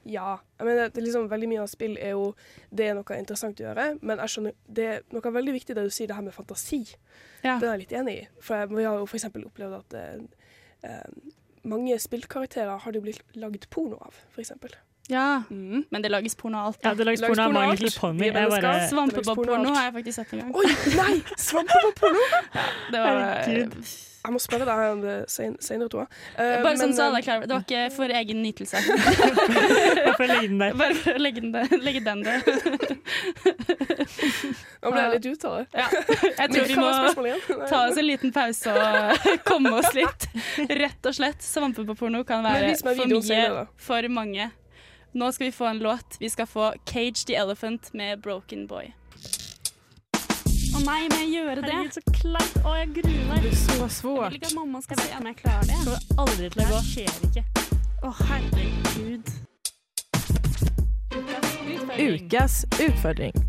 Ja. 0.05 0.39
Jeg 0.59 0.69
mener, 0.69 0.91
det 0.93 1.01
er 1.01 1.07
liksom, 1.07 1.29
veldig 1.31 1.51
mye 1.51 1.63
av 1.65 1.71
spill 1.73 1.95
er 1.97 2.13
jo 2.13 2.27
Det 2.71 2.89
er 2.89 2.97
noe 2.99 3.19
interessant 3.19 3.61
å 3.61 3.67
gjøre, 3.67 3.87
men 4.03 4.21
jeg 4.23 4.35
skjønner, 4.35 4.57
det 4.79 4.89
er 4.91 5.05
noe 5.15 5.35
veldig 5.37 5.55
viktig 5.57 5.77
det 5.77 5.87
du 5.87 5.93
sier, 5.95 6.11
det 6.11 6.19
her 6.19 6.27
med 6.27 6.37
fantasi. 6.37 6.83
Ja. 7.45 7.57
Det 7.59 7.69
er 7.69 7.71
jeg 7.73 7.85
litt 7.85 7.97
enig 8.01 8.17
i. 8.19 8.27
For 8.45 8.75
vi 8.75 8.87
har 8.87 9.01
jo 9.01 9.09
f.eks. 9.09 9.29
opplevd 9.33 9.79
at 9.79 9.97
eh, 10.01 10.51
eh, 10.89 11.31
mange 11.65 11.97
spillkarakterer 12.01 12.83
har 12.85 12.97
det 12.97 13.05
blitt 13.05 13.39
lagd 13.41 13.69
porno 13.73 14.01
av, 14.05 14.19
f.eks. 14.35 14.53
Ja, 15.13 15.43
men 15.49 16.03
det 16.03 16.09
lages 16.09 16.35
porno 16.35 16.59
av 16.59 16.67
alt. 16.67 16.79
Ja, 16.83 16.95
det 16.95 17.05
lages 17.05 17.21
porno 17.21 17.43
av 17.43 17.53
My 17.53 17.67
Little 17.77 17.93
Pony. 18.01 18.31
Bare- 18.33 18.89
Svampebob-porno 18.89 19.75
har 19.75 19.91
jeg 19.91 19.93
faktisk 19.99 20.17
sett 20.23 20.33
en 20.33 20.41
gang. 20.47 20.57
Oi, 20.57 20.65
nei! 20.97 21.21
Svampebob-porno! 21.37 22.25
Det 22.93 23.05
var 23.05 23.21
Herregud. 23.21 23.79
Jeg 24.25 24.33
må 24.33 24.39
spørre 24.41 24.65
deg 24.65 24.79
om 24.89 25.01
det 25.03 25.15
senere, 25.29 25.87
tror 25.93 26.07
jeg. 26.07 26.21
Eh, 26.41 26.63
Bare 26.65 26.79
sånn 26.81 26.89
men, 26.89 26.97
så 26.97 27.09
alle 27.11 27.19
eh, 27.19 27.21
er 27.21 27.27
klar 27.27 27.37
over 27.37 27.45
det. 27.45 27.49
Det 27.51 27.57
var 27.59 27.65
ikke 27.67 27.83
for 27.93 28.15
egen 28.21 28.39
nytelse. 28.41 28.81
for 30.17 30.25
å 30.25 30.29
legge 30.31 30.49
den 30.49 30.63
der. 30.63 30.73
Bare 30.81 30.97
for 31.03 31.13
å 31.13 31.21
legge 31.21 31.43
den 31.45 31.53
der. 31.53 31.75
Legge 31.85 32.01
den 32.07 32.23
der. 32.25 32.41
Nå 34.81 34.95
ble 34.95 35.05
jeg 35.05 35.13
litt 35.19 35.29
ut 35.29 35.45
av 35.51 35.59
det. 35.59 35.67
Ja. 35.77 35.91
Jeg 36.41 36.55
tror 36.55 36.73
vi 36.73 36.81
må 36.81 36.89
ta 37.69 37.83
oss 37.83 38.01
en 38.01 38.09
liten 38.09 38.33
pause 38.33 38.73
og 38.73 39.39
komme 39.45 39.77
oss 39.83 39.93
litt. 39.93 40.29
Rett 40.73 41.13
og 41.13 41.21
slett. 41.21 41.45
Svampebob-porno 41.45 42.25
kan 42.25 42.49
være 42.49 42.73
for 42.81 43.05
mye 43.05 43.25
senere, 43.29 43.69
for 43.77 44.09
mange. 44.09 44.49
Nå 45.15 45.33
skal 45.33 45.45
vi 45.45 45.53
få 45.53 45.67
en 45.67 45.79
låt. 45.79 46.17
Vi 46.21 46.31
skal 46.31 46.47
få 46.47 46.75
Cage 46.85 47.27
the 47.27 47.35
Elephant 47.35 47.93
med 47.93 48.21
Broken 48.21 48.67
Boy. 48.67 48.95
Å 50.75 50.81
nei, 50.83 51.05
må 51.07 51.21
jeg 51.21 51.29
gjøre 51.31 51.63
det? 51.63 51.71
Herregud, 51.71 51.95
så 51.95 52.01
kleint. 52.17 52.57
Å, 52.67 52.75
jeg 52.81 52.89
gruer 52.97 53.21
meg. 53.29 53.37
Det 53.37 53.43
blir 53.45 53.55
så 53.61 53.89
svårt. 54.01 54.25
Jeg 54.25 54.31
vil 54.35 54.41
ikke 54.41 54.51
at 54.51 54.59
mamma 54.59 54.83
skal 54.83 54.99
se 55.05 55.15
om 55.21 55.29
jeg 55.31 55.39
klarer 55.39 55.71
det. 55.71 55.79
Kommer 55.85 56.03
aldri 56.25 56.51
til 56.51 56.65
å 56.65 56.67
gå. 56.73 56.75
Det 56.75 56.87
skjer 56.91 57.13
ikke. 57.31 57.43
Å, 58.03 58.13
herregud. 58.25 59.27
Ukas 61.95 62.65
utfordring. 62.83 63.44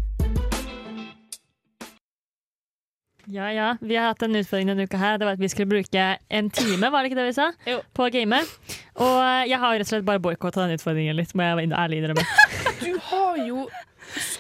Ja, 3.26 3.50
ja. 3.54 3.70
Vi 3.82 3.96
har 3.98 4.12
hatt 4.12 4.22
en 4.26 4.36
utfordring 4.38 4.70
denne 4.70 4.86
uka 4.86 5.00
her. 5.02 5.18
Det 5.18 5.26
var 5.28 5.38
at 5.38 5.42
vi 5.42 5.50
skulle 5.50 5.70
bruke 5.72 6.06
en 6.30 6.50
time, 6.54 6.92
var 6.94 7.02
det 7.04 7.12
ikke 7.12 7.20
det 7.22 7.28
vi 7.32 7.38
sa? 7.38 7.50
Jo. 7.70 7.80
På 7.98 8.06
å 8.06 8.14
game. 8.14 8.42
Og 9.02 9.18
jeg 9.50 9.60
har 9.62 9.74
rett 9.76 9.88
og 9.88 9.92
slett 9.94 10.08
bare 10.08 10.22
boikotta 10.22 10.66
den 10.66 10.78
utfordringen 10.78 11.18
litt, 11.18 11.34
må 11.34 11.48
jeg 11.48 11.72
ærlig 11.74 12.04
innrømme. 12.04 12.28
Du 12.86 12.92
har 13.02 13.38
jo 13.42 13.66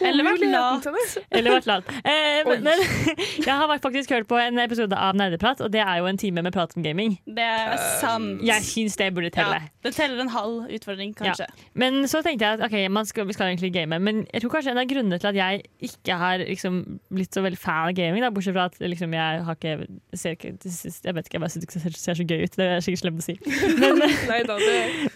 Eller 0.05 0.25
vært 0.27 0.43
lat. 0.49 0.87
Eller 1.31 1.55
vært 1.57 1.69
lat. 1.69 1.89
Eh, 2.01 2.41
men, 2.47 2.63
men 2.67 2.83
jeg 3.47 3.51
har 3.51 3.71
faktisk 3.83 4.13
hørt 4.15 4.27
på 4.29 4.39
en 4.39 4.59
episode 4.63 4.97
av 4.97 5.17
Nerdeprat, 5.17 5.61
og 5.65 5.71
det 5.73 5.81
er 5.83 5.99
jo 6.01 6.09
en 6.09 6.19
time 6.21 6.43
med 6.45 6.55
prat 6.55 6.75
om 6.77 6.85
gaming. 6.85 7.17
Det 7.25 7.45
er 7.45 7.75
sant. 8.01 8.43
Jeg 8.45 8.65
syns 8.67 8.97
det 9.01 9.11
burde 9.15 9.31
telle. 9.35 9.59
Ja, 9.63 9.73
det 9.87 9.95
teller 9.97 10.21
en 10.23 10.31
halv 10.33 10.69
utfordring, 10.77 11.15
kanskje. 11.17 11.47
Men 11.73 12.03
så 12.11 12.21
tenkte 12.25 12.47
jeg 12.47 12.59
at 12.59 12.65
okay, 12.67 12.87
man 12.91 13.07
skal, 13.09 13.27
vi 13.27 13.37
skal 13.37 13.51
egentlig 13.51 13.73
game, 13.75 13.99
men 13.99 14.25
jeg 14.33 14.43
tror 14.43 14.55
kanskje 14.57 14.75
en 14.75 14.81
av 14.83 14.89
grunnene 14.89 15.19
til 15.21 15.31
at 15.31 15.39
jeg 15.39 15.65
ikke 15.89 16.19
har 16.21 16.43
liksom, 16.43 16.81
blitt 17.13 17.35
så 17.35 17.43
veldig 17.45 17.59
fan 17.59 17.89
av 17.89 17.95
gaming, 17.97 18.23
da, 18.23 18.31
bortsett 18.33 18.55
fra 18.55 18.69
at 18.71 18.79
liksom, 18.79 19.13
jeg 19.15 19.43
har 19.47 19.59
ikke, 19.59 19.77
ser 20.13 20.35
Jeg 20.35 21.15
vet 21.15 21.27
ikke, 21.27 21.37
jeg 21.37 21.41
bare 21.43 21.49
synes 21.49 21.65
det 21.65 21.81
ser, 21.81 21.99
ser 21.99 22.19
så 22.19 22.27
gøy 22.27 22.45
ut. 22.45 22.57
Det 22.57 22.69
er 22.77 22.83
sikkert 22.85 23.03
slemt 23.03 23.23
å 23.23 23.25
si. 23.25 23.37
Men, 23.81 24.01
Nei 24.29 24.41
da, 24.47 24.57
det 24.59 24.75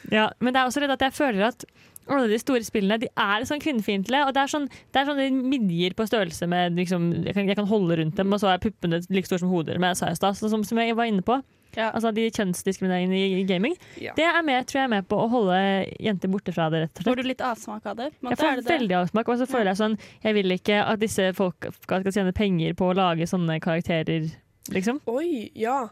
ja, 0.18 0.30
men 0.40 0.54
det 0.54 0.62
er 0.62 0.70
også 0.70 0.82
redd 0.84 0.94
at 0.94 1.04
jeg 1.06 1.16
føler 1.16 1.46
at 1.50 1.66
alle 2.10 2.32
de 2.32 2.40
store 2.42 2.66
spillene 2.66 3.00
de 3.02 3.12
er 3.14 3.46
sånn 3.50 3.62
kvinnefiendtlige. 3.64 4.26
Og 4.28 4.34
det 4.36 4.44
er, 4.44 4.52
sånn, 4.52 4.68
det 4.70 5.02
er 5.02 5.08
sånne 5.10 5.30
midjer 5.54 5.96
på 5.98 6.08
størrelse 6.10 6.50
med 6.50 6.80
liksom, 6.80 7.12
jeg, 7.24 7.36
kan, 7.38 7.48
jeg 7.50 7.60
kan 7.60 7.70
holde 7.70 8.00
rundt 8.02 8.20
dem, 8.20 8.34
og 8.34 8.42
så 8.42 8.54
er 8.54 8.64
puppene 8.64 9.02
like 9.14 9.30
store 9.30 9.44
som 9.44 9.54
hoder. 9.54 9.80
Med, 9.82 9.98
sa 10.00 10.12
jeg 10.12 10.20
sånn 10.22 10.38
som, 10.42 10.66
som 10.68 10.82
jeg 10.82 10.98
var 10.98 11.10
inne 11.12 11.26
på. 11.26 11.40
Ja. 11.78 11.92
Altså 11.94 12.12
De 12.16 12.26
kjønnsdiskrimineringene 12.34 13.18
i, 13.18 13.42
i 13.42 13.46
gaming. 13.48 13.76
Ja. 14.02 14.16
Det 14.18 14.26
er 14.26 14.42
med, 14.46 14.66
tror 14.70 14.82
jeg 14.82 14.88
er 14.88 14.94
med 14.96 15.08
på 15.10 15.20
å 15.22 15.28
holde 15.32 15.60
jenter 16.02 16.32
borte 16.32 16.54
fra 16.56 16.70
det. 16.74 16.84
rett 16.86 16.92
og 16.94 17.04
slett. 17.04 17.12
Får 17.12 17.22
du 17.22 17.30
litt 17.30 17.46
avsmak 17.46 17.90
av 17.92 18.00
det? 18.00 18.10
Jeg 18.26 18.42
får 18.42 18.64
veldig 18.68 18.98
avsmak, 19.04 19.30
og 19.30 19.42
så 19.42 19.50
føler 19.50 19.72
jeg 19.72 19.82
sånn 19.84 19.98
Jeg 20.26 20.38
vil 20.40 20.56
ikke 20.58 20.82
at 20.82 21.02
disse 21.04 21.30
folk 21.38 21.70
skal 21.84 22.06
skal 22.06 22.16
tjene 22.16 22.36
penger 22.36 22.76
på 22.80 22.90
å 22.90 22.98
lage 22.98 23.28
sånne 23.30 23.60
karakterer, 23.64 24.32
liksom. 24.74 25.02
Oi, 25.12 25.50
ja. 25.58 25.84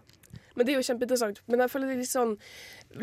Men 0.58 0.66
det 0.68 0.74
er 0.74 0.80
jo 0.82 0.86
kjempeinteressant. 0.88 1.42
Men 1.48 1.62
jeg 1.64 1.70
føler 1.72 1.92
det 1.92 1.96
er 1.98 2.02
litt 2.04 2.12
sånn 2.12 2.36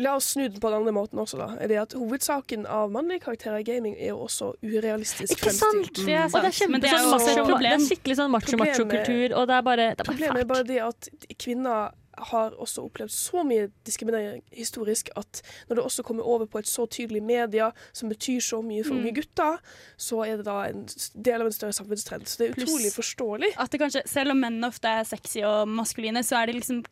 La 0.01 0.15
oss 0.17 0.31
snu 0.33 0.47
den 0.49 0.59
på 0.59 0.69
den 0.71 0.79
andre 0.81 0.91
måten 0.95 1.19
også, 1.21 1.37
da. 1.37 1.47
Er 1.61 1.69
det 1.69 1.77
at 1.77 1.93
Hovedsaken 1.93 2.63
av 2.67 2.89
mannlige 2.91 3.21
karakterer 3.27 3.61
i 3.61 3.67
gaming 3.67 3.93
er 3.95 4.09
jo 4.15 4.23
også 4.25 4.51
urealistisk 4.65 5.37
Ikke 5.37 5.53
sant? 5.53 5.61
fremstilt. 5.61 6.05
Det 6.07 6.15
er 6.17 6.25
Og 6.25 6.39
det 6.41 6.49
er 6.49 6.55
sant, 6.57 6.71
men 6.73 6.81
kjempe 6.81 6.81
det 6.81 6.89
er 6.89 6.97
jo 6.97 7.03
sånn 7.03 7.19
også 7.19 7.29
et 7.29 7.61
Det 7.61 7.73
er 7.75 7.85
skikkelig 7.89 8.15
sånn 8.19 8.33
macho-macho-kultur, 8.33 9.35
og 9.37 9.47
det 9.51 9.55
er 9.59 9.61
bare, 9.69 9.77
det 9.77 9.91
er 9.91 9.95
bare 9.95 10.09
Problemet 10.09 10.41
er 10.41 10.49
bare 10.49 10.67
det 10.67 10.81
at 10.81 11.09
kvinner 11.37 11.93
har 12.31 12.53
også 12.63 12.85
opplevd 12.87 13.11
så 13.11 13.41
mye 13.43 13.67
diskriminering 13.85 14.41
historisk 14.55 15.09
at 15.19 15.41
når 15.67 15.75
det 15.75 15.83
også 15.83 16.03
kommer 16.07 16.23
over 16.23 16.45
på 16.47 16.61
et 16.61 16.69
så 16.71 16.85
tydelig 16.87 17.21
media 17.23 17.71
som 17.91 18.09
betyr 18.09 18.39
så 18.39 18.61
mye 18.63 18.83
for 18.87 18.95
Mm. 18.95 19.01
unge 19.03 19.13
gutter, 19.17 19.57
så 19.97 20.23
er 20.25 20.37
det 20.37 20.45
da 20.45 20.61
en 20.69 20.85
del 21.21 21.41
av 21.41 21.47
en 21.47 21.51
større 21.51 21.73
samfunnstrend. 21.75 22.25
Så 22.27 22.37
det 22.39 22.47
er 22.47 22.53
utrolig 22.53 22.87
utrolig 22.87 22.91
forståelig. 22.95 23.51
At 23.59 23.69
det 23.71 23.79
kanskje, 23.81 24.01
selv 24.07 24.31
om 24.31 24.39
menn 24.39 24.63
ofte 24.63 24.87
er 24.87 25.03
sexy 25.03 25.43
og 25.43 25.67
maskuline, 25.67 26.23
så 26.23 26.41
er 26.41 26.45
det 26.47 26.55
liksom 26.61 26.85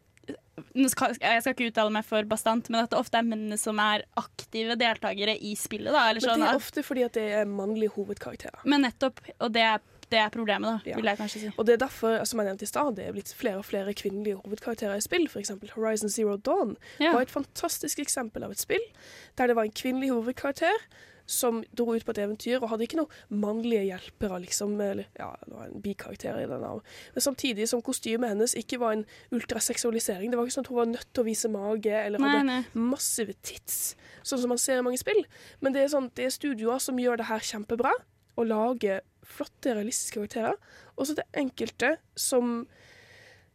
Jeg 0.76 0.90
skal 0.94 1.54
ikke 1.54 1.70
uttale 1.72 1.90
meg 1.94 2.06
for 2.06 2.26
bastant, 2.30 2.68
men 2.70 2.84
at 2.84 2.92
det 2.94 3.00
ofte 3.00 3.18
er 3.18 3.26
mennene 3.26 3.58
som 3.58 3.80
er 3.82 4.04
aktive 4.20 4.76
deltakere 4.78 5.34
i 5.42 5.56
spillet. 5.58 5.90
Da, 5.94 6.10
eller 6.12 6.22
Men 6.22 6.30
sånn, 6.30 6.44
det 6.46 6.50
er 6.52 6.60
ofte 6.60 6.84
fordi 6.86 7.06
at 7.08 7.14
det 7.18 7.24
er 7.40 7.46
mannlige 7.50 7.94
hovedkarakterer. 7.96 8.62
men 8.70 8.86
nettopp, 8.86 9.20
og 9.40 9.52
det 9.56 9.62
er, 9.66 9.80
det 10.14 10.20
er 10.20 10.30
problemet, 10.30 10.70
da, 10.86 10.92
Ja. 10.92 10.96
vil 11.00 11.06
jeg 11.10 11.18
kanskje 11.18 11.40
si. 11.42 11.52
Og 11.58 11.66
det 11.66 11.74
er 11.74 11.86
derfor, 11.88 12.24
som 12.30 12.40
jeg 12.40 12.48
nevnte 12.52 12.64
i 12.64 12.70
stad, 12.70 12.96
det 12.96 13.08
er 13.08 13.12
blitt 13.14 13.34
flere 13.34 13.58
og 13.58 13.66
flere 13.66 13.94
kvinnelige 13.98 14.36
hovedkarakterer 14.44 14.96
i 14.96 15.02
spill. 15.02 15.26
Eksempel 15.42 15.72
Horizon 15.74 16.10
Zero 16.10 16.38
Dawn 16.38 16.78
Ja. 17.00 17.14
var 17.14 17.22
et 17.22 17.32
fantastisk 17.34 17.98
eksempel 18.00 18.44
av 18.44 18.52
et 18.52 18.60
spill 18.60 18.84
der 19.38 19.48
det 19.48 19.56
var 19.56 19.64
en 19.64 19.72
kvinnelig 19.72 20.12
hovedkarakter 20.14 20.78
som 21.26 21.62
dro 21.72 21.94
ut 21.96 22.04
på 22.06 22.12
et 22.12 22.22
eventyr 22.26 22.60
og 22.60 22.70
hadde 22.72 22.86
ikke 22.88 23.00
noen 23.00 23.42
mannlige 23.44 23.86
hjelpere, 23.88 24.42
liksom. 24.44 24.76
Eller 24.84 25.08
ja, 25.20 25.30
det 25.46 25.54
var 25.56 25.70
en 25.70 25.84
bikarakter 25.84 26.40
i 26.42 26.48
den. 26.50 26.66
Men 27.16 27.26
samtidig 27.26 27.70
som 27.72 27.84
kostymet 27.86 28.34
hennes 28.34 28.56
ikke 28.60 28.80
var 28.82 28.98
en 28.98 29.06
ultraseksualisering. 29.36 30.32
Det 30.32 30.40
var 30.40 30.50
ikke 30.50 30.58
sånn 30.58 30.68
at 30.68 30.74
hun 30.74 30.82
var 30.82 30.92
nødt 30.92 31.10
til 31.12 31.24
å 31.24 31.28
vise 31.30 31.52
mage 31.54 31.94
eller 31.94 32.24
hadde 32.24 32.44
nei. 32.50 32.60
massive 32.76 33.38
tits, 33.46 33.96
sånn 34.22 34.44
som 34.44 34.54
man 34.54 34.62
ser 34.62 34.82
i 34.82 34.86
mange 34.86 35.02
spill. 35.02 35.24
Men 35.64 35.76
det 35.76 35.86
er, 35.86 35.94
sånn, 35.96 36.12
det 36.18 36.28
er 36.28 36.36
studioer 36.36 36.84
som 36.84 37.00
gjør 37.00 37.22
det 37.22 37.30
her 37.32 37.44
kjempebra, 37.54 37.94
og 38.34 38.50
lager 38.50 39.04
flotte, 39.24 39.76
realistiske 39.76 40.20
karakterer. 40.20 40.58
Og 40.98 41.08
så 41.08 41.16
det 41.18 41.26
enkelte 41.38 41.96
som, 42.20 42.66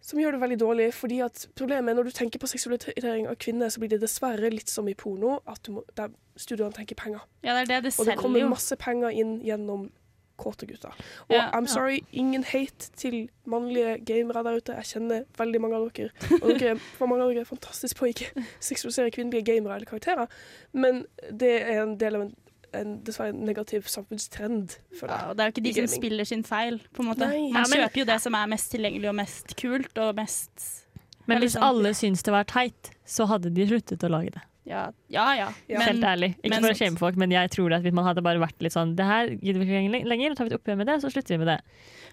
som 0.00 0.20
gjør 0.20 0.36
det 0.36 0.40
veldig 0.40 0.58
dårlig. 0.60 0.88
fordi 0.94 1.20
at 1.24 1.48
problemet 1.58 1.92
er 1.92 1.98
når 1.98 2.04
du 2.04 2.10
tenker 2.10 2.38
på 2.38 2.46
seksualisering 2.46 3.28
av 3.28 3.36
kvinner, 3.36 3.68
så 3.68 3.80
blir 3.80 3.90
det 3.90 4.00
dessverre 4.00 4.50
litt 4.50 4.68
som 4.68 4.88
i 4.88 4.94
porno, 4.94 5.40
at 5.46 5.62
du 5.66 5.72
må, 5.72 5.84
der 5.96 6.08
studioene 6.36 6.74
tenker 6.74 6.96
penger. 6.96 7.20
Ja, 7.42 7.54
det 7.58 7.68
det 7.68 7.82
det 7.84 7.94
Og 7.98 8.06
det 8.06 8.16
kommer 8.16 8.48
masse 8.48 8.76
penger 8.76 9.10
inn 9.10 9.40
gjennom 9.42 9.90
kåte 10.38 10.66
gutter. 10.66 10.94
Og 11.28 11.34
Ja, 11.34 11.50
I'm 11.50 11.66
ja. 11.66 11.72
sorry, 11.72 12.00
ingen 12.12 12.44
hate 12.44 12.90
til 12.96 13.28
mannlige 13.44 13.98
gamere 14.04 14.44
der 14.44 14.56
ute. 14.56 14.72
Jeg 14.72 14.84
kjenner 14.84 15.24
veldig 15.38 15.60
mange 15.60 15.76
av 15.76 15.88
dere. 15.90 16.10
Og 16.42 16.52
dere 16.60 16.76
er, 16.76 16.82
mange 17.06 17.24
av 17.24 17.32
dere 17.32 17.42
er 17.42 17.48
fantastisk 17.48 17.98
på 17.98 18.06
å 18.06 18.12
ikke 18.12 18.44
seksualisere 18.60 19.10
kvinnelige 19.10 19.48
gamere 19.50 19.74
eller 19.74 19.90
karakterer. 19.90 20.28
Men 20.72 21.06
det 21.30 21.62
er 21.62 21.82
en 21.82 21.96
del 21.98 22.20
av 22.20 22.22
en, 22.28 22.34
en 22.74 23.02
dessverre 23.04 23.32
negativ 23.32 23.82
samfunnstrend. 23.88 24.76
føler 24.98 25.12
Ja, 25.14 25.28
og 25.30 25.36
det 25.36 25.42
er 25.44 25.48
jo 25.50 25.54
ikke 25.56 25.64
de 25.64 25.72
som 25.74 25.86
spiller 25.96 26.24
sin 26.28 26.44
feil, 26.44 26.80
på 26.92 27.02
en 27.02 27.08
måte. 27.12 27.26
Nei. 27.28 27.50
Man 27.52 27.64
Ja, 27.64 27.86
kjøper 27.86 27.98
jo 28.02 28.04
det 28.04 28.20
som 28.20 28.34
er 28.34 28.46
mest 28.46 28.70
tilgjengelig 28.72 29.08
og 29.08 29.14
mest 29.14 29.56
kult 29.56 29.98
og 29.98 30.14
mest 30.16 30.84
Men 31.26 31.38
hvis 31.42 31.52
sånn. 31.56 31.62
alle 31.62 31.94
syns 31.94 32.22
det 32.22 32.32
var 32.32 32.44
teit, 32.44 32.90
så 33.06 33.26
hadde 33.28 33.50
de 33.54 33.66
sluttet 33.66 34.04
å 34.04 34.08
lage 34.10 34.30
det. 34.32 34.42
Ja, 34.68 34.82
ja. 35.08 35.26
ja. 35.38 35.48
Ja. 35.68 35.80
Helt 35.80 36.04
ærlig. 36.04 36.34
Ikke 36.42 36.50
men- 36.54 36.62
for 36.66 36.70
å 36.74 36.76
shame 36.76 36.98
folk, 37.00 37.16
men 37.16 37.30
jeg 37.32 37.50
tror 37.54 37.72
at 37.74 37.82
hvis 37.82 37.92
man 37.96 38.04
hadde 38.04 38.22
bare 38.22 38.38
vært 38.42 38.60
litt 38.60 38.72
sånn 38.74 38.94
Det 38.98 39.04
her 39.08 39.28
gidder 39.40 39.60
vi 39.62 39.66
ikke 39.66 39.90
lenge- 39.92 40.08
lenger, 40.12 40.34
tar 40.36 40.44
vi 40.44 40.52
et 40.54 40.58
oppgjør 40.60 40.76
med 40.76 40.86
det, 40.86 40.98
så 41.02 41.10
slutter 41.10 41.34
vi 41.34 41.38
med 41.44 41.48
det. 41.48 41.60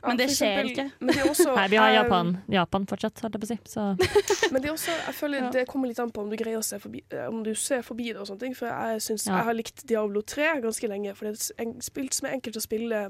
Men 0.06 0.18
det 0.18 0.28
skjer 0.30 0.60
eksempel- 0.64 0.72
ikke. 0.72 0.91
Men 1.01 1.08
det 1.16 1.18
er 1.26 1.30
også, 1.32 1.56
Nei, 1.60 1.68
vi 1.68 1.76
har 1.82 1.91
Japan, 1.95 2.32
Japan 2.47 2.86
fortsatt, 2.86 3.20
holdt 3.26 3.36
jeg 3.36 3.41
på 3.41 3.47
å 3.47 3.51
si. 3.51 3.58
Så 3.66 3.86
Men 4.53 4.62
det 4.62 4.70
er 4.70 4.74
også, 4.74 4.93
jeg 5.08 5.16
føler 5.20 5.38
Ja. 5.41 5.49
det 5.51 5.68
kommer 5.68 5.88
litt 5.91 5.99
an 5.99 6.12
på 6.12 6.22
om 6.22 6.30
du 6.30 6.38
greier 6.38 6.60
å 6.60 6.64
se 6.64 6.78
forbi, 6.80 7.01
eh, 7.12 7.26
om 7.28 7.43
du 7.43 7.53
ser 7.56 7.82
forbi 7.82 8.08
det 8.14 8.18
og 8.22 8.28
sånne 8.30 8.39
ting. 8.45 8.53
For 8.56 8.68
jeg 8.70 9.01
synes 9.01 9.26
Ja. 9.28 9.38
jeg 9.38 9.45
har 9.49 9.53
likt 9.60 9.86
Diablo 9.88 10.22
3 10.22 10.62
ganske 10.62 10.88
lenge. 10.88 11.16
For 11.16 11.26
det 11.26 11.34
er 11.36 11.41
et 11.64 11.68
en- 11.68 11.82
spill 11.82 12.08
som 12.14 12.30
er 12.30 12.34
enkelt 12.38 12.56
å 12.56 12.62
spille 12.62 13.01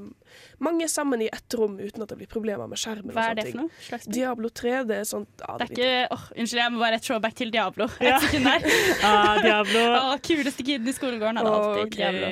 mange 0.60 0.88
sammen 0.90 1.22
i 1.22 1.30
ett 1.32 1.54
rom 1.60 1.78
uten 1.78 2.02
at 2.02 2.10
det 2.10 2.18
blir 2.18 2.28
problemer 2.32 2.68
med 2.70 2.78
skjermen. 2.80 3.12
Hva 3.14 3.30
er 3.32 3.36
det 3.36 3.52
for 3.52 3.58
noe? 3.62 3.70
Slags? 3.90 4.06
Diablo 4.08 4.50
3, 4.50 4.84
det 4.88 4.98
er 5.04 5.04
sånn 5.04 5.28
ja, 5.40 5.58
Det 5.58 5.70
er 5.70 5.76
ikke 5.76 6.08
åh, 6.16 6.26
Unnskyld, 6.38 6.62
jeg 6.64 6.72
må 6.72 6.80
bare 6.80 6.96
et 6.96 7.04
throwback 7.04 7.36
til 7.36 7.52
Diablo. 7.52 7.86
Et 8.00 8.22
sekund 8.22 8.46
der. 8.46 8.60
Diablo. 9.44 9.84
Åh, 10.00 10.16
kuleste 10.24 10.66
kiden 10.66 10.88
i 10.88 10.96
skolegården 10.96 11.42
hadde 11.42 11.54
alltid 11.58 11.84
okay. 11.84 12.00
Diablo. 12.00 12.30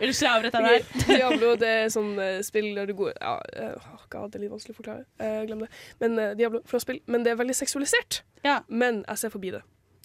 Unnskyld, 0.00 0.24
jeg 0.26 0.32
avbrøt 0.32 0.56
deg 0.56 0.70
der. 0.70 0.88
Diablo 1.10 1.52
det 1.60 1.74
er 1.80 1.92
sånn 1.94 2.14
uh, 2.20 2.38
spill 2.46 2.70
der 2.78 2.90
du 2.90 2.96
går 2.98 3.12
Ja, 3.18 3.36
uh, 3.40 3.92
oh 3.94 4.08
God, 4.08 4.32
det 4.32 4.40
er 4.40 4.46
litt 4.46 4.54
vanskelig 4.54 4.76
å 4.76 4.80
forklare. 4.80 5.06
Uh, 5.22 5.42
glem 5.48 5.66
det. 5.66 5.70
Men 6.02 6.18
uh, 6.20 6.32
Diablo, 6.38 6.64
flott 6.70 6.86
spill. 6.86 7.02
Men 7.10 7.26
det 7.26 7.34
er 7.34 7.40
veldig 7.40 7.56
seksualisert. 7.58 8.22
Ja. 8.46 8.60
Men 8.68 9.04
jeg 9.08 9.24
ser 9.24 9.34
forbi 9.34 9.54
det. 9.56 9.64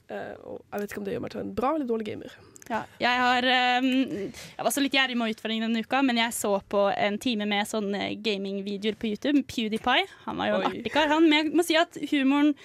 Eh, 0.10 0.38
og 0.42 0.64
jeg 0.64 0.82
vet 0.82 0.92
ikke 0.92 1.02
om 1.04 1.06
det 1.06 1.14
gjør 1.14 1.22
meg 1.22 1.34
til 1.34 1.42
en 1.44 1.52
bra 1.58 1.70
eller 1.76 1.90
dårlig 1.90 2.08
gamer. 2.08 2.34
Ja, 2.70 2.80
jeg 3.02 3.22
har 3.22 3.46
ehm, 3.50 3.90
Jeg 4.30 4.66
var 4.66 4.74
så 4.74 4.82
litt 4.82 4.94
gjerrig 4.94 5.16
med 5.18 5.34
utfordringen 5.34 5.68
denne 5.68 5.86
uka, 5.86 6.02
men 6.06 6.18
jeg 6.22 6.34
så 6.38 6.52
på 6.70 6.84
en 6.90 7.18
time 7.22 7.46
med 7.50 7.70
sånne 7.70 8.12
gamingvideoer 8.26 8.98
på 8.98 9.10
YouTube. 9.10 9.44
PewDiePie. 9.50 10.06
Han 10.26 10.42
var 10.42 10.50
jo 10.50 10.58
en 10.58 10.66
Oi. 10.66 10.72
artig 10.72 10.94
kar, 10.94 11.10
han. 11.14 11.30
Men 11.30 11.44
jeg 11.44 11.58
må 11.58 11.66
si 11.66 11.78
at 11.78 11.98
humoren 12.12 12.56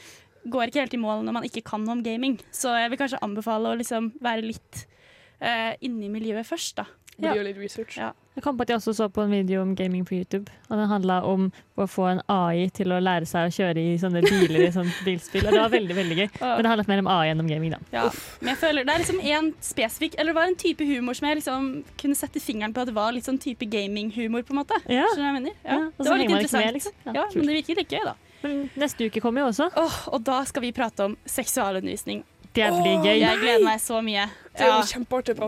går 0.51 0.69
ikke 0.69 0.85
helt 0.85 0.97
i 0.97 1.01
mål 1.01 1.25
når 1.27 1.39
man 1.39 1.47
ikke 1.49 1.65
kan 1.67 1.85
noe 1.85 1.99
om 1.99 2.03
gaming. 2.05 2.39
Så 2.55 2.75
jeg 2.79 2.93
vil 2.93 3.01
kanskje 3.01 3.23
anbefale 3.25 3.73
å 3.73 3.79
liksom 3.81 4.13
være 4.25 4.45
litt 4.51 4.85
uh, 5.43 5.73
inni 5.85 6.11
miljøet 6.13 6.47
først, 6.49 6.77
da. 6.83 6.89
Ja. 7.23 7.31
gjøre 7.31 7.45
litt 7.53 7.59
research. 7.63 7.95
Ja. 7.95 8.09
Jeg 8.35 8.43
kom 8.43 8.57
på 8.59 8.65
at 8.65 8.71
jeg 8.73 8.81
også 8.81 8.93
så 8.99 9.07
på 9.15 9.23
en 9.23 9.31
video 9.31 9.61
om 9.63 9.77
gaming 9.79 10.03
på 10.07 10.17
YouTube. 10.17 10.51
Og 10.67 10.79
Den 10.81 10.89
handla 10.91 11.21
om 11.31 11.45
å 11.79 11.87
få 11.87 12.09
en 12.11 12.23
AI 12.27 12.65
til 12.75 12.91
å 12.91 12.99
lære 12.99 13.29
seg 13.31 13.47
å 13.47 13.53
kjøre 13.55 13.79
i 13.79 13.93
sånne 14.03 14.25
biler 14.25 14.65
i 14.67 14.73
sånt 14.75 14.97
bilspill. 15.07 15.47
Og 15.47 15.55
det 15.55 15.61
var 15.63 15.71
veldig 15.71 15.95
veldig 15.95 16.17
gøy. 16.19 16.27
Men 16.41 16.67
det 16.67 16.73
handlet 16.73 16.91
mer 16.91 17.05
om 17.05 17.11
AI 17.15 17.31
enn 17.31 17.45
om 17.45 17.53
gaming, 17.53 17.77
da. 17.77 17.79
Ja. 17.95 18.09
Men 18.41 18.55
jeg 18.57 18.61
føler 18.65 18.89
det 18.89 18.97
er 18.97 19.05
liksom 19.05 19.23
en 19.23 19.53
spesifikk 19.63 20.19
Eller 20.19 20.35
det 20.35 20.39
var 20.41 20.51
en 20.51 20.59
type 20.59 20.89
humor 20.89 21.15
som 21.15 21.29
jeg 21.31 21.39
liksom 21.39 21.71
kunne 22.03 22.19
sette 22.19 22.43
fingeren 22.43 22.75
på 22.75 22.83
at 22.83 22.91
det 22.91 22.97
var 22.99 23.15
litt 23.15 23.31
sånn 23.31 23.39
type 23.39 23.71
gaminghumor, 23.71 24.43
på 24.43 24.57
en 24.57 24.65
måte. 24.65 24.83
Ja. 24.91 25.07
Skjønner 25.15 25.23
du 25.23 25.23
hva 25.23 25.31
jeg 25.31 25.39
mener? 25.39 25.59
Ja. 25.63 25.79
Ja, 25.79 25.91
det 26.03 26.11
var 26.11 26.23
litt 26.25 26.35
interessant. 26.35 26.65
med, 26.65 26.79
liksom. 26.81 27.01
Ja, 27.07 27.15
Ja, 27.21 27.27
men 27.39 27.47
det 27.47 27.61
virker 27.61 27.85
litt 27.85 27.95
gøy, 27.95 28.03
da. 28.11 28.19
Men 28.45 28.69
neste 28.79 29.09
uke 29.09 29.23
kommer 29.25 29.45
jo 29.45 29.51
også. 29.53 29.71
Oh, 29.81 29.99
og 30.15 30.23
da 30.27 30.43
skal 30.49 30.63
vi 30.67 30.73
prate 30.77 31.09
om 31.09 31.19
seksualundervisning. 31.27 32.23
Det 32.55 32.69
blir 32.71 33.01
gøy. 33.03 33.17
Jeg 33.19 33.39
gleder 33.41 33.65
meg 33.67 33.81
så 33.83 33.99
mye. 34.05 34.29
Det 34.55 34.63
er 34.63 34.69
Ja, 34.71 34.83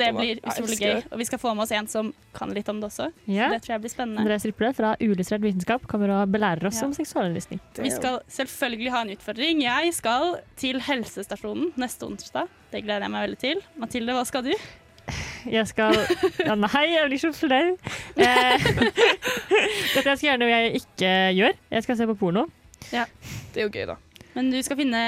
det 0.01 0.09
blir 0.17 0.41
utrolig 0.43 0.79
gøy. 0.81 0.97
Og 1.13 1.21
vi 1.21 1.27
skal 1.29 1.39
få 1.39 1.53
med 1.55 1.63
oss 1.63 1.75
en 1.79 1.87
som 1.87 2.09
kan 2.35 2.51
litt 2.51 2.67
om 2.73 2.81
det 2.83 2.89
også. 2.89 3.07
Ja. 3.31 3.47
Det 3.53 3.61
tror 3.63 3.77
jeg 3.77 3.85
blir 3.85 3.93
spennende. 3.93 4.25
Andreas 4.25 4.47
Riple 4.49 4.73
fra 4.75 4.97
Ulystrert 4.99 5.45
vitenskap 5.45 5.87
kommer 5.87 6.11
og 6.17 6.33
belærer 6.35 6.67
oss 6.67 6.81
Ja. 6.81 6.89
om 6.89 6.97
seksualundervisning. 6.97 7.61
Vi 7.79 7.91
skal 7.95 8.19
selvfølgelig 8.27 8.91
ha 8.91 9.03
en 9.03 9.15
utfordring. 9.15 9.63
Jeg 9.63 9.95
skal 9.95 10.41
til 10.57 10.81
helsestasjonen 10.81 11.71
neste 11.79 12.11
onsdag. 12.11 12.51
Det 12.73 12.83
gleder 12.83 13.07
jeg 13.07 13.11
meg 13.15 13.29
veldig 13.29 13.39
til. 13.39 13.63
Mathilde, 13.79 14.13
hva 14.13 14.27
skal 14.27 14.43
du? 14.43 14.53
Jeg 15.47 15.67
skal 15.71 15.95
ja, 16.43 16.55
Nei, 16.59 16.87
jeg 16.91 17.07
blir 17.07 17.23
så 17.23 17.33
flau. 17.33 17.77
Eh, 18.17 18.59
dette 19.95 20.09
jeg 20.09 20.19
skal 20.19 20.29
gjøre 20.31 20.41
noe 20.43 20.51
jeg 20.51 20.81
ikke 20.81 21.11
gjør. 21.37 21.53
Jeg 21.71 21.83
skal 21.87 21.97
se 21.97 22.07
på 22.11 22.19
porno. 22.19 22.49
Det 22.91 23.63
er 23.63 23.63
jo 23.67 23.71
gøy, 23.73 23.87
da. 23.87 23.97
Men 24.37 24.51
du 24.53 24.59
skal 24.63 24.77
finne 24.77 24.99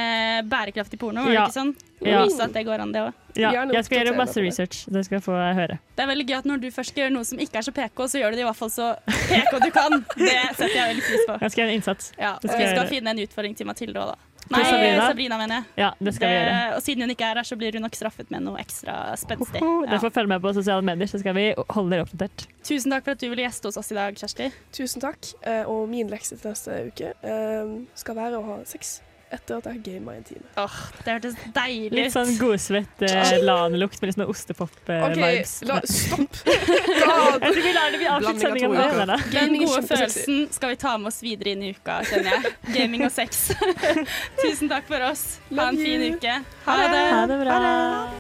bærekraftig 0.48 0.96
porno, 0.98 1.26
Ja. 1.28 1.44
ikke 1.44 1.52
sånn? 1.52 1.74
Ja. 2.00 2.22
Vise 2.24 2.40
at 2.46 2.52
det 2.54 2.62
går 2.64 2.80
an, 2.80 2.92
det 2.94 3.00
òg. 3.02 3.12
Ja, 3.36 3.50
jeg 3.52 3.84
skal 3.84 3.98
gjøre 4.06 4.16
masse 4.16 4.40
research. 4.40 4.86
Det 4.88 5.04
skal 5.04 5.18
jeg 5.18 5.24
få 5.26 5.34
høre. 5.36 5.76
Det 5.96 6.02
er 6.02 6.08
veldig 6.08 6.26
gøy 6.30 6.36
at 6.38 6.46
når 6.48 6.60
du 6.62 6.68
først 6.72 6.90
skal 6.94 7.02
gjøre 7.04 7.12
noe 7.12 7.24
som 7.28 7.38
ikke 7.38 7.58
er 7.60 7.66
så 7.66 7.72
PK, 7.76 8.06
så 8.08 8.22
gjør 8.22 8.30
du 8.32 8.36
det 8.38 8.44
i 8.46 8.48
hvert 8.48 8.56
fall 8.56 8.70
så 8.72 8.86
PK 9.04 9.52
du 9.66 9.70
kan. 9.74 9.98
Det 10.16 10.38
setter 10.56 10.74
jeg 10.78 10.88
veldig 10.94 11.04
pris 11.10 11.26
på. 11.28 11.36
Jeg 11.42 11.50
skal 11.50 11.60
gjøre 11.62 11.68
en 11.74 11.76
innsats. 11.82 12.12
Ja, 12.18 12.32
og 12.38 12.42
vi 12.48 12.68
skal 12.72 12.86
finne 12.88 13.12
en 13.12 13.18
utfordring 13.26 13.56
til 13.58 13.66
Mathilde 13.68 14.00
òg, 14.00 14.14
da. 14.14 14.16
Nei, 14.49 14.62
Sabrina? 14.64 15.07
Sabrina, 15.11 15.39
mener 15.41 15.59
jeg. 15.59 15.64
Ja, 15.82 15.89
det 16.01 16.14
skal 16.16 16.30
vi 16.30 16.36
gjøre. 16.39 16.61
Og 16.76 16.84
siden 16.84 17.05
hun 17.05 17.12
ikke 17.12 17.26
er 17.28 17.41
her, 17.41 17.49
så 17.49 17.59
blir 17.61 17.76
hun 17.76 17.84
nok 17.84 17.99
straffet 17.99 18.30
med 18.32 18.47
noe 18.47 18.61
ekstra 18.62 19.01
spenstig. 19.20 19.62
Ja. 19.68 19.93
Dere 19.95 20.01
får 20.03 20.12
følge 20.14 20.30
med 20.32 20.43
på 20.45 20.53
sosiale 20.57 20.84
medier, 20.84 21.09
så 21.09 21.20
skal 21.20 21.34
vi 21.36 21.45
holde 21.57 21.93
dere 21.95 22.05
oppdatert. 22.05 22.47
Tusen 22.66 22.93
takk 22.93 23.05
for 23.07 23.16
at 23.16 23.20
du 23.22 23.28
ville 23.30 23.45
gjeste 23.45 23.70
hos 23.70 23.78
oss 23.80 23.93
i 23.93 23.97
dag, 23.97 24.16
Kjersti. 24.18 24.49
Tusen 24.76 25.05
takk. 25.05 25.30
Eh, 25.49 25.68
og 25.70 25.89
min 25.91 26.11
lekse 26.12 26.36
til 26.41 26.53
neste 26.53 26.80
uke 26.89 27.12
eh, 27.14 27.76
skal 27.99 28.18
være 28.18 28.41
å 28.41 28.47
ha 28.49 28.59
sex 28.68 28.99
etter 29.35 29.59
at 29.59 29.66
jeg 29.68 29.74
har 29.74 29.83
gama 29.85 30.14
i 30.14 30.20
en 30.20 30.26
time. 30.29 30.45
Åh, 30.62 30.76
det 31.05 31.14
hørtes 31.16 31.35
deilig 31.57 31.99
Litt 31.99 32.14
sånn 32.14 32.31
godsvett 32.41 33.03
eh, 33.09 33.33
lanlukt 33.45 34.01
med 34.01 34.11
litt 34.11 34.18
sånn 34.18 34.31
ostepop-vibes. 34.33 35.55
la, 35.68 35.81
stopp! 35.85 36.41
Jeg 36.49 37.53
tror 37.53 37.61
vi 37.62 37.74
lar 37.76 37.93
det 37.93 38.01
bli 38.01 38.09
Blanding 38.09 38.41
sendinga 38.43 38.68
med 38.72 39.12
det. 39.12 39.18
Den 39.35 39.59
gode 39.62 39.83
følelsen 39.91 40.41
skal 40.55 40.74
vi 40.74 40.81
ta 40.81 40.97
med 40.99 41.12
oss 41.12 41.20
videre 41.24 41.55
inn 41.55 41.66
i 41.68 41.74
uka, 41.76 42.01
kjenner 42.09 42.39
jeg. 42.39 42.55
Gaming 42.74 43.05
og 43.09 43.12
sex. 43.14 43.51
Tusen 44.43 44.72
takk 44.72 44.89
for 44.89 45.05
oss. 45.11 45.26
Ha 45.53 45.68
en 45.72 45.81
fin 45.81 46.09
uke. 46.14 46.41
Ha 46.66 46.79
det. 46.89 47.05
Ha 47.12 47.26
det 47.31 47.41
bra. 47.45 47.59